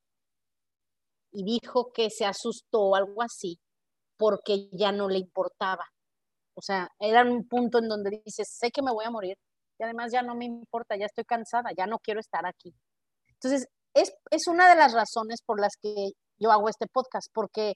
y 1.32 1.44
dijo 1.44 1.92
que 1.92 2.10
se 2.10 2.24
asustó 2.24 2.80
o 2.80 2.96
algo 2.96 3.22
así 3.22 3.58
porque 4.16 4.68
ya 4.72 4.92
no 4.92 5.08
le 5.08 5.18
importaba. 5.18 5.84
O 6.54 6.62
sea, 6.62 6.88
era 6.98 7.22
un 7.22 7.46
punto 7.48 7.78
en 7.78 7.88
donde 7.88 8.22
dices, 8.24 8.48
sé 8.50 8.70
que 8.70 8.82
me 8.82 8.92
voy 8.92 9.04
a 9.04 9.10
morir 9.10 9.36
y 9.78 9.84
además 9.84 10.12
ya 10.12 10.22
no 10.22 10.34
me 10.34 10.44
importa, 10.44 10.96
ya 10.96 11.06
estoy 11.06 11.24
cansada, 11.24 11.70
ya 11.76 11.86
no 11.86 11.98
quiero 11.98 12.20
estar 12.20 12.46
aquí. 12.46 12.74
Entonces, 13.34 13.68
es, 13.94 14.12
es 14.30 14.46
una 14.46 14.68
de 14.68 14.76
las 14.76 14.92
razones 14.92 15.40
por 15.44 15.60
las 15.60 15.76
que 15.80 16.12
yo 16.38 16.50
hago 16.50 16.68
este 16.68 16.86
podcast, 16.86 17.28
porque 17.32 17.74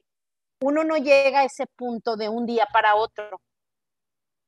uno 0.60 0.84
no 0.84 0.96
llega 0.96 1.40
a 1.40 1.44
ese 1.44 1.66
punto 1.76 2.16
de 2.16 2.28
un 2.28 2.46
día 2.46 2.66
para 2.72 2.96
otro, 2.96 3.40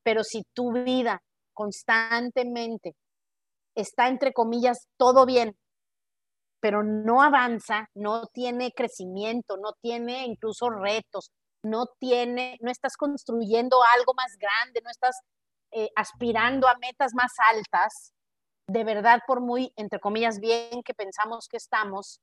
pero 0.03 0.25
si 0.25 0.43
tu 0.55 0.73
vida 0.73 1.21
constantemente 1.53 2.95
está, 3.75 4.09
entre 4.09 4.33
comillas, 4.33 4.79
todo 4.97 5.27
bien, 5.27 5.57
pero 6.61 6.83
no 6.83 7.23
avanza, 7.23 7.87
no 7.95 8.27
tiene 8.27 8.73
crecimiento, 8.73 9.57
no 9.57 9.73
tiene 9.81 10.25
incluso 10.27 10.71
retos, 10.71 11.31
no 11.63 11.87
tiene, 11.99 12.57
no 12.61 12.71
estás 12.71 12.97
construyendo 12.97 13.79
algo 13.97 14.15
más 14.15 14.37
grande, 14.39 14.81
no 14.83 14.91
estás 14.91 15.17
eh, 15.73 15.89
aspirando 15.97 16.67
a 16.67 16.79
metas 16.79 17.13
más 17.15 17.33
altas, 17.53 18.13
de 18.69 18.85
verdad, 18.85 19.21
por 19.27 19.41
muy, 19.41 19.73
entre 19.77 19.99
comillas, 19.99 20.41
bien 20.41 20.83
que 20.85 20.95
pensamos 20.95 21.49
que 21.49 21.57
estamos, 21.57 22.21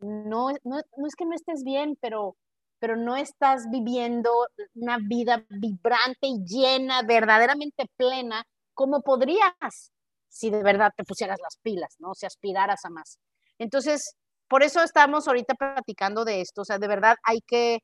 no, 0.00 0.50
es 0.50 1.16
que 1.16 1.26
no 1.26 1.34
estés 1.34 1.64
bien, 1.64 1.98
pero, 2.00 2.36
pero 2.78 2.96
no 2.96 3.16
estás 3.16 3.68
viviendo 3.70 4.30
una 4.74 4.98
vida 4.98 5.44
vibrante 5.50 6.28
y 6.28 6.44
llena, 6.44 7.02
verdaderamente 7.02 7.86
plena, 7.96 8.44
como 8.74 9.02
podrías 9.02 9.92
si 10.28 10.50
de 10.50 10.62
verdad 10.62 10.92
te 10.96 11.04
pusieras 11.04 11.38
las 11.42 11.56
pilas, 11.62 11.96
¿no? 11.98 12.14
Si 12.14 12.26
aspiraras 12.26 12.84
a 12.84 12.90
más. 12.90 13.18
Entonces, 13.58 14.14
por 14.48 14.62
eso 14.62 14.82
estamos 14.82 15.26
ahorita 15.26 15.54
platicando 15.54 16.24
de 16.24 16.42
esto, 16.42 16.62
o 16.62 16.64
sea, 16.64 16.78
de 16.78 16.88
verdad 16.88 17.16
hay 17.24 17.40
que, 17.40 17.80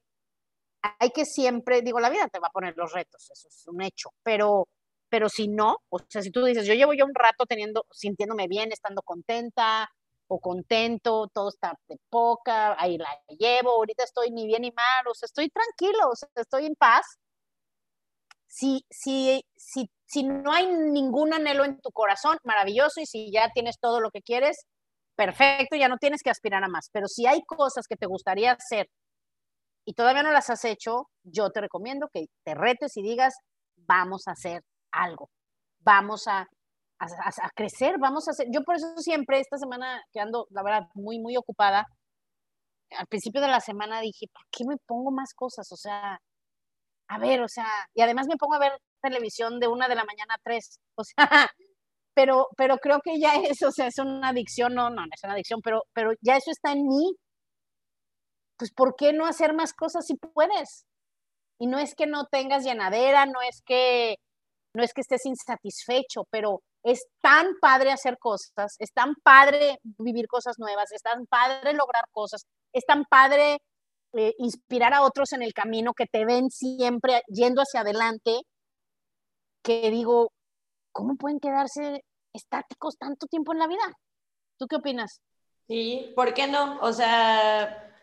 hay 1.01 1.11
que 1.11 1.25
siempre, 1.25 1.83
digo, 1.83 2.01
la 2.01 2.11
vida 2.11 2.29
te 2.29 2.41
va 2.41 2.49
a 2.49 2.53
poner 2.53 2.77
los 2.77 2.93
retos, 2.93 3.31
eso 3.31 3.49
es 3.49 3.67
un 3.69 3.83
hecho, 3.83 4.11
pero, 4.23 4.69
pero 5.13 5.29
si 5.29 5.47
no, 5.47 5.77
o 5.91 5.99
sea, 6.09 6.23
si 6.23 6.31
tú 6.31 6.43
dices, 6.43 6.67
yo 6.67 6.73
llevo 6.73 6.95
ya 6.95 7.05
un 7.05 7.15
rato 7.15 7.45
teniendo, 7.45 7.85
sintiéndome 7.91 8.49
bien, 8.49 8.73
estando 8.73 9.03
contenta 9.03 9.91
o 10.27 10.41
contento, 10.41 11.29
todo 11.35 11.51
está 11.51 11.79
de 11.87 11.99
poca, 12.09 12.75
ahí 12.81 12.97
la 12.97 13.11
llevo, 13.39 13.73
ahorita 13.73 14.05
estoy 14.05 14.31
ni 14.31 14.47
bien 14.47 14.63
ni 14.63 14.71
mal, 14.71 15.07
o 15.07 15.13
sea, 15.13 15.27
estoy 15.27 15.51
tranquilo, 15.51 16.09
o 16.11 16.17
sea, 16.17 16.31
estoy 16.37 16.65
en 16.65 16.77
paz. 16.77 17.05
Si, 18.47 18.87
si, 18.89 19.45
si, 19.55 19.91
si 20.07 20.23
no 20.25 20.51
hay 20.51 20.67
ningún 20.67 21.35
anhelo 21.35 21.67
en 21.67 21.79
tu 21.83 21.91
corazón, 21.93 22.39
maravilloso, 22.45 23.03
y 23.03 23.05
si 23.05 23.31
ya 23.31 23.51
tienes 23.53 23.79
todo 23.81 24.01
lo 24.01 24.11
que 24.11 24.23
quieres, 24.23 24.65
perfecto, 25.15 25.77
ya 25.77 25.89
no 25.89 25.99
tienes 25.99 26.23
que 26.23 26.31
aspirar 26.31 26.65
a 26.65 26.69
más. 26.69 26.89
Pero 26.91 27.07
si 27.07 27.27
hay 27.27 27.43
cosas 27.43 27.87
que 27.87 27.97
te 27.97 28.07
gustaría 28.07 28.53
hacer 28.53 28.89
y 29.85 29.93
todavía 29.93 30.23
no 30.23 30.33
las 30.33 30.49
has 30.49 30.65
hecho, 30.65 31.11
yo 31.23 31.51
te 31.51 31.61
recomiendo 31.61 32.09
que 32.11 32.29
te 32.45 32.55
retes 32.55 32.97
y 32.97 33.03
digas, 33.03 33.35
vamos 33.77 34.27
a 34.27 34.33
hacer 34.33 34.63
algo, 34.93 35.31
vamos 35.81 36.29
a, 36.29 36.47
a, 36.99 37.51
crecer, 37.55 37.97
vamos 37.99 38.29
a 38.29 38.33
hacer. 38.33 38.47
Yo 38.53 38.63
por 38.63 38.77
eso 38.77 38.97
siempre, 38.99 39.41
esta 39.41 39.59
semana 39.59 40.03
que 40.13 40.21
ando, 40.21 40.47
la 40.51 40.63
verdad, 40.63 40.89
muy, 40.95 41.19
muy 41.19 41.37
ocupada, 41.37 41.87
al 42.97 43.07
principio 43.07 43.41
de 43.41 43.49
la 43.49 43.61
semana 43.61 44.01
dije, 44.01 44.27
¿por 44.33 44.45
qué 44.51 44.65
me 44.67 44.77
pongo 44.87 45.11
más 45.11 45.35
cosas? 45.35 45.71
O 45.73 45.77
sea, 45.77 46.19
a 47.09 47.19
ver, 47.19 47.43
o 47.43 47.49
sea, 47.49 47.67
y 47.95 48.03
además 48.03 48.27
me 48.29 48.37
pongo 48.37 48.55
a 48.55 48.59
ver 48.59 48.73
televisión 49.03 49.61
de 49.61 49.69
una 49.69 49.89
de 49.89 49.97
la 49.97 50.05
mañana 50.05 50.35
a 50.35 50.41
tres, 50.43 50.79
o 50.97 51.05
sea, 51.05 51.51
pero, 52.15 52.49
pero 52.57 52.79
creo 52.79 53.01
que 53.03 53.19
ya 53.21 53.35
eso, 53.37 53.69
o 53.69 53.73
sea, 53.73 53.87
es 53.87 53.99
una 53.99 54.29
adicción, 54.29 54.75
no, 54.75 54.91
no, 54.91 55.03
no 55.07 55.13
es 55.13 55.25
una 55.25 55.35
adicción, 55.35 55.61
pero, 55.63 55.83
pero 55.95 56.13
ya 56.21 56.37
eso 56.37 56.51
está 56.51 56.73
en 56.73 56.87
mí. 56.87 57.17
Pues, 58.59 58.71
¿por 58.73 58.95
qué 58.97 59.13
no 59.13 59.27
hacer 59.27 59.55
más 59.55 59.73
cosas 59.73 60.07
si 60.07 60.15
puedes? 60.17 60.87
Y 61.59 61.67
no 61.67 61.79
es 61.79 61.95
que 61.95 62.07
no 62.07 62.27
tengas 62.27 62.65
llenadera, 62.65 63.27
no 63.27 63.41
es 63.43 63.63
que, 63.65 64.17
no 64.75 64.83
es 64.83 64.93
que 64.93 65.03
estés 65.03 65.27
insatisfecho, 65.27 66.25
pero 66.31 66.63
es 66.83 67.07
tan 67.21 67.59
padre 67.61 67.93
hacer 67.93 68.19
cosas, 68.19 68.77
es 68.79 68.93
tan 68.93 69.15
padre 69.23 69.79
vivir 69.83 70.27
cosas 70.27 70.59
nuevas, 70.59 70.91
es 70.93 71.03
tan 71.03 71.27
padre 71.27 71.75
lograr 71.75 72.05
cosas, 72.11 72.47
es 72.73 72.85
tan 72.85 73.05
padre 73.05 73.59
eh, 74.15 74.35
inspirar 74.39 74.95
a 74.95 75.03
otros 75.03 75.33
en 75.33 75.43
el 75.43 75.53
camino 75.53 75.95
que 75.95 76.07
te 76.07 76.25
ven 76.25 76.51
siempre 76.51 77.23
yendo 77.29 77.63
hacia 77.63 77.81
adelante, 77.81 78.41
que 79.63 79.91
digo, 79.91 80.33
¿cómo 80.91 81.17
pueden 81.17 81.39
quedarse 81.39 82.05
estáticos 82.33 82.97
tanto 82.99 83.27
tiempo 83.27 83.53
en 83.53 83.59
la 83.59 83.69
vida? 83.69 83.97
¿Tú 84.59 84.67
qué 84.67 84.77
opinas? 84.77 85.21
Sí, 85.69 86.13
¿por 86.17 86.35
qué 86.35 86.49
no? 86.49 86.81
O 86.81 86.93
sea, 86.93 87.95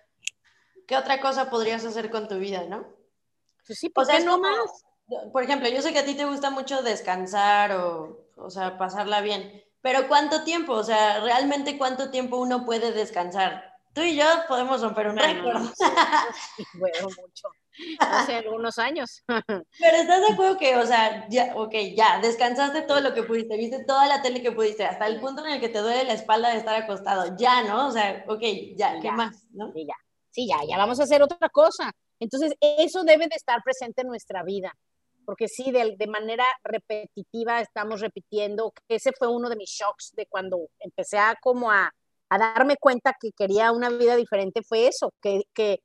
¿qué 0.87 0.95
otra 0.95 1.19
cosa 1.19 1.49
podrías 1.49 1.83
hacer 1.83 2.09
con 2.09 2.27
tu 2.27 2.37
vida, 2.39 2.63
no? 2.63 2.87
Pues 3.67 3.79
sí, 3.79 3.89
¿por 3.89 4.07
qué 4.07 4.21
no 4.21 4.39
más? 4.39 4.83
Por 5.31 5.43
ejemplo, 5.43 5.69
yo 5.69 5.81
sé 5.81 5.93
que 5.93 5.99
a 5.99 6.05
ti 6.05 6.15
te 6.15 6.25
gusta 6.25 6.49
mucho 6.49 6.81
descansar 6.81 7.71
o, 7.73 8.27
o 8.35 8.49
sea, 8.49 8.77
pasarla 8.77 9.21
bien, 9.21 9.63
pero 9.81 10.07
¿cuánto 10.07 10.43
tiempo? 10.43 10.73
O 10.73 10.83
sea, 10.83 11.21
¿realmente 11.21 11.77
cuánto 11.77 12.11
tiempo 12.11 12.37
uno 12.37 12.65
puede 12.65 12.91
descansar? 12.91 13.63
Tú 13.93 14.01
y 14.01 14.15
yo 14.15 14.25
podemos 14.47 14.81
romper 14.81 15.07
un 15.07 15.17
récord. 15.17 15.63
Sí, 16.55 16.63
bueno, 16.73 17.07
mucho 17.07 17.49
hace 17.99 18.35
algunos 18.35 18.77
años. 18.77 19.23
Pero 19.79 19.97
estás 19.97 20.21
de 20.21 20.33
acuerdo 20.33 20.57
que, 20.57 20.75
o 20.75 20.85
sea, 20.85 21.27
ya, 21.29 21.53
ok, 21.55 21.73
ya, 21.95 22.19
descansaste 22.21 22.81
todo 22.83 23.01
lo 23.01 23.13
que 23.13 23.23
pudiste, 23.23 23.57
viste 23.57 23.83
toda 23.85 24.07
la 24.07 24.21
tele 24.21 24.41
que 24.41 24.51
pudiste, 24.51 24.85
hasta 24.85 25.07
el 25.07 25.19
punto 25.19 25.45
en 25.45 25.53
el 25.53 25.59
que 25.59 25.69
te 25.69 25.79
duele 25.79 26.03
la 26.03 26.13
espalda 26.13 26.49
de 26.49 26.57
estar 26.57 26.75
acostado, 26.75 27.35
ya, 27.37 27.63
¿no? 27.63 27.87
O 27.87 27.91
sea, 27.91 28.23
ok, 28.27 28.41
ya, 28.75 28.99
¿qué 28.99 29.11
más? 29.11 29.47
¿no? 29.51 29.71
Sí, 29.73 29.85
ya, 29.85 29.95
sí, 30.29 30.47
ya, 30.47 30.57
ya 30.67 30.77
vamos 30.77 30.99
a 30.99 31.03
hacer 31.03 31.21
otra 31.21 31.49
cosa. 31.49 31.91
Entonces, 32.19 32.53
eso 32.59 33.03
debe 33.03 33.27
de 33.27 33.35
estar 33.35 33.61
presente 33.63 34.01
en 34.01 34.07
nuestra 34.07 34.43
vida, 34.43 34.73
porque 35.29 35.47
sí, 35.47 35.69
de, 35.69 35.95
de 35.95 36.07
manera 36.07 36.43
repetitiva 36.63 37.61
estamos 37.61 38.01
repitiendo, 38.01 38.73
ese 38.87 39.11
fue 39.11 39.27
uno 39.27 39.47
de 39.47 39.57
mis 39.57 39.69
shocks 39.69 40.11
de 40.15 40.25
cuando 40.25 40.57
empecé 40.79 41.19
a 41.19 41.35
como 41.39 41.69
a, 41.69 41.93
a 42.29 42.37
darme 42.39 42.77
cuenta 42.77 43.15
que 43.21 43.31
quería 43.31 43.71
una 43.71 43.91
vida 43.91 44.15
diferente, 44.15 44.63
fue 44.63 44.87
eso, 44.87 45.13
que, 45.21 45.43
que 45.53 45.83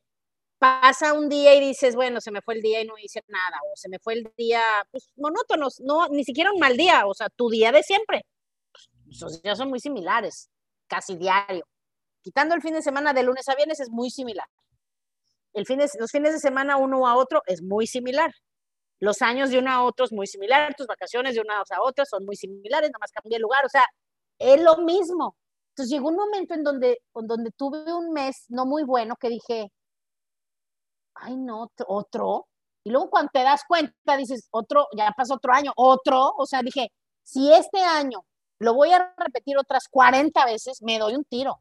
pasa 0.59 1.13
un 1.13 1.29
día 1.29 1.55
y 1.55 1.61
dices, 1.61 1.95
bueno, 1.95 2.23
se 2.23 2.31
me 2.31 2.41
fue 2.41 2.55
el 2.55 2.63
día 2.63 2.81
y 2.81 2.87
no 2.87 2.95
hice 2.97 3.21
nada, 3.29 3.59
o 3.71 3.77
se 3.77 3.91
me 3.91 3.99
fue 3.99 4.15
el 4.15 4.33
día, 4.35 4.63
pues 4.91 5.11
monótonos, 5.17 5.79
no, 5.81 6.09
ni 6.09 6.25
siquiera 6.25 6.51
un 6.51 6.59
mal 6.59 6.79
día, 6.79 7.07
o 7.07 7.13
sea, 7.13 7.29
tu 7.29 7.51
día 7.51 7.71
de 7.71 7.83
siempre. 7.83 8.25
Pues, 8.73 8.89
esos 9.11 9.43
días 9.43 9.59
son 9.59 9.69
muy 9.69 9.79
similares, 9.79 10.49
casi 10.87 11.19
diario. 11.19 11.67
Quitando 12.23 12.55
el 12.55 12.63
fin 12.63 12.73
de 12.73 12.81
semana 12.81 13.13
de 13.13 13.25
lunes 13.25 13.47
a 13.51 13.57
viernes 13.57 13.79
es 13.79 13.91
muy 13.91 14.09
similar. 14.09 14.49
El 15.53 15.67
fin 15.67 15.81
los 15.99 16.11
fines 16.11 16.33
de 16.33 16.39
semana 16.39 16.79
uno 16.79 17.07
a 17.07 17.15
otro 17.15 17.43
es 17.45 17.61
muy 17.61 17.87
similar. 17.87 18.33
Los 19.01 19.23
años 19.23 19.51
de 19.51 19.59
uno 19.59 19.71
a 19.71 19.85
otro 19.85 20.05
es 20.05 20.13
muy 20.13 20.27
similar, 20.27 20.75
tus 20.75 20.87
vacaciones 20.87 21.35
de 21.35 21.41
una 21.41 21.59
a 21.59 21.83
otra 21.83 22.05
son 22.05 22.25
muy 22.25 22.37
similares, 22.37 22.91
nada 22.91 23.01
más 23.01 23.11
cambia 23.13 23.37
el 23.37 23.43
lugar, 23.43 23.65
o 23.65 23.69
sea, 23.69 23.85
es 24.39 24.63
lo 24.63 24.79
mismo. 24.79 25.37
Entonces 25.71 25.93
llegó 25.93 26.09
un 26.09 26.17
momento 26.17 26.55
en 26.55 26.63
donde, 26.63 26.99
en 27.15 27.27
donde 27.27 27.51
tuve 27.51 27.93
un 27.93 28.13
mes 28.13 28.45
no 28.49 28.65
muy 28.65 28.85
bueno 28.85 29.17
que 29.17 29.29
dije, 29.29 29.73
ay, 31.15 31.37
no, 31.37 31.69
otro. 31.89 32.47
Y 32.85 32.91
luego 32.91 33.11
cuando 33.11 33.31
te 33.33 33.43
das 33.43 33.63
cuenta, 33.67 34.17
dices, 34.17 34.47
otro, 34.51 34.87
ya 34.97 35.11
pasó 35.17 35.35
otro 35.35 35.53
año, 35.53 35.73
otro. 35.77 36.33
O 36.37 36.47
sea, 36.47 36.63
dije, 36.63 36.89
si 37.23 37.53
este 37.53 37.81
año 37.81 38.21
lo 38.61 38.75
voy 38.75 38.93
a 38.93 39.15
repetir 39.17 39.59
otras 39.59 39.89
40 39.91 40.45
veces, 40.45 40.83
me 40.83 40.99
doy 40.99 41.17
un 41.17 41.25
tiro. 41.25 41.59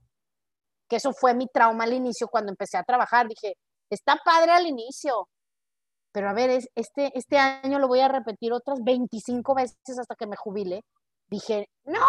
Que 0.89 0.97
eso 0.97 1.13
fue 1.13 1.33
mi 1.33 1.47
trauma 1.47 1.85
al 1.85 1.93
inicio 1.93 2.27
cuando 2.27 2.51
empecé 2.51 2.77
a 2.77 2.83
trabajar. 2.83 3.27
Dije, 3.27 3.55
está 3.89 4.17
padre 4.23 4.51
al 4.51 4.67
inicio, 4.67 5.29
pero 6.13 6.29
a 6.29 6.33
ver, 6.33 6.51
es, 6.51 6.69
este, 6.75 7.11
este 7.17 7.37
año 7.37 7.79
lo 7.79 7.87
voy 7.87 7.99
a 8.01 8.07
repetir 8.07 8.53
otras 8.53 8.79
25 8.83 9.55
veces 9.55 9.99
hasta 9.99 10.15
que 10.15 10.27
me 10.27 10.37
jubile. 10.37 10.81
Dije, 11.27 11.67
no, 11.85 11.99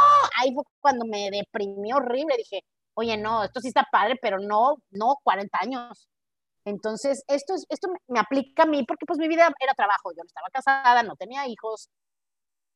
ahí 0.41 0.53
fue 0.55 0.65
cuando 0.81 1.07
me 1.07 1.31
deprimí 1.31 1.93
horrible. 1.93 2.37
Dije, 2.37 2.61
oye, 2.95 3.17
no, 3.17 3.45
esto 3.45 3.61
sí 3.61 3.69
está 3.69 3.87
padre, 3.91 4.17
pero 4.21 4.39
no, 4.39 4.77
no, 4.91 5.17
40 5.25 5.59
años. 5.61 6.09
Entonces, 6.67 7.25
esto, 7.29 7.55
es, 7.55 7.65
esto 7.71 7.89
me 8.09 8.21
aplica 8.21 8.65
a 8.65 8.67
mí 8.67 8.85
porque 8.87 9.07
pues 9.07 9.19
mi 9.19 9.29
vida 9.29 9.49
era 9.61 9.75
trabajo, 9.75 10.13
yo 10.13 10.23
no 10.23 10.27
estaba 10.27 10.49
casada, 10.53 11.03
no 11.03 11.17
tenía 11.17 11.47
hijos, 11.47 11.89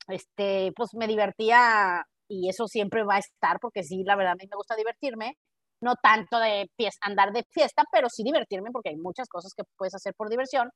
este, 0.09 0.73
pues 0.77 0.91
me 0.95 1.07
divertía 1.07 2.05
y 2.29 2.49
eso 2.51 2.67
siempre 2.67 3.05
va 3.05 3.17
a 3.17 3.21
estar 3.21 3.59
porque 3.61 3.83
sí, 3.85 4.05
la 4.05 4.17
verdad 4.17 4.33
a 4.33 4.37
mí 4.37 4.47
me 4.51 4.57
gusta 4.57 4.77
divertirme, 4.77 5.39
no 5.81 5.95
tanto 6.03 6.39
de 6.39 6.69
andar 7.03 7.33
de 7.33 7.45
fiesta, 7.51 7.85
pero 7.93 8.09
sí 8.11 8.23
divertirme 8.25 8.71
porque 8.73 8.91
hay 8.91 8.97
muchas 8.97 9.29
cosas 9.29 9.53
que 9.57 9.65
puedes 9.77 9.95
hacer 9.95 10.15
por 10.15 10.29
diversión. 10.29 10.71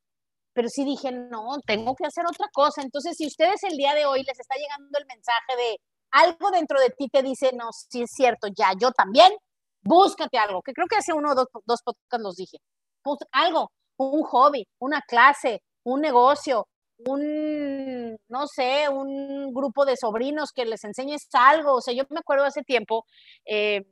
Pero 0.55 0.69
sí 0.69 0.85
dije, 0.85 1.11
no, 1.13 1.59
tengo 1.67 1.95
que 1.95 2.07
hacer 2.07 2.25
otra 2.27 2.49
cosa. 2.53 2.83
Entonces, 2.83 3.17
si 3.17 3.27
ustedes 3.27 3.63
el 3.65 3.77
día 3.77 3.95
de 3.95 4.07
hoy 4.07 4.23
les 4.23 4.39
está 4.39 4.55
llegando 4.57 4.99
el 4.99 5.07
mensaje 5.07 5.57
de 5.57 5.77
algo 6.13 6.51
dentro 6.51 6.79
de 6.81 6.91
ti 6.91 7.09
te 7.09 7.23
dice, 7.23 7.53
no, 7.55 7.71
sí 7.73 8.03
es 8.03 8.11
cierto, 8.15 8.49
ya, 8.55 8.73
yo 8.79 8.93
también, 8.93 9.33
búscate 9.83 10.39
algo, 10.39 10.63
que 10.63 10.73
creo 10.73 10.87
que 10.87 10.97
hace 10.97 11.13
uno 11.13 11.33
o 11.33 11.35
dos, 11.35 11.47
dos 11.65 11.81
podcasts 11.83 12.23
los 12.23 12.37
dije. 12.37 12.59
algo, 13.33 13.71
un 13.97 14.23
hobby, 14.25 14.67
una 14.79 15.01
clase, 15.03 15.63
un 15.85 16.01
negocio, 16.01 16.67
un, 17.07 18.17
no 18.29 18.47
sé, 18.47 18.89
un 18.89 19.53
grupo 19.53 19.85
de 19.85 19.97
sobrinos 19.97 20.53
que 20.55 20.65
les 20.65 20.85
enseñes 20.85 21.27
algo. 21.33 21.75
O 21.75 21.81
sea, 21.81 21.95
yo 21.95 22.05
me 22.11 22.21
acuerdo 22.21 22.45
hace 22.45 22.63
tiempo, 22.63 23.05
eh, 23.45 23.83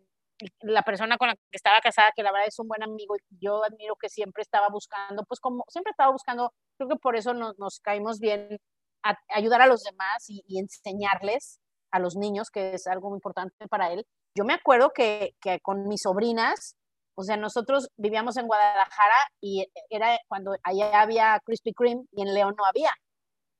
la 0.61 0.82
persona 0.82 1.16
con 1.16 1.28
la 1.28 1.34
que 1.34 1.41
estaba 1.53 1.80
casada, 1.80 2.12
que 2.14 2.22
la 2.22 2.32
verdad 2.32 2.49
es 2.49 2.59
un 2.59 2.68
buen 2.68 2.82
amigo, 2.82 3.16
y 3.16 3.38
yo 3.41 3.64
admiro 3.64 3.97
que 3.97 4.09
siempre 4.09 4.43
estaba 4.43 4.68
buscando, 4.68 5.24
pues 5.24 5.41
como 5.41 5.64
siempre 5.68 5.91
estaba 5.91 6.12
buscando, 6.12 6.53
creo 6.76 6.88
que 6.88 6.97
por 6.97 7.16
eso 7.16 7.34
nos, 7.34 7.59
nos 7.59 7.80
caímos 7.80 8.18
bien, 8.18 8.59
ayudar 9.28 9.62
a 9.62 9.66
los 9.66 9.82
demás 9.82 10.24
y, 10.28 10.59
enseñarles 10.59 11.61
a 11.91 11.99
los 11.99 12.16
niños, 12.16 12.51
que 12.51 12.74
es 12.74 12.86
algo 12.86 13.09
muy 13.09 13.16
importante 13.16 13.66
para 13.68 13.93
él. 13.93 14.07
Yo 14.36 14.45
me 14.45 14.55
acuerdo 14.55 14.91
que, 14.95 15.34
que 15.41 15.61
con 15.61 15.88
mis 15.88 16.03
sobrinas, 16.03 16.76
o 17.16 17.22
sea, 17.22 17.36
nosotros 17.36 17.88
vivíamos 17.97 18.36
en 18.36 18.47
Guadalajara 18.47 19.16
y 19.41 19.66
era 19.88 20.16
cuando 20.28 20.53
allá 20.62 21.01
había 21.01 21.41
Krispy 21.45 21.72
Kreme 21.72 22.05
y 22.12 22.22
en 22.22 22.34
León 22.34 22.55
no 22.57 22.64
había. 22.64 22.91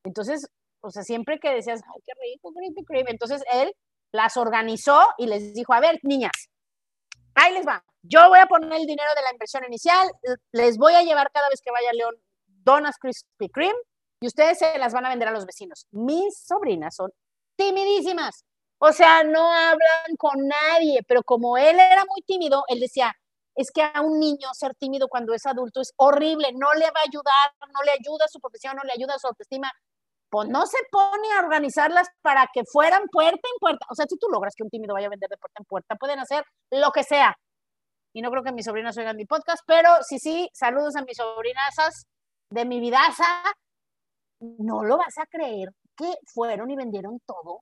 Entonces, 0.05 0.47
o 0.83 0.91
sea, 0.91 1.03
siempre 1.03 1.39
que 1.41 1.53
decías, 1.53 1.83
ay, 1.85 2.01
qué 2.07 2.12
rico 2.22 2.53
Krispy 2.55 2.85
Kreme, 2.85 3.11
entonces 3.11 3.43
él 3.53 3.72
las 4.12 4.37
organizó 4.37 5.01
y 5.18 5.26
les 5.26 5.55
dijo, 5.55 5.72
a 5.72 5.81
ver, 5.81 5.99
niñas, 6.03 6.33
ahí 7.41 7.55
les 7.55 7.66
va. 7.66 7.82
Yo 8.03 8.28
voy 8.28 8.38
a 8.38 8.47
poner 8.47 8.72
el 8.72 8.86
dinero 8.86 9.11
de 9.14 9.22
la 9.22 9.32
inversión 9.32 9.64
inicial, 9.64 10.11
les 10.53 10.78
voy 10.78 10.95
a 10.95 11.03
llevar 11.03 11.30
cada 11.32 11.49
vez 11.49 11.61
que 11.61 11.70
vaya 11.70 11.91
a 11.91 11.95
León 11.95 12.14
donas 12.47 12.97
Krispy 12.99 13.49
Kreme 13.49 13.78
y 14.20 14.26
ustedes 14.26 14.59
se 14.59 14.78
las 14.78 14.93
van 14.93 15.07
a 15.07 15.09
vender 15.09 15.28
a 15.28 15.32
los 15.32 15.47
vecinos. 15.47 15.86
Mis 15.91 16.38
sobrinas 16.38 16.95
son 16.95 17.11
timidísimas. 17.57 18.45
O 18.78 18.93
sea, 18.93 19.24
no 19.24 19.53
hablan 19.53 20.16
con 20.18 20.49
nadie, 20.49 21.01
pero 21.07 21.22
como 21.22 21.59
él 21.59 21.78
era 21.78 22.05
muy 22.07 22.22
tímido, 22.22 22.64
él 22.68 22.80
decía, 22.80 23.14
es 23.55 23.70
que 23.70 23.82
a 23.82 24.01
un 24.01 24.18
niño 24.18 24.49
ser 24.55 24.74
tímido 24.74 25.09
cuando 25.09 25.34
es 25.34 25.45
adulto 25.45 25.82
es 25.82 25.93
horrible, 25.97 26.53
no 26.55 26.72
le 26.74 26.86
va 26.86 27.01
a 27.01 27.09
ayudar, 27.09 27.51
no 27.72 27.82
le 27.82 27.93
ayuda 27.93 28.24
a 28.24 28.28
su 28.28 28.41
profesión, 28.41 28.76
no 28.76 28.84
le 28.84 28.93
ayuda 28.93 29.14
a 29.14 29.18
su 29.18 29.26
autoestima. 29.26 29.70
Pues 30.31 30.49
no 30.49 30.64
se 30.66 30.78
pone 30.91 31.33
a 31.33 31.41
organizarlas 31.41 32.09
para 32.22 32.47
que 32.53 32.62
fueran 32.64 33.03
puerta 33.11 33.37
en 33.37 33.59
puerta. 33.59 33.87
O 33.91 33.95
sea, 33.95 34.07
si 34.09 34.16
tú 34.16 34.28
logras 34.31 34.55
que 34.57 34.62
un 34.62 34.70
tímido 34.70 34.95
vaya 34.95 35.09
a 35.09 35.11
vender 35.11 35.28
de 35.28 35.37
puerta 35.37 35.61
en 35.61 35.64
puerta, 35.64 35.97
pueden 35.97 36.20
hacer 36.20 36.45
lo 36.70 36.93
que 36.93 37.03
sea. 37.05 37.37
Y 38.14 38.22
no 38.22 38.31
creo 38.31 38.43
que 38.43 38.53
mis 38.53 38.64
sobrinas 38.64 38.97
oigan 38.97 39.16
mi 39.16 39.26
podcast, 39.26 39.62
pero 39.66 39.91
sí, 40.03 40.18
sí, 40.18 40.49
saludos 40.53 40.97
a 40.97 41.03
mis 41.03 41.16
sobrinazas 41.16 42.07
de 42.51 42.64
mi 42.64 42.81
vidaza. 42.81 43.43
No 44.41 44.85
lo 44.85 44.97
vas 44.99 45.18
a 45.18 45.26
creer 45.26 45.70
que 45.97 46.14
fueron 46.33 46.70
y 46.70 46.76
vendieron 46.76 47.20
todo 47.26 47.61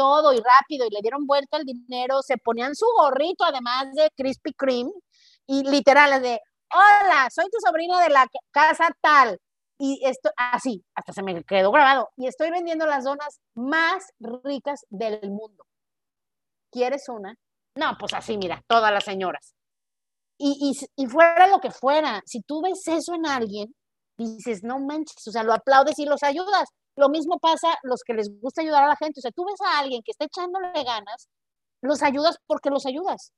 todo 0.00 0.32
y 0.32 0.38
rápido 0.38 0.86
y 0.86 0.90
le 0.90 1.02
dieron 1.02 1.26
vuelta 1.26 1.58
el 1.58 1.64
dinero, 1.64 2.22
se 2.22 2.38
ponían 2.38 2.74
su 2.74 2.86
gorrito 2.96 3.44
además 3.44 3.92
de 3.92 4.10
Krispy 4.16 4.54
Kreme 4.54 4.90
y 5.46 5.62
literal 5.68 6.22
de, 6.22 6.40
hola, 6.72 7.28
soy 7.30 7.44
tu 7.50 7.58
sobrina 7.60 8.00
de 8.00 8.08
la 8.08 8.26
casa 8.50 8.88
tal. 9.02 9.38
Y 9.82 9.98
esto, 10.04 10.28
así, 10.36 10.84
hasta 10.94 11.14
se 11.14 11.22
me 11.22 11.42
quedó 11.42 11.72
grabado. 11.72 12.10
Y 12.18 12.26
estoy 12.26 12.50
vendiendo 12.50 12.84
las 12.84 13.04
donas 13.04 13.40
más 13.54 14.04
ricas 14.18 14.84
del 14.90 15.30
mundo. 15.30 15.64
¿Quieres 16.70 17.08
una? 17.08 17.34
No, 17.76 17.96
pues 17.98 18.12
así, 18.12 18.36
mira, 18.36 18.62
todas 18.66 18.92
las 18.92 19.04
señoras. 19.04 19.54
Y, 20.36 20.74
y, 20.96 21.06
fuera 21.06 21.46
lo 21.46 21.60
que 21.60 21.70
fuera, 21.70 22.22
si 22.26 22.42
tú 22.42 22.60
ves 22.60 22.86
eso 22.88 23.14
en 23.14 23.26
alguien, 23.26 23.74
dices, 24.18 24.62
no 24.62 24.78
manches, 24.80 25.26
o 25.26 25.30
sea, 25.30 25.44
lo 25.44 25.54
aplaudes 25.54 25.98
y 25.98 26.04
los 26.04 26.22
ayudas. 26.22 26.68
Lo 26.96 27.08
mismo 27.08 27.38
pasa 27.38 27.78
los 27.82 28.02
que 28.04 28.12
les 28.12 28.28
gusta 28.38 28.60
ayudar 28.60 28.84
a 28.84 28.88
la 28.88 28.96
gente. 28.96 29.20
O 29.20 29.22
sea, 29.22 29.30
tú 29.30 29.46
ves 29.46 29.60
a 29.66 29.78
alguien 29.78 30.02
que 30.04 30.10
está 30.10 30.26
echándole 30.26 30.72
ganas, 30.84 31.30
los 31.80 32.02
ayudas 32.02 32.36
porque 32.46 32.68
los 32.68 32.84
ayudas. 32.84 33.32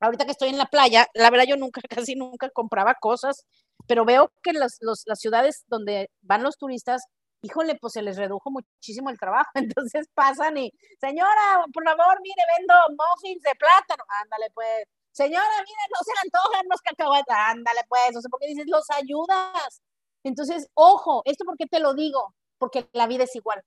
Ahorita 0.00 0.24
que 0.24 0.32
estoy 0.32 0.48
en 0.48 0.58
la 0.58 0.66
playa, 0.66 1.06
la 1.14 1.30
verdad 1.30 1.46
yo 1.46 1.56
nunca, 1.56 1.80
casi 1.88 2.16
nunca 2.16 2.50
compraba 2.50 2.94
cosas, 3.00 3.44
pero 3.86 4.04
veo 4.04 4.30
que 4.42 4.52
las, 4.52 4.78
las 4.80 5.18
ciudades 5.18 5.64
donde 5.68 6.10
van 6.22 6.42
los 6.42 6.56
turistas, 6.58 7.02
híjole, 7.42 7.76
pues 7.80 7.94
se 7.94 8.02
les 8.02 8.16
redujo 8.16 8.50
muchísimo 8.50 9.10
el 9.10 9.18
trabajo. 9.18 9.50
Entonces 9.76 10.06
pasan 10.14 10.58
y, 10.58 10.72
señora, 11.00 11.64
por 11.72 11.84
favor, 11.84 12.20
mire, 12.22 12.42
vendo 12.58 12.74
muffins 12.90 13.42
de 13.42 13.54
plátano. 13.56 14.04
Ándale, 14.22 14.50
pues. 14.54 14.84
Señora, 15.12 15.44
mire, 15.64 15.82
no 15.90 15.98
se 16.04 16.12
antojan 16.24 16.66
los 16.70 16.80
cacahuetes. 16.82 17.34
Ándale, 17.36 17.80
pues. 17.88 18.16
O 18.16 18.20
sea, 18.20 18.28
porque 18.30 18.48
dices, 18.48 18.66
los 18.68 18.88
ayudas. 18.90 19.82
Entonces, 20.24 20.68
ojo, 20.74 21.22
¿esto 21.24 21.44
por 21.44 21.56
qué 21.56 21.66
te 21.66 21.80
lo 21.80 21.94
digo? 21.94 22.34
porque 22.60 22.88
la 22.92 23.08
vida 23.08 23.24
es 23.24 23.34
igual. 23.34 23.62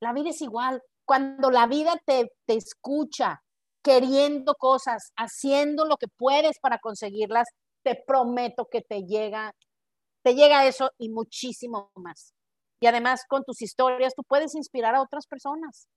La 0.00 0.12
vida 0.12 0.30
es 0.30 0.40
igual. 0.42 0.82
Cuando 1.04 1.50
la 1.50 1.66
vida 1.66 2.00
te, 2.04 2.30
te 2.46 2.54
escucha 2.54 3.42
queriendo 3.82 4.54
cosas, 4.54 5.12
haciendo 5.16 5.86
lo 5.86 5.96
que 5.96 6.06
puedes 6.06 6.60
para 6.60 6.78
conseguirlas, 6.78 7.48
te 7.82 7.96
prometo 8.06 8.68
que 8.70 8.80
te 8.80 9.04
llega, 9.04 9.54
te 10.22 10.34
llega 10.34 10.66
eso 10.66 10.90
y 10.98 11.08
muchísimo 11.08 11.90
más. 11.94 12.34
Y 12.80 12.86
además 12.86 13.24
con 13.28 13.44
tus 13.44 13.62
historias 13.62 14.14
tú 14.14 14.22
puedes 14.24 14.54
inspirar 14.54 14.94
a 14.94 15.02
otras 15.02 15.26
personas. 15.26 15.88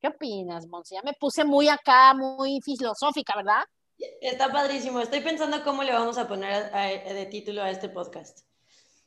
¿Qué 0.00 0.08
opinas, 0.08 0.66
Monse? 0.66 0.94
Ya 0.94 1.02
me 1.02 1.12
puse 1.12 1.44
muy 1.44 1.68
acá, 1.68 2.14
muy 2.14 2.60
filosófica, 2.64 3.34
¿verdad? 3.36 3.64
Está 4.20 4.50
padrísimo. 4.50 5.00
Estoy 5.00 5.20
pensando 5.20 5.62
cómo 5.62 5.82
le 5.82 5.92
vamos 5.92 6.16
a 6.16 6.26
poner 6.26 6.72
de 6.72 7.26
título 7.26 7.62
a 7.62 7.70
este 7.70 7.90
podcast 7.90 8.40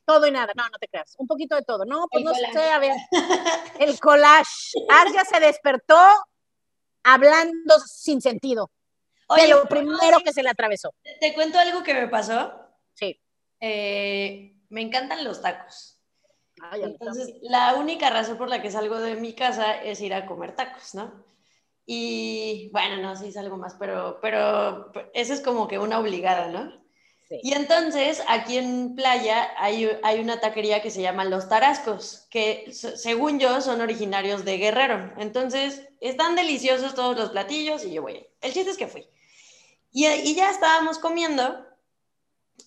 todo 0.05 0.27
y 0.27 0.31
nada. 0.31 0.51
No, 0.55 0.63
no 0.63 0.77
te 0.79 0.87
creas. 0.87 1.15
Un 1.17 1.27
poquito 1.27 1.55
de 1.55 1.63
todo. 1.63 1.85
No, 1.85 2.07
pues 2.11 2.23
no 2.23 2.33
sé, 2.33 2.71
a 2.71 2.79
ver. 2.79 2.95
El 3.79 3.99
collage. 3.99 4.73
Arja 4.89 5.25
se 5.25 5.39
despertó 5.39 5.99
hablando 7.03 7.79
sin 7.85 8.21
sentido. 8.21 8.69
Oye, 9.27 9.43
de 9.43 9.49
lo 9.49 9.65
primero 9.65 10.19
que 10.23 10.33
se 10.33 10.43
le 10.43 10.49
atravesó. 10.49 10.93
¿Te 11.19 11.33
cuento 11.33 11.59
algo 11.59 11.83
que 11.83 11.93
me 11.93 12.07
pasó? 12.07 12.53
Sí. 12.93 13.19
Eh, 13.59 14.55
me 14.69 14.81
encantan 14.81 15.23
los 15.23 15.41
tacos. 15.41 15.99
Entonces, 16.73 17.35
la 17.41 17.75
única 17.75 18.09
razón 18.09 18.37
por 18.37 18.49
la 18.49 18.61
que 18.61 18.71
salgo 18.71 18.99
de 18.99 19.15
mi 19.15 19.33
casa 19.33 19.81
es 19.81 20.01
ir 20.01 20.13
a 20.13 20.25
comer 20.25 20.55
tacos, 20.55 20.95
¿no? 20.95 21.25
Y 21.85 22.69
bueno, 22.71 23.01
no, 23.01 23.15
sí 23.15 23.31
salgo 23.31 23.57
más, 23.57 23.75
pero, 23.75 24.19
pero 24.21 24.91
eso 25.13 25.33
es 25.33 25.41
como 25.41 25.67
que 25.67 25.79
una 25.79 25.99
obligada, 25.99 26.47
¿no? 26.47 26.82
Y 27.41 27.53
entonces, 27.53 28.21
aquí 28.27 28.57
en 28.57 28.95
Playa 28.95 29.51
hay, 29.57 29.89
hay, 30.03 30.19
una 30.19 30.39
taquería 30.39 30.81
que 30.81 30.91
se 30.91 31.01
llama 31.01 31.25
Los 31.25 31.49
Tarascos, 31.49 32.27
que 32.29 32.71
según 32.71 33.39
yo 33.39 33.61
son 33.61 33.81
originarios 33.81 34.45
de 34.45 34.57
Guerrero. 34.57 35.13
Entonces, 35.17 35.87
están 35.99 36.35
deliciosos 36.35 36.93
todos 36.93 37.17
los 37.17 37.31
platillos 37.31 37.83
y 37.85 37.93
yo 37.93 38.03
voy. 38.03 38.27
El 38.41 38.53
chiste 38.53 38.71
es 38.71 38.77
que 38.77 38.87
fui. 38.87 39.07
Y, 39.91 40.05
y 40.07 40.35
ya 40.35 40.51
estábamos 40.51 40.99
comiendo 40.99 41.65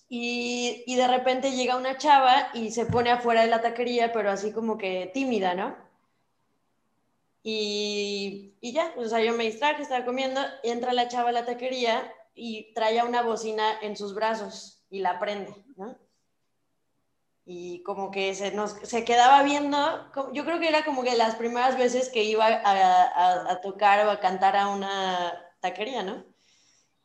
y, 0.09 0.95
de 0.95 1.07
repente 1.07 1.51
llega 1.51 1.77
una 1.77 1.97
chava 1.97 2.49
y 2.53 2.71
se 2.71 2.85
pone 2.85 3.11
afuera 3.11 3.41
de 3.41 3.47
la 3.47 3.61
taquería, 3.61 4.11
pero 4.11 4.31
así 4.31 4.51
como 4.51 4.77
que 4.77 5.11
tímida, 5.13 5.53
¿no? 5.53 5.75
Y, 7.43 8.53
y 8.59 8.73
ya, 8.73 8.93
o 8.97 9.05
sea, 9.07 9.21
yo 9.21 9.33
me 9.33 9.45
distraje, 9.45 9.81
estaba 9.81 10.03
comiendo, 10.05 10.41
entra 10.63 10.93
la 10.93 11.07
chava 11.07 11.29
a 11.29 11.33
la 11.33 11.45
taquería 11.45 12.13
y 12.37 12.73
traía 12.73 13.03
una 13.03 13.23
bocina 13.23 13.79
en 13.81 13.97
sus 13.97 14.13
brazos 14.13 14.85
y 14.89 14.99
la 14.99 15.19
prende, 15.19 15.53
¿no? 15.75 15.97
Y 17.45 17.81
como 17.83 18.11
que 18.11 18.35
se, 18.35 18.51
nos, 18.51 18.71
se 18.83 19.03
quedaba 19.03 19.41
viendo, 19.43 19.77
yo 20.33 20.45
creo 20.45 20.59
que 20.59 20.67
era 20.67 20.85
como 20.85 21.03
que 21.03 21.15
las 21.15 21.35
primeras 21.35 21.77
veces 21.77 22.09
que 22.09 22.23
iba 22.23 22.45
a, 22.45 23.51
a, 23.51 23.61
tocar 23.61 24.05
o 24.05 24.11
a 24.11 24.19
cantar 24.19 24.55
a 24.57 24.67
una 24.67 25.55
taquería, 25.61 26.03
¿no? 26.03 26.25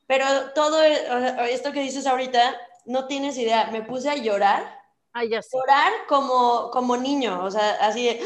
Pero 0.07 0.27
todo 0.53 0.83
esto 0.83 1.73
que 1.73 1.81
dices 1.81 2.07
ahorita, 2.07 2.57
no 2.87 3.07
tienes 3.07 3.39
idea, 3.39 3.71
me 3.71 3.83
puse 3.83 4.11
a 4.11 4.17
llorar. 4.17 4.81
Ay, 5.13 5.31
ya 5.31 5.43
sé. 5.43 5.57
Llorar 5.57 5.93
como, 6.09 6.71
como 6.73 6.97
niño, 6.97 7.45
o 7.45 7.51
sea, 7.51 7.77
así 7.81 8.05
de 8.05 8.21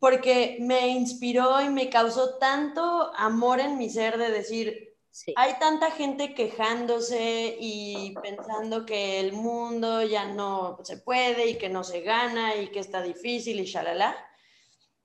porque 0.00 0.56
me 0.60 0.88
inspiró 0.88 1.60
y 1.60 1.68
me 1.68 1.90
causó 1.90 2.38
tanto 2.38 3.12
amor 3.14 3.60
en 3.60 3.76
mi 3.76 3.90
ser 3.90 4.16
de 4.16 4.30
decir, 4.30 4.89
hay 5.36 5.58
tanta 5.58 5.90
gente 5.90 6.34
quejándose 6.34 7.56
y 7.60 8.14
pensando 8.22 8.86
que 8.86 9.20
el 9.20 9.32
mundo 9.32 10.02
ya 10.02 10.26
no 10.26 10.78
se 10.82 10.96
puede 10.96 11.48
y 11.48 11.58
que 11.58 11.68
no 11.68 11.84
se 11.84 12.00
gana 12.00 12.56
y 12.56 12.68
que 12.68 12.80
está 12.80 13.02
difícil 13.02 13.60
y 13.60 13.64
shalala. 13.64 14.16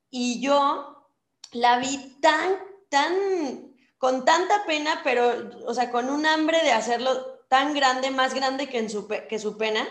Y 0.10 0.42
yo 0.42 1.10
la 1.52 1.80
vi 1.80 2.20
tan, 2.22 2.58
tan, 2.90 3.76
con 3.98 4.26
tanta 4.26 4.66
pena, 4.66 5.02
pero, 5.04 5.50
o 5.66 5.74
sea, 5.74 5.92
con 5.92 6.10
un 6.10 6.26
hambre 6.26 6.62
de 6.64 6.72
hacerlo 6.72 7.44
tan 7.50 7.74
grande, 7.74 8.12
más 8.12 8.34
grande 8.34 8.68
que, 8.68 8.88
su, 8.90 9.08
que 9.08 9.40
su 9.40 9.58
pena, 9.58 9.88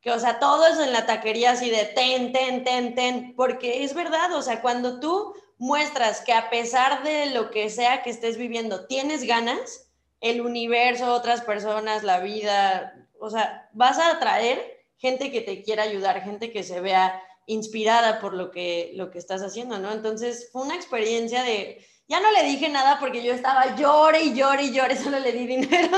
que, 0.00 0.10
o 0.10 0.18
sea, 0.18 0.38
todo 0.38 0.66
eso 0.66 0.82
en 0.82 0.92
la 0.92 1.06
taquería 1.06 1.52
así 1.52 1.70
de 1.70 1.84
ten, 1.84 2.32
ten, 2.32 2.64
ten, 2.64 2.94
ten, 2.94 3.34
porque 3.36 3.84
es 3.84 3.94
verdad, 3.94 4.34
o 4.34 4.42
sea, 4.42 4.60
cuando 4.60 4.98
tú 5.00 5.34
muestras 5.62 6.22
que 6.22 6.32
a 6.32 6.50
pesar 6.50 7.04
de 7.04 7.26
lo 7.26 7.52
que 7.52 7.70
sea 7.70 8.02
que 8.02 8.10
estés 8.10 8.36
viviendo, 8.36 8.86
tienes 8.86 9.22
ganas, 9.22 9.92
el 10.20 10.40
universo, 10.40 11.14
otras 11.14 11.42
personas, 11.42 12.02
la 12.02 12.18
vida, 12.18 13.08
o 13.20 13.30
sea, 13.30 13.70
vas 13.72 13.96
a 14.00 14.10
atraer 14.10 14.84
gente 14.96 15.30
que 15.30 15.40
te 15.40 15.62
quiera 15.62 15.84
ayudar, 15.84 16.24
gente 16.24 16.50
que 16.50 16.64
se 16.64 16.80
vea 16.80 17.22
inspirada 17.46 18.20
por 18.20 18.34
lo 18.34 18.50
que, 18.50 18.90
lo 18.96 19.12
que 19.12 19.20
estás 19.20 19.40
haciendo, 19.40 19.78
¿no? 19.78 19.92
Entonces 19.92 20.48
fue 20.50 20.62
una 20.62 20.74
experiencia 20.74 21.44
de, 21.44 21.86
ya 22.08 22.18
no 22.18 22.32
le 22.32 22.42
dije 22.42 22.68
nada 22.68 22.98
porque 22.98 23.22
yo 23.22 23.32
estaba 23.32 23.76
llore 23.76 24.20
y 24.20 24.34
llore 24.34 24.64
y 24.64 24.72
llore, 24.72 24.96
solo 25.00 25.20
le 25.20 25.30
di 25.30 25.46
dinero, 25.46 25.96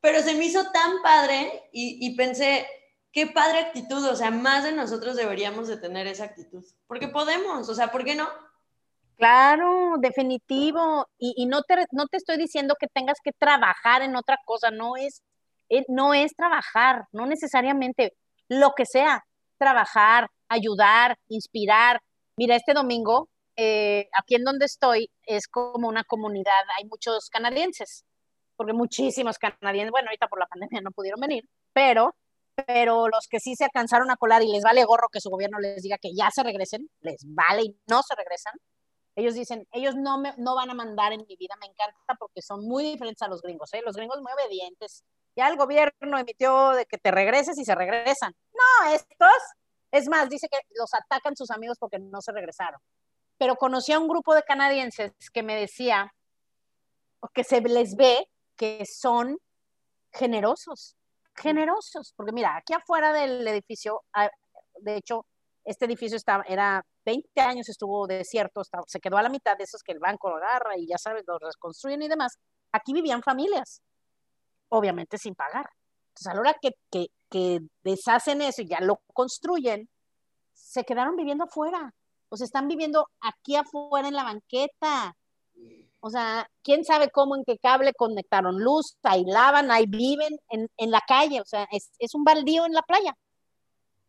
pero 0.00 0.20
se 0.22 0.34
me 0.34 0.46
hizo 0.46 0.72
tan 0.72 1.00
padre 1.04 1.68
y, 1.70 2.04
y 2.04 2.16
pensé, 2.16 2.66
qué 3.12 3.28
padre 3.28 3.60
actitud, 3.60 4.04
o 4.06 4.16
sea, 4.16 4.32
más 4.32 4.64
de 4.64 4.72
nosotros 4.72 5.14
deberíamos 5.14 5.68
de 5.68 5.76
tener 5.76 6.08
esa 6.08 6.24
actitud, 6.24 6.64
porque 6.88 7.06
podemos, 7.06 7.68
o 7.68 7.74
sea, 7.76 7.92
¿por 7.92 8.04
qué 8.04 8.16
no? 8.16 8.28
Claro, 9.22 9.98
definitivo. 10.00 11.06
Y, 11.16 11.46
no, 11.46 11.62
te, 11.62 11.76
no 11.92 12.06
te 12.08 12.16
estoy 12.16 12.36
diciendo 12.38 12.74
que 12.76 12.88
tengas 12.88 13.18
que 13.22 13.30
trabajar 13.32 14.02
en 14.02 14.16
otra 14.16 14.36
cosa, 14.44 14.72
no 14.72 14.96
es, 14.96 15.22
eh, 15.68 15.84
no 15.86 16.12
es 16.12 16.34
trabajar, 16.34 17.04
no 17.12 17.26
necesariamente 17.26 18.14
lo 18.48 18.72
que 18.76 18.84
sea, 18.84 19.22
trabajar, 19.58 20.26
ayudar, 20.48 21.16
inspirar. 21.28 22.00
Mira, 22.36 22.56
este 22.56 22.74
domingo, 22.74 23.28
eh, 23.54 24.08
aquí 24.18 24.34
en 24.34 24.42
donde 24.42 24.66
estoy, 24.66 25.08
es 25.24 25.46
como 25.46 25.86
una 25.88 26.02
comunidad, 26.02 26.64
hay 26.76 26.86
muchos 26.88 27.30
canadienses, 27.30 28.04
porque 28.56 28.72
muchísimos 28.72 29.38
canadienses, 29.38 29.92
bueno, 29.92 30.08
ahorita 30.08 30.26
por 30.26 30.40
la 30.40 30.46
pandemia 30.46 30.80
no 30.80 30.90
pudieron 30.90 31.20
venir, 31.20 31.44
pero 31.72 32.12
pero 32.66 33.08
los 33.08 33.28
que 33.28 33.40
sí 33.40 33.54
se 33.56 33.64
alcanzaron 33.64 34.10
a 34.10 34.16
colar 34.16 34.42
y 34.42 34.52
les 34.52 34.62
vale 34.62 34.84
gorro 34.84 35.08
que 35.10 35.20
su 35.20 35.30
gobierno 35.30 35.58
les 35.58 35.82
diga 35.82 35.96
que 35.98 36.10
ya 36.14 36.30
se 36.30 36.42
regresen, 36.42 36.90
les 37.00 37.22
vale 37.24 37.62
y 37.62 37.76
no 37.88 38.02
se 38.02 38.14
regresan. 38.14 38.54
Ellos 39.14 39.34
dicen, 39.34 39.68
ellos 39.72 39.94
no, 39.94 40.18
me, 40.18 40.34
no 40.38 40.54
van 40.54 40.70
a 40.70 40.74
mandar 40.74 41.12
en 41.12 41.24
mi 41.28 41.36
vida, 41.36 41.54
me 41.60 41.66
encanta 41.66 42.14
porque 42.18 42.40
son 42.40 42.66
muy 42.66 42.82
diferentes 42.82 43.20
a 43.22 43.28
los 43.28 43.42
gringos, 43.42 43.72
¿eh? 43.74 43.82
los 43.84 43.96
gringos 43.96 44.20
muy 44.22 44.32
obedientes. 44.32 45.04
Ya 45.36 45.48
el 45.48 45.56
gobierno 45.56 46.18
emitió 46.18 46.70
de 46.70 46.86
que 46.86 46.98
te 46.98 47.10
regreses 47.10 47.58
y 47.58 47.64
se 47.64 47.74
regresan. 47.74 48.34
No, 48.52 48.92
estos, 48.92 49.28
es 49.90 50.08
más, 50.08 50.28
dice 50.28 50.48
que 50.48 50.58
los 50.76 50.92
atacan 50.94 51.36
sus 51.36 51.50
amigos 51.50 51.78
porque 51.78 51.98
no 51.98 52.20
se 52.22 52.32
regresaron. 52.32 52.80
Pero 53.38 53.56
conocí 53.56 53.92
a 53.92 53.98
un 53.98 54.08
grupo 54.08 54.34
de 54.34 54.42
canadienses 54.42 55.12
que 55.32 55.42
me 55.42 55.56
decía 55.56 56.14
que 57.34 57.44
se 57.44 57.60
les 57.60 57.96
ve 57.96 58.28
que 58.56 58.84
son 58.86 59.38
generosos, 60.12 60.96
generosos, 61.34 62.12
porque 62.16 62.32
mira, 62.32 62.56
aquí 62.56 62.74
afuera 62.74 63.12
del 63.12 63.46
edificio, 63.46 64.02
ah, 64.12 64.30
de 64.80 64.96
hecho, 64.96 65.26
este 65.64 65.84
edificio 65.84 66.16
estaba, 66.16 66.44
era 66.48 66.84
20 67.04 67.40
años 67.40 67.68
estuvo 67.68 68.06
desierto, 68.06 68.62
se 68.86 69.00
quedó 69.00 69.16
a 69.16 69.22
la 69.22 69.28
mitad 69.28 69.56
de 69.56 69.64
esos 69.64 69.82
que 69.82 69.92
el 69.92 69.98
banco 69.98 70.30
lo 70.30 70.36
agarra 70.36 70.76
y 70.76 70.86
ya 70.86 70.98
sabes, 70.98 71.24
los 71.26 71.40
reconstruyen 71.40 72.02
y 72.02 72.08
demás. 72.08 72.38
Aquí 72.72 72.92
vivían 72.92 73.22
familias, 73.22 73.82
obviamente 74.68 75.18
sin 75.18 75.34
pagar. 75.34 75.68
Entonces, 76.08 76.26
a 76.26 76.34
la 76.34 76.40
hora 76.40 76.56
que, 76.60 76.72
que, 76.90 77.06
que 77.30 77.60
deshacen 77.82 78.42
eso 78.42 78.62
y 78.62 78.68
ya 78.68 78.80
lo 78.80 79.00
construyen, 79.14 79.88
se 80.52 80.84
quedaron 80.84 81.16
viviendo 81.16 81.44
afuera. 81.44 81.94
O 82.28 82.36
sea, 82.36 82.44
están 82.44 82.68
viviendo 82.68 83.08
aquí 83.20 83.56
afuera 83.56 84.08
en 84.08 84.14
la 84.14 84.24
banqueta. 84.24 85.16
O 86.00 86.10
sea, 86.10 86.48
quién 86.62 86.84
sabe 86.84 87.10
cómo, 87.10 87.36
en 87.36 87.44
qué 87.44 87.58
cable 87.58 87.92
conectaron 87.94 88.58
luz, 88.58 88.96
ahí 89.02 89.24
lavan, 89.24 89.70
ahí 89.70 89.86
viven 89.86 90.36
en, 90.48 90.68
en 90.76 90.90
la 90.90 91.00
calle. 91.06 91.40
O 91.40 91.44
sea, 91.44 91.68
es, 91.70 91.90
es, 91.98 92.14
un 92.14 92.24
baldío 92.24 92.66
en 92.66 92.72
la 92.72 92.82
playa. 92.82 93.14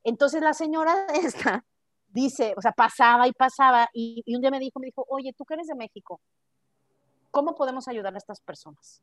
Entonces 0.04 0.41
la 0.41 0.54
señora 0.54 1.08
esta 1.14 1.64
dice, 2.08 2.54
o 2.58 2.62
sea, 2.62 2.72
pasaba 2.72 3.28
y 3.28 3.32
pasaba, 3.32 3.89
y, 3.93 4.22
y 4.26 4.36
un 4.36 4.41
día 4.41 4.51
me 4.51 4.60
dijo, 4.60 4.80
me 4.80 4.88
dijo, 4.88 5.06
oye, 5.10 5.34
tú 5.34 5.45
que 5.45 5.56
eres 5.56 5.68
de 5.68 5.76
México, 5.76 6.22
¿cómo 7.32 7.56
podemos 7.56 7.88
ayudar 7.88 8.14
a 8.14 8.18
estas 8.18 8.39
personas? 8.41 9.01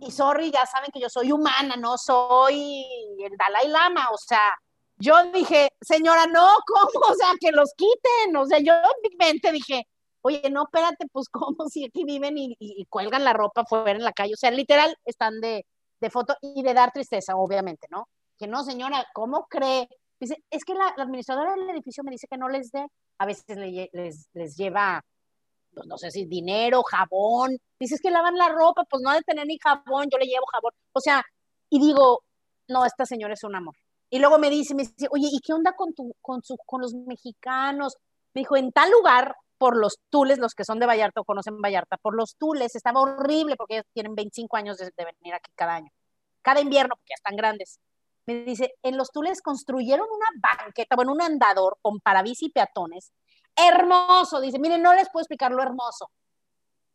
Y 0.00 0.10
sorry, 0.10 0.50
ya 0.50 0.66
saben 0.66 0.90
que 0.92 1.00
yo 1.00 1.08
soy 1.08 1.32
humana, 1.32 1.76
no 1.76 1.96
soy 1.96 2.84
el 3.18 3.36
Dalai 3.38 3.68
Lama, 3.68 4.08
o 4.10 4.18
sea, 4.18 4.54
yo 4.98 5.14
dije, 5.32 5.70
señora, 5.80 6.26
no, 6.26 6.46
¿cómo? 6.66 7.06
O 7.10 7.14
sea, 7.14 7.32
que 7.40 7.52
los 7.52 7.72
quiten, 7.74 8.36
o 8.36 8.46
sea, 8.46 8.58
yo 8.58 8.74
en 8.74 9.10
mi 9.10 9.16
mente 9.16 9.50
dije, 9.52 9.88
oye, 10.20 10.50
no, 10.50 10.64
espérate, 10.64 11.06
pues 11.12 11.28
cómo 11.28 11.68
si 11.68 11.84
aquí 11.84 12.04
viven 12.04 12.36
y, 12.36 12.56
y, 12.58 12.84
cuelgan 12.86 13.24
la 13.24 13.32
ropa 13.32 13.64
fuera 13.64 13.92
en 13.92 14.04
la 14.04 14.12
calle, 14.12 14.34
o 14.34 14.36
sea, 14.36 14.50
literal 14.50 14.96
están 15.04 15.40
de, 15.40 15.66
de 16.00 16.10
foto 16.10 16.36
y 16.40 16.62
de 16.62 16.74
dar 16.74 16.92
tristeza, 16.92 17.36
obviamente, 17.36 17.86
¿no? 17.90 18.08
Que 18.38 18.46
no, 18.46 18.64
señora, 18.64 19.06
¿cómo 19.14 19.46
cree? 19.46 19.88
Dice, 20.18 20.42
es 20.50 20.64
que 20.64 20.74
la, 20.74 20.88
administradora 20.88 21.54
del 21.54 21.70
edificio 21.70 22.02
me 22.04 22.12
dice 22.12 22.26
que 22.28 22.38
no 22.38 22.48
les 22.48 22.70
dé, 22.70 22.86
a 23.18 23.26
veces 23.26 23.56
les, 23.56 24.28
les 24.32 24.56
lleva, 24.56 25.04
pues, 25.74 25.86
no 25.86 25.98
sé 25.98 26.10
si 26.10 26.24
dinero, 26.26 26.82
jabón, 26.82 27.58
dices 27.78 28.00
que 28.00 28.10
lavan 28.10 28.36
la 28.36 28.48
ropa, 28.48 28.84
pues 28.84 29.02
no 29.02 29.10
ha 29.10 29.16
de 29.16 29.22
tener 29.22 29.46
ni 29.46 29.58
jabón, 29.58 30.08
yo 30.10 30.18
le 30.18 30.26
llevo 30.26 30.46
jabón, 30.52 30.72
o 30.92 31.00
sea, 31.00 31.22
y 31.68 31.80
digo, 31.80 32.22
no, 32.68 32.84
esta 32.84 33.06
señora 33.06 33.34
es 33.34 33.44
un 33.44 33.56
amor. 33.56 33.74
Y 34.10 34.18
luego 34.18 34.38
me 34.38 34.50
dice, 34.50 34.74
me 34.74 34.84
dice, 34.84 35.08
oye, 35.10 35.28
¿y 35.30 35.40
qué 35.40 35.52
onda 35.52 35.72
con, 35.72 35.92
tu, 35.92 36.14
con, 36.20 36.40
con 36.66 36.80
los 36.80 36.94
mexicanos? 36.94 37.96
Me 38.32 38.40
dijo, 38.42 38.56
en 38.56 38.70
tal 38.72 38.90
lugar, 38.90 39.34
por 39.58 39.76
los 39.76 39.98
Tules, 40.10 40.38
los 40.38 40.54
que 40.54 40.64
son 40.64 40.78
de 40.78 40.86
Vallarta 40.86 41.20
o 41.20 41.24
conocen 41.24 41.60
Vallarta, 41.60 41.96
por 41.96 42.14
los 42.16 42.36
Tules, 42.36 42.74
estaba 42.74 43.00
horrible 43.00 43.56
porque 43.56 43.74
ellos 43.74 43.86
tienen 43.92 44.14
25 44.14 44.56
años 44.56 44.78
de, 44.78 44.86
de 44.96 45.04
venir 45.04 45.34
aquí 45.34 45.50
cada 45.54 45.76
año, 45.76 45.90
cada 46.42 46.60
invierno, 46.60 46.94
porque 46.96 47.10
ya 47.10 47.16
están 47.16 47.36
grandes 47.36 47.78
me 48.26 48.44
dice, 48.44 48.74
en 48.82 48.96
los 48.96 49.10
Tules 49.10 49.42
construyeron 49.42 50.06
una 50.10 50.26
banqueta, 50.58 50.96
bueno, 50.96 51.12
un 51.12 51.22
andador 51.22 51.78
con 51.82 52.00
parabici 52.00 52.46
y 52.46 52.50
peatones, 52.50 53.12
hermoso, 53.54 54.40
dice, 54.40 54.58
miren, 54.58 54.82
no 54.82 54.94
les 54.94 55.10
puedo 55.10 55.22
explicar 55.22 55.52
lo 55.52 55.62
hermoso. 55.62 56.10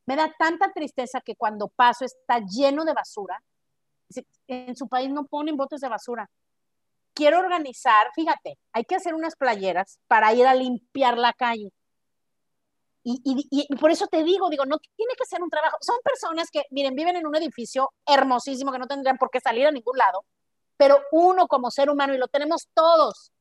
Me 0.06 0.16
da 0.16 0.34
tanta 0.38 0.72
tristeza 0.72 1.22
que 1.22 1.36
cuando 1.36 1.68
paso 1.68 2.04
está 2.04 2.40
lleno 2.40 2.84
de 2.84 2.94
basura. 2.94 3.42
En 4.48 4.76
su 4.76 4.88
país 4.88 5.10
no 5.12 5.26
ponen 5.26 5.56
botes 5.56 5.82
de 5.82 5.88
basura. 5.88 6.28
Quiero 7.14 7.40
organizar, 7.40 8.08
fíjate, 8.16 8.58
hay 8.74 8.86
que 8.86 8.96
hacer 8.96 9.14
unas 9.14 9.36
playeras 9.36 10.00
para 10.08 10.34
ir 10.34 10.48
a 10.48 10.56
limpiar 10.56 11.18
la 11.18 11.34
calle. 11.34 11.72
Y, 13.04 13.22
y, 13.24 13.76
por 13.78 13.92
eso 13.92 14.08
te 14.08 14.24
digo, 14.24 14.50
digo, 14.50 14.66
no 14.66 14.78
tiene 14.96 15.14
que 15.18 15.26
ser 15.26 15.42
un 15.42 15.50
trabajo. 15.50 15.78
Son 15.82 15.98
personas 16.04 16.50
que, 16.52 16.64
miren, 16.72 16.96
viven 16.96 17.16
en 17.16 17.26
un 17.26 17.36
edificio 17.36 17.92
hermosísimo 18.06 18.72
que 18.72 18.80
no 18.80 18.88
tendrían 18.88 19.18
por 19.18 19.30
qué 19.30 19.40
salir 19.40 19.66
a 19.68 19.72
ningún 19.72 19.98
lado 19.98 20.26
pero 20.80 21.02
uno 21.12 21.50
como 21.50 21.72
ser 21.72 21.90
humano, 21.90 22.14
y 22.14 22.18
lo 22.18 22.30
tenemos 22.30 22.70
todos, 22.74 23.34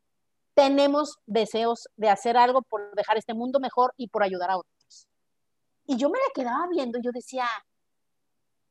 tenemos 0.54 1.18
deseos 1.24 1.86
de 1.94 2.10
hacer 2.10 2.36
algo 2.36 2.62
por 2.62 2.92
dejar 2.96 3.16
este 3.16 3.32
mundo 3.32 3.60
mejor 3.60 3.94
y 3.96 4.08
por 4.08 4.24
ayudar 4.24 4.50
a 4.50 4.56
otros. 4.56 5.06
Y 5.86 5.96
yo 5.96 6.10
me 6.10 6.18
la 6.18 6.32
quedaba 6.34 6.66
viendo 6.68 6.98
y 6.98 7.02
yo 7.02 7.12
decía, 7.12 7.46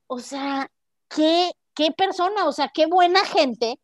o 0.07 0.20
sea, 0.20 0.70
qué, 1.07 1.51
qué 1.74 1.91
persona, 1.91 2.45
o 2.45 2.51
sea, 2.51 2.70
qué 2.74 2.88
buena 2.88 3.24
gente 3.24 3.80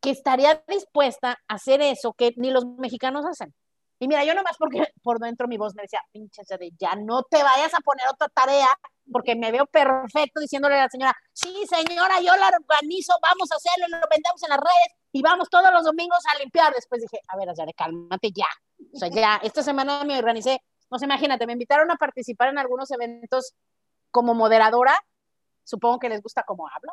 que 0.00 0.10
estaría 0.10 0.64
dispuesta 0.66 1.38
a 1.46 1.54
hacer 1.54 1.80
eso 1.80 2.12
que 2.12 2.32
ni 2.36 2.50
los 2.50 2.66
mexicanos 2.78 3.24
hacen. 3.24 3.54
Y 4.00 4.08
mira, 4.08 4.24
yo 4.24 4.34
nomás 4.34 4.56
porque 4.58 4.82
por 5.04 5.20
dentro 5.20 5.46
mi 5.46 5.58
voz 5.58 5.76
me 5.76 5.82
decía, 5.82 6.00
pinche, 6.10 6.42
ya 6.76 6.96
no 6.96 7.22
te 7.22 7.40
vayas 7.40 7.72
a 7.72 7.80
poner 7.84 8.08
otra 8.08 8.28
tarea 8.30 8.66
porque 9.12 9.36
me 9.36 9.52
veo 9.52 9.66
perfecto 9.66 10.40
diciéndole 10.40 10.74
a 10.76 10.84
la 10.84 10.88
señora, 10.88 11.14
sí, 11.32 11.64
señora, 11.68 12.20
yo 12.20 12.34
la 12.36 12.48
organizo, 12.48 13.14
vamos 13.22 13.50
a 13.52 13.56
hacerlo, 13.56 13.86
lo 13.88 14.08
vendemos 14.10 14.42
en 14.42 14.50
las 14.50 14.58
redes 14.58 14.98
y 15.12 15.22
vamos 15.22 15.48
todos 15.50 15.70
los 15.72 15.84
domingos 15.84 16.20
a 16.32 16.38
limpiar. 16.38 16.72
Después 16.74 17.02
dije, 17.02 17.22
a 17.28 17.36
ver, 17.36 17.50
Azare, 17.50 17.74
cálmate 17.74 18.30
ya. 18.34 18.48
O 18.92 18.98
sea, 18.98 19.08
ya, 19.08 19.40
esta 19.42 19.62
semana 19.62 20.04
me 20.04 20.18
organicé, 20.18 20.60
no 20.90 20.98
sé, 20.98 21.04
imagínate, 21.04 21.46
me 21.46 21.52
invitaron 21.52 21.90
a 21.90 21.96
participar 21.96 22.48
en 22.48 22.58
algunos 22.58 22.90
eventos 22.90 23.54
como 24.10 24.34
moderadora, 24.34 24.94
supongo 25.64 25.98
que 25.98 26.08
les 26.08 26.22
gusta 26.22 26.42
cómo 26.42 26.68
hablo, 26.68 26.92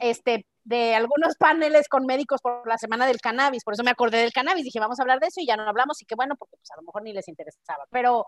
este, 0.00 0.46
de 0.64 0.94
algunos 0.94 1.36
paneles 1.36 1.88
con 1.88 2.04
médicos 2.04 2.40
por 2.40 2.66
la 2.68 2.78
semana 2.78 3.06
del 3.06 3.20
cannabis, 3.20 3.64
por 3.64 3.74
eso 3.74 3.84
me 3.84 3.90
acordé 3.90 4.18
del 4.18 4.32
cannabis, 4.32 4.64
dije, 4.64 4.80
vamos 4.80 4.98
a 4.98 5.02
hablar 5.02 5.20
de 5.20 5.28
eso 5.28 5.40
y 5.40 5.46
ya 5.46 5.56
no 5.56 5.68
hablamos 5.68 6.02
y 6.02 6.04
qué 6.04 6.14
bueno, 6.14 6.36
porque 6.36 6.56
pues 6.56 6.70
a 6.72 6.76
lo 6.76 6.82
mejor 6.82 7.02
ni 7.02 7.12
les 7.12 7.28
interesaba, 7.28 7.84
pero 7.90 8.26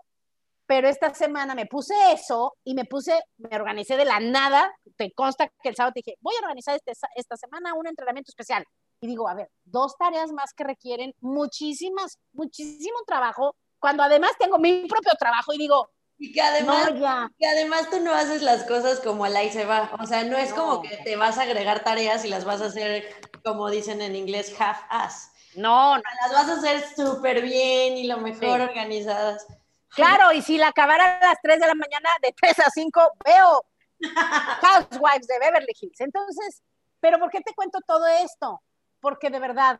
pero 0.69 0.87
esta 0.87 1.11
semana 1.15 1.55
me 1.55 1.65
puse 1.65 1.95
eso 2.13 2.55
y 2.63 2.75
me 2.75 2.85
puse, 2.85 3.19
me 3.37 3.55
organicé 3.55 3.97
de 3.97 4.05
la 4.05 4.19
nada, 4.19 4.71
te 4.97 5.11
consta 5.13 5.51
que 5.63 5.69
el 5.69 5.75
sábado 5.75 5.93
dije, 5.95 6.15
voy 6.21 6.35
a 6.35 6.43
organizar 6.43 6.75
este, 6.75 6.91
esta 7.15 7.37
semana 7.37 7.73
un 7.73 7.87
entrenamiento 7.87 8.29
especial. 8.29 8.63
Y 9.01 9.07
digo, 9.07 9.27
a 9.27 9.33
ver, 9.33 9.49
dos 9.63 9.97
tareas 9.97 10.31
más 10.31 10.53
que 10.53 10.63
requieren 10.63 11.15
muchísimas, 11.21 12.19
muchísimo 12.33 12.99
trabajo, 13.07 13.55
cuando 13.79 14.03
además 14.03 14.33
tengo 14.37 14.59
mi 14.59 14.85
propio 14.87 15.11
trabajo 15.17 15.53
y 15.53 15.57
digo, 15.57 15.89
y 16.19 16.31
que 16.33 16.41
además, 16.41 16.91
que 17.39 17.47
además 17.47 17.89
tú 17.89 17.99
no 18.01 18.13
haces 18.13 18.43
las 18.43 18.63
cosas 18.65 18.99
como 18.99 19.25
el 19.25 19.35
ahí 19.35 19.49
se 19.49 19.65
va. 19.65 19.89
O 19.99 20.05
sea, 20.05 20.23
no 20.23 20.37
es 20.37 20.53
como 20.53 20.83
que 20.83 20.97
te 20.97 21.15
vas 21.15 21.39
a 21.39 21.43
agregar 21.43 21.83
tareas 21.83 22.25
y 22.25 22.27
las 22.27 22.45
vas 22.45 22.61
a 22.61 22.65
hacer, 22.65 23.05
como 23.43 23.71
dicen 23.71 24.03
en 24.03 24.15
inglés, 24.15 24.53
half-ass. 24.59 25.31
No, 25.55 25.97
no. 25.97 26.03
Las 26.21 26.31
vas 26.31 26.49
a 26.49 26.59
hacer 26.59 26.85
súper 26.95 27.41
bien 27.41 27.97
y 27.97 28.05
lo 28.05 28.17
mejor 28.17 28.61
organizadas. 28.61 29.47
Claro, 29.95 30.31
y 30.31 30.41
si 30.41 30.57
la 30.57 30.69
acabara 30.69 31.19
a 31.19 31.25
las 31.25 31.37
3 31.41 31.59
de 31.59 31.67
la 31.67 31.75
mañana, 31.75 32.09
de 32.21 32.33
3 32.39 32.59
a 32.59 32.69
5, 32.69 33.01
veo 33.25 33.63
Housewives 34.61 35.27
de 35.27 35.39
Beverly 35.39 35.73
Hills. 35.79 35.99
Entonces, 36.01 36.61
¿pero 36.99 37.19
por 37.19 37.29
qué 37.29 37.41
te 37.41 37.53
cuento 37.53 37.79
todo 37.85 38.07
esto? 38.07 38.61
porque 38.99 39.29
de 39.29 39.39
verdad, 39.39 39.79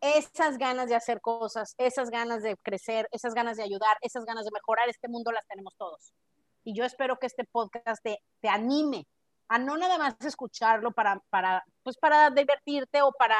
esas 0.00 0.58
ganas 0.58 0.88
de 0.88 0.94
hacer 0.94 1.20
cosas, 1.20 1.74
esas 1.78 2.10
ganas 2.10 2.42
de 2.42 2.56
crecer, 2.56 3.08
esas 3.12 3.34
ganas 3.34 3.56
de 3.56 3.64
ayudar, 3.64 3.96
esas 4.00 4.24
ganas 4.24 4.44
de 4.44 4.50
mejorar 4.52 4.88
este 4.88 5.08
mundo 5.08 5.32
las 5.32 5.46
tenemos 5.46 5.74
todos. 5.76 6.12
Y 6.64 6.74
yo 6.74 6.84
espero 6.84 7.18
que 7.18 7.26
este 7.26 7.44
podcast 7.44 8.02
te, 8.02 8.22
te 8.40 8.48
anime 8.48 9.06
a 9.48 9.58
no 9.58 9.76
nada 9.76 9.98
más 9.98 10.14
escucharlo 10.20 10.92
para, 10.92 11.20
para, 11.30 11.64
pues 11.82 11.96
para 11.98 12.30
divertirte 12.30 13.02
o 13.02 13.12
para 13.12 13.36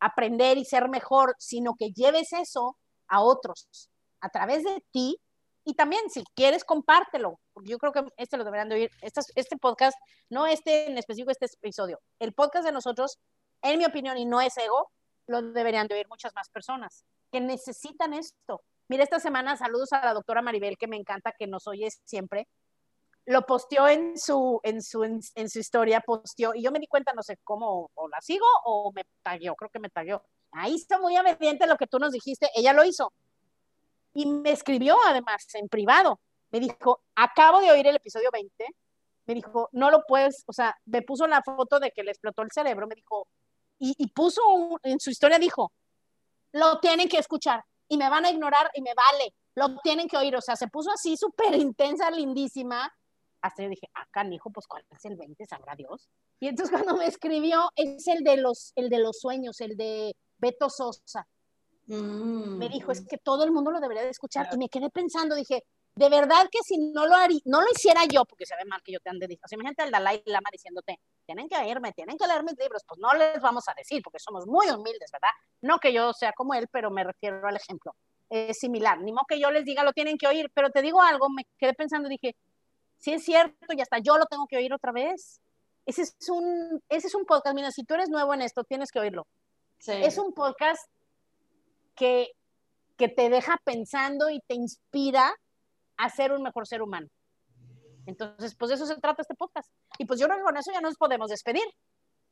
aprender 0.00 0.58
y 0.58 0.64
ser 0.64 0.88
mejor, 0.88 1.34
sino 1.38 1.74
que 1.78 1.92
lleves 1.92 2.32
eso 2.32 2.76
a 3.08 3.22
otros 3.22 3.90
a 4.26 4.28
través 4.28 4.64
de 4.64 4.84
ti 4.90 5.18
y 5.64 5.74
también 5.74 6.08
si 6.10 6.22
quieres 6.34 6.64
compártelo, 6.64 7.40
porque 7.52 7.70
yo 7.70 7.78
creo 7.78 7.92
que 7.92 8.04
este 8.16 8.36
lo 8.36 8.44
deberían 8.44 8.68
de 8.68 8.76
oír, 8.76 8.90
este, 9.02 9.20
este 9.34 9.56
podcast, 9.56 9.98
no 10.30 10.46
este 10.46 10.86
en 10.86 10.96
específico, 10.96 11.32
este 11.32 11.46
episodio, 11.46 12.00
el 12.20 12.32
podcast 12.32 12.64
de 12.64 12.72
nosotros, 12.72 13.18
en 13.62 13.78
mi 13.78 13.84
opinión, 13.84 14.16
y 14.16 14.26
no 14.26 14.40
es 14.40 14.56
ego, 14.58 14.92
lo 15.26 15.42
deberían 15.42 15.88
de 15.88 15.96
oír 15.96 16.06
muchas 16.08 16.32
más 16.34 16.50
personas 16.50 17.04
que 17.32 17.40
necesitan 17.40 18.14
esto. 18.14 18.62
Mira, 18.86 19.02
esta 19.02 19.18
semana 19.18 19.56
saludos 19.56 19.92
a 19.92 20.04
la 20.04 20.14
doctora 20.14 20.40
Maribel, 20.40 20.78
que 20.78 20.86
me 20.86 20.96
encanta 20.96 21.32
que 21.36 21.48
nos 21.48 21.66
oye 21.66 21.88
siempre. 22.04 22.46
Lo 23.24 23.42
posteó 23.42 23.88
en 23.88 24.16
su, 24.16 24.60
en 24.62 24.80
su, 24.80 25.02
en, 25.02 25.50
su 25.50 25.58
historia, 25.58 26.00
posteó, 26.00 26.54
y 26.54 26.62
yo 26.62 26.70
me 26.70 26.78
di 26.78 26.86
cuenta, 26.86 27.12
no 27.12 27.24
sé 27.24 27.38
cómo, 27.42 27.90
o 27.92 28.08
la 28.08 28.20
sigo 28.20 28.46
o 28.64 28.92
me 28.92 29.02
tagueó, 29.24 29.56
creo 29.56 29.70
que 29.70 29.80
me 29.80 29.90
tagueó. 29.90 30.22
Ahí 30.52 30.76
está 30.76 31.00
muy 31.00 31.18
obediente 31.18 31.66
lo 31.66 31.76
que 31.76 31.88
tú 31.88 31.98
nos 31.98 32.12
dijiste, 32.12 32.48
ella 32.54 32.72
lo 32.72 32.84
hizo. 32.84 33.12
Y 34.16 34.24
me 34.24 34.50
escribió 34.50 34.96
además 35.04 35.46
en 35.52 35.68
privado. 35.68 36.20
Me 36.50 36.58
dijo, 36.58 37.02
acabo 37.14 37.60
de 37.60 37.70
oír 37.70 37.86
el 37.86 37.96
episodio 37.96 38.30
20. 38.32 38.64
Me 39.26 39.34
dijo, 39.34 39.68
no 39.72 39.90
lo 39.90 40.04
puedes, 40.08 40.42
o 40.46 40.54
sea, 40.54 40.74
me 40.86 41.02
puso 41.02 41.26
la 41.26 41.42
foto 41.42 41.78
de 41.78 41.90
que 41.90 42.02
le 42.02 42.12
explotó 42.12 42.40
el 42.40 42.50
cerebro. 42.50 42.86
Me 42.86 42.94
dijo, 42.94 43.28
y, 43.78 44.06
puso 44.14 44.40
en 44.84 45.00
su 45.00 45.10
historia, 45.10 45.38
dijo, 45.38 45.70
lo 46.52 46.80
tienen 46.80 47.10
que 47.10 47.18
escuchar 47.18 47.62
y 47.88 47.98
me 47.98 48.08
van 48.08 48.24
a 48.24 48.30
ignorar 48.30 48.70
y 48.72 48.80
me 48.80 48.94
vale, 48.94 49.34
lo 49.54 49.76
tienen 49.80 50.08
que 50.08 50.16
oír. 50.16 50.34
O 50.34 50.40
sea, 50.40 50.56
se 50.56 50.68
puso 50.68 50.90
así 50.90 51.14
súper 51.18 51.54
intensa, 51.54 52.10
lindísima. 52.10 52.90
Hasta 53.42 53.64
yo 53.64 53.68
dije, 53.68 53.90
ah, 53.96 54.06
canijo, 54.10 54.48
pues 54.48 54.66
cuál 54.66 54.82
es 54.90 55.04
el 55.04 55.16
20, 55.16 55.44
sabrá 55.44 55.74
Dios. 55.76 56.08
Y 56.40 56.48
entonces 56.48 56.72
cuando 56.72 56.96
me 56.96 57.04
escribió, 57.04 57.70
es 57.76 58.08
el 58.08 58.24
de 58.24 58.38
los, 58.38 58.72
el 58.76 58.88
de 58.88 59.00
los 59.00 59.18
sueños, 59.20 59.60
el 59.60 59.76
de 59.76 60.16
Beto 60.38 60.70
Sosa. 60.70 61.28
Mm. 61.86 62.58
Me 62.58 62.68
dijo, 62.68 62.92
es 62.92 63.06
que 63.06 63.18
todo 63.18 63.44
el 63.44 63.52
mundo 63.52 63.70
lo 63.70 63.80
debería 63.80 64.02
de 64.02 64.10
escuchar. 64.10 64.48
Y 64.52 64.58
me 64.58 64.68
quedé 64.68 64.90
pensando, 64.90 65.34
dije, 65.34 65.64
de 65.94 66.08
verdad 66.10 66.48
que 66.50 66.58
si 66.62 66.76
no 66.78 67.06
lo, 67.06 67.14
haría, 67.14 67.40
no 67.44 67.60
lo 67.60 67.66
hiciera 67.74 68.04
yo, 68.04 68.24
porque 68.24 68.44
se 68.44 68.54
ve 68.56 68.64
mal 68.66 68.82
que 68.82 68.92
yo 68.92 69.00
te 69.00 69.08
ande 69.08 69.26
diciendo, 69.26 69.46
o 69.46 69.48
sea, 69.48 69.56
imagínate 69.56 69.82
al 69.82 69.90
Dalai 69.90 70.22
Lama 70.26 70.50
diciéndote, 70.52 71.00
tienen 71.24 71.48
que 71.48 71.68
irme, 71.68 71.92
tienen 71.92 72.18
que 72.18 72.26
leer 72.26 72.44
mis 72.44 72.58
libros, 72.58 72.82
pues 72.86 73.00
no 73.00 73.14
les 73.14 73.40
vamos 73.40 73.66
a 73.68 73.74
decir, 73.74 74.02
porque 74.02 74.18
somos 74.18 74.46
muy 74.46 74.68
humildes, 74.68 75.10
¿verdad? 75.10 75.30
No 75.62 75.78
que 75.78 75.92
yo 75.92 76.12
sea 76.12 76.32
como 76.32 76.54
él, 76.54 76.68
pero 76.70 76.90
me 76.90 77.02
refiero 77.02 77.46
al 77.48 77.56
ejemplo. 77.56 77.94
Es 78.28 78.58
similar, 78.58 79.00
ni 79.00 79.12
modo 79.12 79.24
que 79.28 79.40
yo 79.40 79.50
les 79.50 79.64
diga, 79.64 79.84
lo 79.84 79.92
tienen 79.92 80.18
que 80.18 80.26
oír, 80.26 80.50
pero 80.52 80.70
te 80.70 80.82
digo 80.82 81.00
algo, 81.00 81.30
me 81.30 81.44
quedé 81.56 81.72
pensando, 81.72 82.08
dije, 82.08 82.36
si 82.98 83.12
es 83.12 83.24
cierto 83.24 83.72
y 83.74 83.80
hasta 83.80 83.98
yo 83.98 84.18
lo 84.18 84.26
tengo 84.26 84.46
que 84.46 84.56
oír 84.56 84.72
otra 84.74 84.92
vez. 84.92 85.40
Ese 85.86 86.02
es 86.02 86.16
un, 86.28 86.82
ese 86.88 87.06
es 87.06 87.14
un 87.14 87.24
podcast, 87.24 87.54
mira, 87.54 87.70
si 87.70 87.84
tú 87.84 87.94
eres 87.94 88.10
nuevo 88.10 88.34
en 88.34 88.42
esto, 88.42 88.64
tienes 88.64 88.90
que 88.90 88.98
oírlo. 88.98 89.26
Es 89.86 90.18
un 90.18 90.32
podcast 90.32 90.90
que, 91.96 92.30
que 92.96 93.08
te 93.08 93.28
deja 93.30 93.58
pensando 93.64 94.30
y 94.30 94.40
te 94.40 94.54
inspira 94.54 95.34
a 95.96 96.10
ser 96.10 96.32
un 96.32 96.42
mejor 96.42 96.66
ser 96.66 96.82
humano. 96.82 97.08
Entonces, 98.06 98.54
pues 98.54 98.68
de 98.68 98.76
eso 98.76 98.86
se 98.86 99.00
trata 99.00 99.22
este 99.22 99.34
podcast. 99.34 99.70
Y 99.98 100.04
pues 100.04 100.20
yo 100.20 100.26
creo 100.26 100.38
que 100.38 100.44
con 100.44 100.56
eso 100.56 100.70
ya 100.72 100.80
nos 100.80 100.96
podemos 100.96 101.28
despedir. 101.28 101.64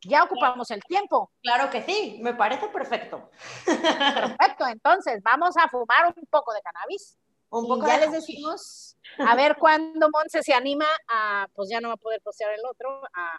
Ya 0.03 0.23
ocupamos 0.23 0.71
el 0.71 0.83
tiempo. 0.83 1.33
Claro 1.43 1.71
que 1.71 1.83
sí, 1.83 2.19
me 2.23 2.35
parece 2.35 2.69
perfecto. 2.69 3.31
Perfecto, 3.65 4.67
entonces 4.67 5.23
vamos 5.23 5.57
a 5.57 5.69
fumar 5.69 6.15
un 6.15 6.27
poco 6.31 6.53
de 6.53 6.61
cannabis. 6.61 7.17
Un 7.49 7.69
poco 7.69 7.87
y 7.87 7.89
ya 7.89 7.99
les 7.99 8.12
decimos, 8.12 8.97
a 9.19 9.35
ver 9.37 9.57
cuándo 9.57 10.11
Monse 10.11 10.43
se 10.43 10.53
anima 10.53 10.87
a, 11.09 11.47
pues 11.55 11.71
ya 11.71 11.81
no 11.81 11.89
va 11.89 11.95
a 11.95 11.99
poder 11.99 12.21
postear 12.21 12.53
el 12.53 12.67
otro, 12.67 13.01
a 13.15 13.39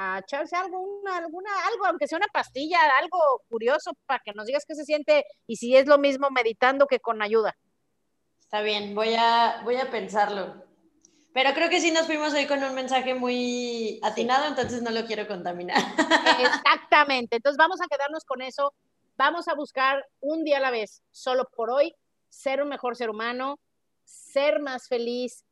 a 0.00 0.18
echarse 0.20 0.56
alguna, 0.56 1.18
alguna, 1.18 1.50
algo, 1.70 1.84
aunque 1.84 2.08
sea 2.08 2.16
una 2.16 2.28
pastilla, 2.32 2.78
algo 2.98 3.18
curioso 3.48 3.92
para 4.06 4.22
que 4.24 4.32
nos 4.32 4.46
digas 4.46 4.64
qué 4.66 4.74
se 4.74 4.86
siente 4.86 5.26
y 5.46 5.56
si 5.56 5.76
es 5.76 5.86
lo 5.86 5.98
mismo 5.98 6.30
meditando 6.30 6.86
que 6.86 7.00
con 7.00 7.20
ayuda. 7.20 7.54
Está 8.40 8.62
bien, 8.62 8.94
voy 8.94 9.14
a, 9.14 9.60
voy 9.62 9.76
a 9.76 9.90
pensarlo. 9.90 10.64
Pero 11.34 11.52
creo 11.52 11.68
que 11.68 11.80
sí 11.80 11.90
nos 11.90 12.06
fuimos 12.06 12.32
hoy 12.32 12.46
con 12.46 12.64
un 12.64 12.74
mensaje 12.74 13.14
muy 13.14 14.00
atinado, 14.02 14.46
entonces 14.46 14.80
no 14.82 14.90
lo 14.90 15.04
quiero 15.04 15.28
contaminar. 15.28 15.76
Exactamente, 16.40 17.36
entonces 17.36 17.58
vamos 17.58 17.80
a 17.80 17.86
quedarnos 17.86 18.24
con 18.24 18.40
eso. 18.40 18.74
Vamos 19.18 19.48
a 19.48 19.54
buscar 19.54 20.02
un 20.20 20.44
día 20.44 20.56
a 20.56 20.60
la 20.60 20.70
vez, 20.70 21.02
solo 21.10 21.46
por 21.54 21.70
hoy, 21.70 21.94
ser 22.30 22.62
un 22.62 22.70
mejor 22.70 22.96
ser 22.96 23.10
humano, 23.10 23.60
ser 24.04 24.60
más 24.60 24.88
feliz, 24.88 25.44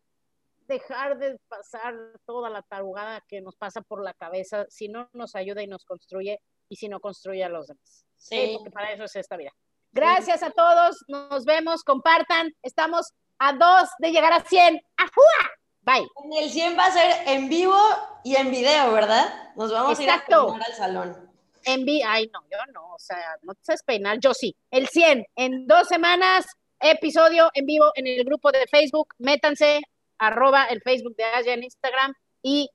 dejar 0.68 1.18
de 1.18 1.38
pasar 1.48 1.94
toda 2.26 2.50
la 2.50 2.62
tarugada 2.62 3.24
que 3.26 3.40
nos 3.40 3.56
pasa 3.56 3.80
por 3.80 4.04
la 4.04 4.14
cabeza 4.14 4.66
si 4.68 4.88
no 4.88 5.08
nos 5.12 5.34
ayuda 5.34 5.62
y 5.62 5.66
nos 5.66 5.84
construye 5.84 6.40
y 6.68 6.76
si 6.76 6.88
no 6.88 7.00
construye 7.00 7.42
a 7.42 7.48
los 7.48 7.66
demás. 7.66 8.04
Sí, 8.16 8.54
porque 8.56 8.70
para 8.70 8.92
eso 8.92 9.04
es 9.04 9.16
esta 9.16 9.36
vida. 9.36 9.50
Gracias 9.92 10.42
a 10.42 10.50
todos, 10.50 11.04
nos 11.08 11.44
vemos, 11.46 11.82
compartan, 11.82 12.52
estamos 12.62 13.14
a 13.38 13.54
dos 13.54 13.88
de 13.98 14.12
llegar 14.12 14.32
a 14.32 14.40
100. 14.40 14.80
¡Ajúa! 14.96 15.50
Bye. 15.80 16.06
En 16.24 16.44
el 16.44 16.50
100 16.50 16.78
va 16.78 16.86
a 16.86 16.90
ser 16.90 17.28
en 17.28 17.48
vivo 17.48 17.78
y 18.22 18.36
en 18.36 18.50
video, 18.50 18.92
¿verdad? 18.92 19.54
Nos 19.56 19.72
vamos 19.72 19.98
a 19.98 20.02
ir 20.02 20.10
a 20.10 20.16
al 20.16 20.74
salón. 20.74 21.28
En 21.64 21.84
vi 21.84 22.02
ay 22.02 22.30
no, 22.32 22.40
yo 22.50 22.58
no, 22.72 22.94
o 22.94 22.98
sea, 22.98 23.36
no 23.42 23.54
te 23.54 23.60
sabes 23.62 23.82
peinar, 23.82 24.18
yo 24.20 24.34
sí. 24.34 24.54
El 24.70 24.88
100, 24.88 25.26
en 25.36 25.66
dos 25.66 25.88
semanas, 25.88 26.46
episodio 26.78 27.50
en 27.54 27.66
vivo 27.66 27.90
en 27.94 28.06
el 28.06 28.24
grupo 28.24 28.52
de 28.52 28.66
Facebook, 28.66 29.14
métanse, 29.18 29.80
arroba 30.18 30.64
el 30.66 30.80
Facebook 30.82 31.16
de 31.16 31.24
Asia 31.24 31.54
en 31.54 31.64
Instagram 31.64 32.14
y 32.42 32.70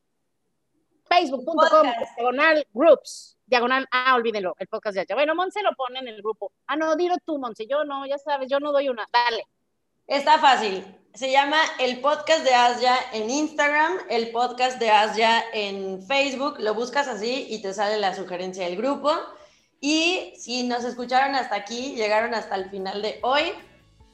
facebook.com 1.08 1.88
diagonal 2.18 2.68
groups, 2.74 3.38
diagonal, 3.46 3.88
ah, 3.92 4.16
olvídenlo, 4.16 4.56
el 4.60 4.68
podcast 4.68 4.96
de 4.96 5.02
Asia. 5.02 5.16
Bueno, 5.16 5.36
Monse 5.36 5.62
lo 5.62 5.74
pone 5.76 6.00
en 6.00 6.08
el 6.08 6.22
grupo. 6.22 6.52
Ah, 6.68 6.76
no, 6.76 6.96
dilo 6.96 7.16
tú, 7.26 7.38
Monse, 7.38 7.68
yo 7.68 7.84
no, 7.84 8.06
ya 8.06 8.18
sabes, 8.18 8.50
yo 8.50 8.60
no 8.60 8.72
doy 8.72 8.90
una, 8.90 9.08
dale. 9.12 9.46
Está 10.08 10.40
fácil. 10.40 10.84
Se 11.14 11.32
llama 11.32 11.58
el 11.80 12.02
podcast 12.02 12.44
de 12.44 12.54
Asia 12.54 12.96
en 13.14 13.30
Instagram, 13.30 14.00
el 14.10 14.32
podcast 14.32 14.80
de 14.80 14.90
Asia 14.90 15.44
en 15.54 16.02
Facebook. 16.08 16.56
Lo 16.60 16.74
buscas 16.74 17.08
así 17.08 17.46
y 17.50 17.62
te 17.62 17.74
sale 17.74 18.00
la 18.00 18.16
sugerencia 18.16 18.66
del 18.66 18.76
grupo. 18.76 19.12
Y 19.80 20.34
si 20.38 20.64
nos 20.64 20.84
escucharon 20.84 21.36
hasta 21.36 21.56
aquí, 21.56 21.94
llegaron 21.96 22.34
hasta 22.34 22.56
el 22.56 22.70
final 22.70 23.02
de 23.02 23.20
hoy, 23.22 23.54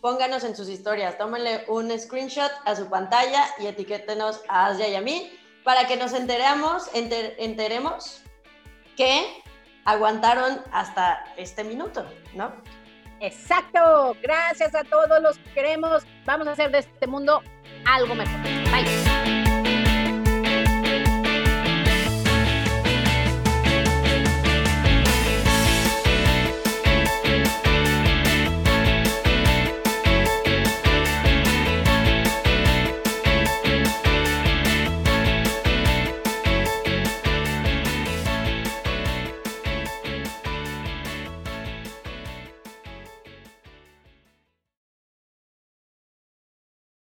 pónganos 0.01 0.43
en 0.43 0.55
sus 0.55 0.69
historias, 0.69 1.17
tómenle 1.17 1.65
un 1.67 1.97
screenshot 1.97 2.51
a 2.65 2.75
su 2.75 2.89
pantalla 2.89 3.47
y 3.59 3.67
etiquétenos 3.67 4.41
a 4.47 4.67
Asia 4.67 4.87
y 4.87 4.95
a 4.95 5.01
mí 5.01 5.31
para 5.63 5.87
que 5.87 5.97
nos 5.97 6.13
enteremos, 6.13 6.89
enteremos 6.93 8.21
que 8.95 9.43
aguantaron 9.85 10.61
hasta 10.71 11.23
este 11.37 11.63
minuto, 11.63 12.05
¿no? 12.33 12.53
Exacto, 13.19 14.15
gracias 14.21 14.73
a 14.73 14.83
todos 14.83 15.21
los 15.21 15.37
que 15.37 15.53
queremos, 15.53 16.03
vamos 16.25 16.47
a 16.47 16.51
hacer 16.51 16.71
de 16.71 16.79
este 16.79 17.07
mundo 17.07 17.41
algo 17.85 18.15
mejor. 18.15 18.41
Bye. 18.71 19.08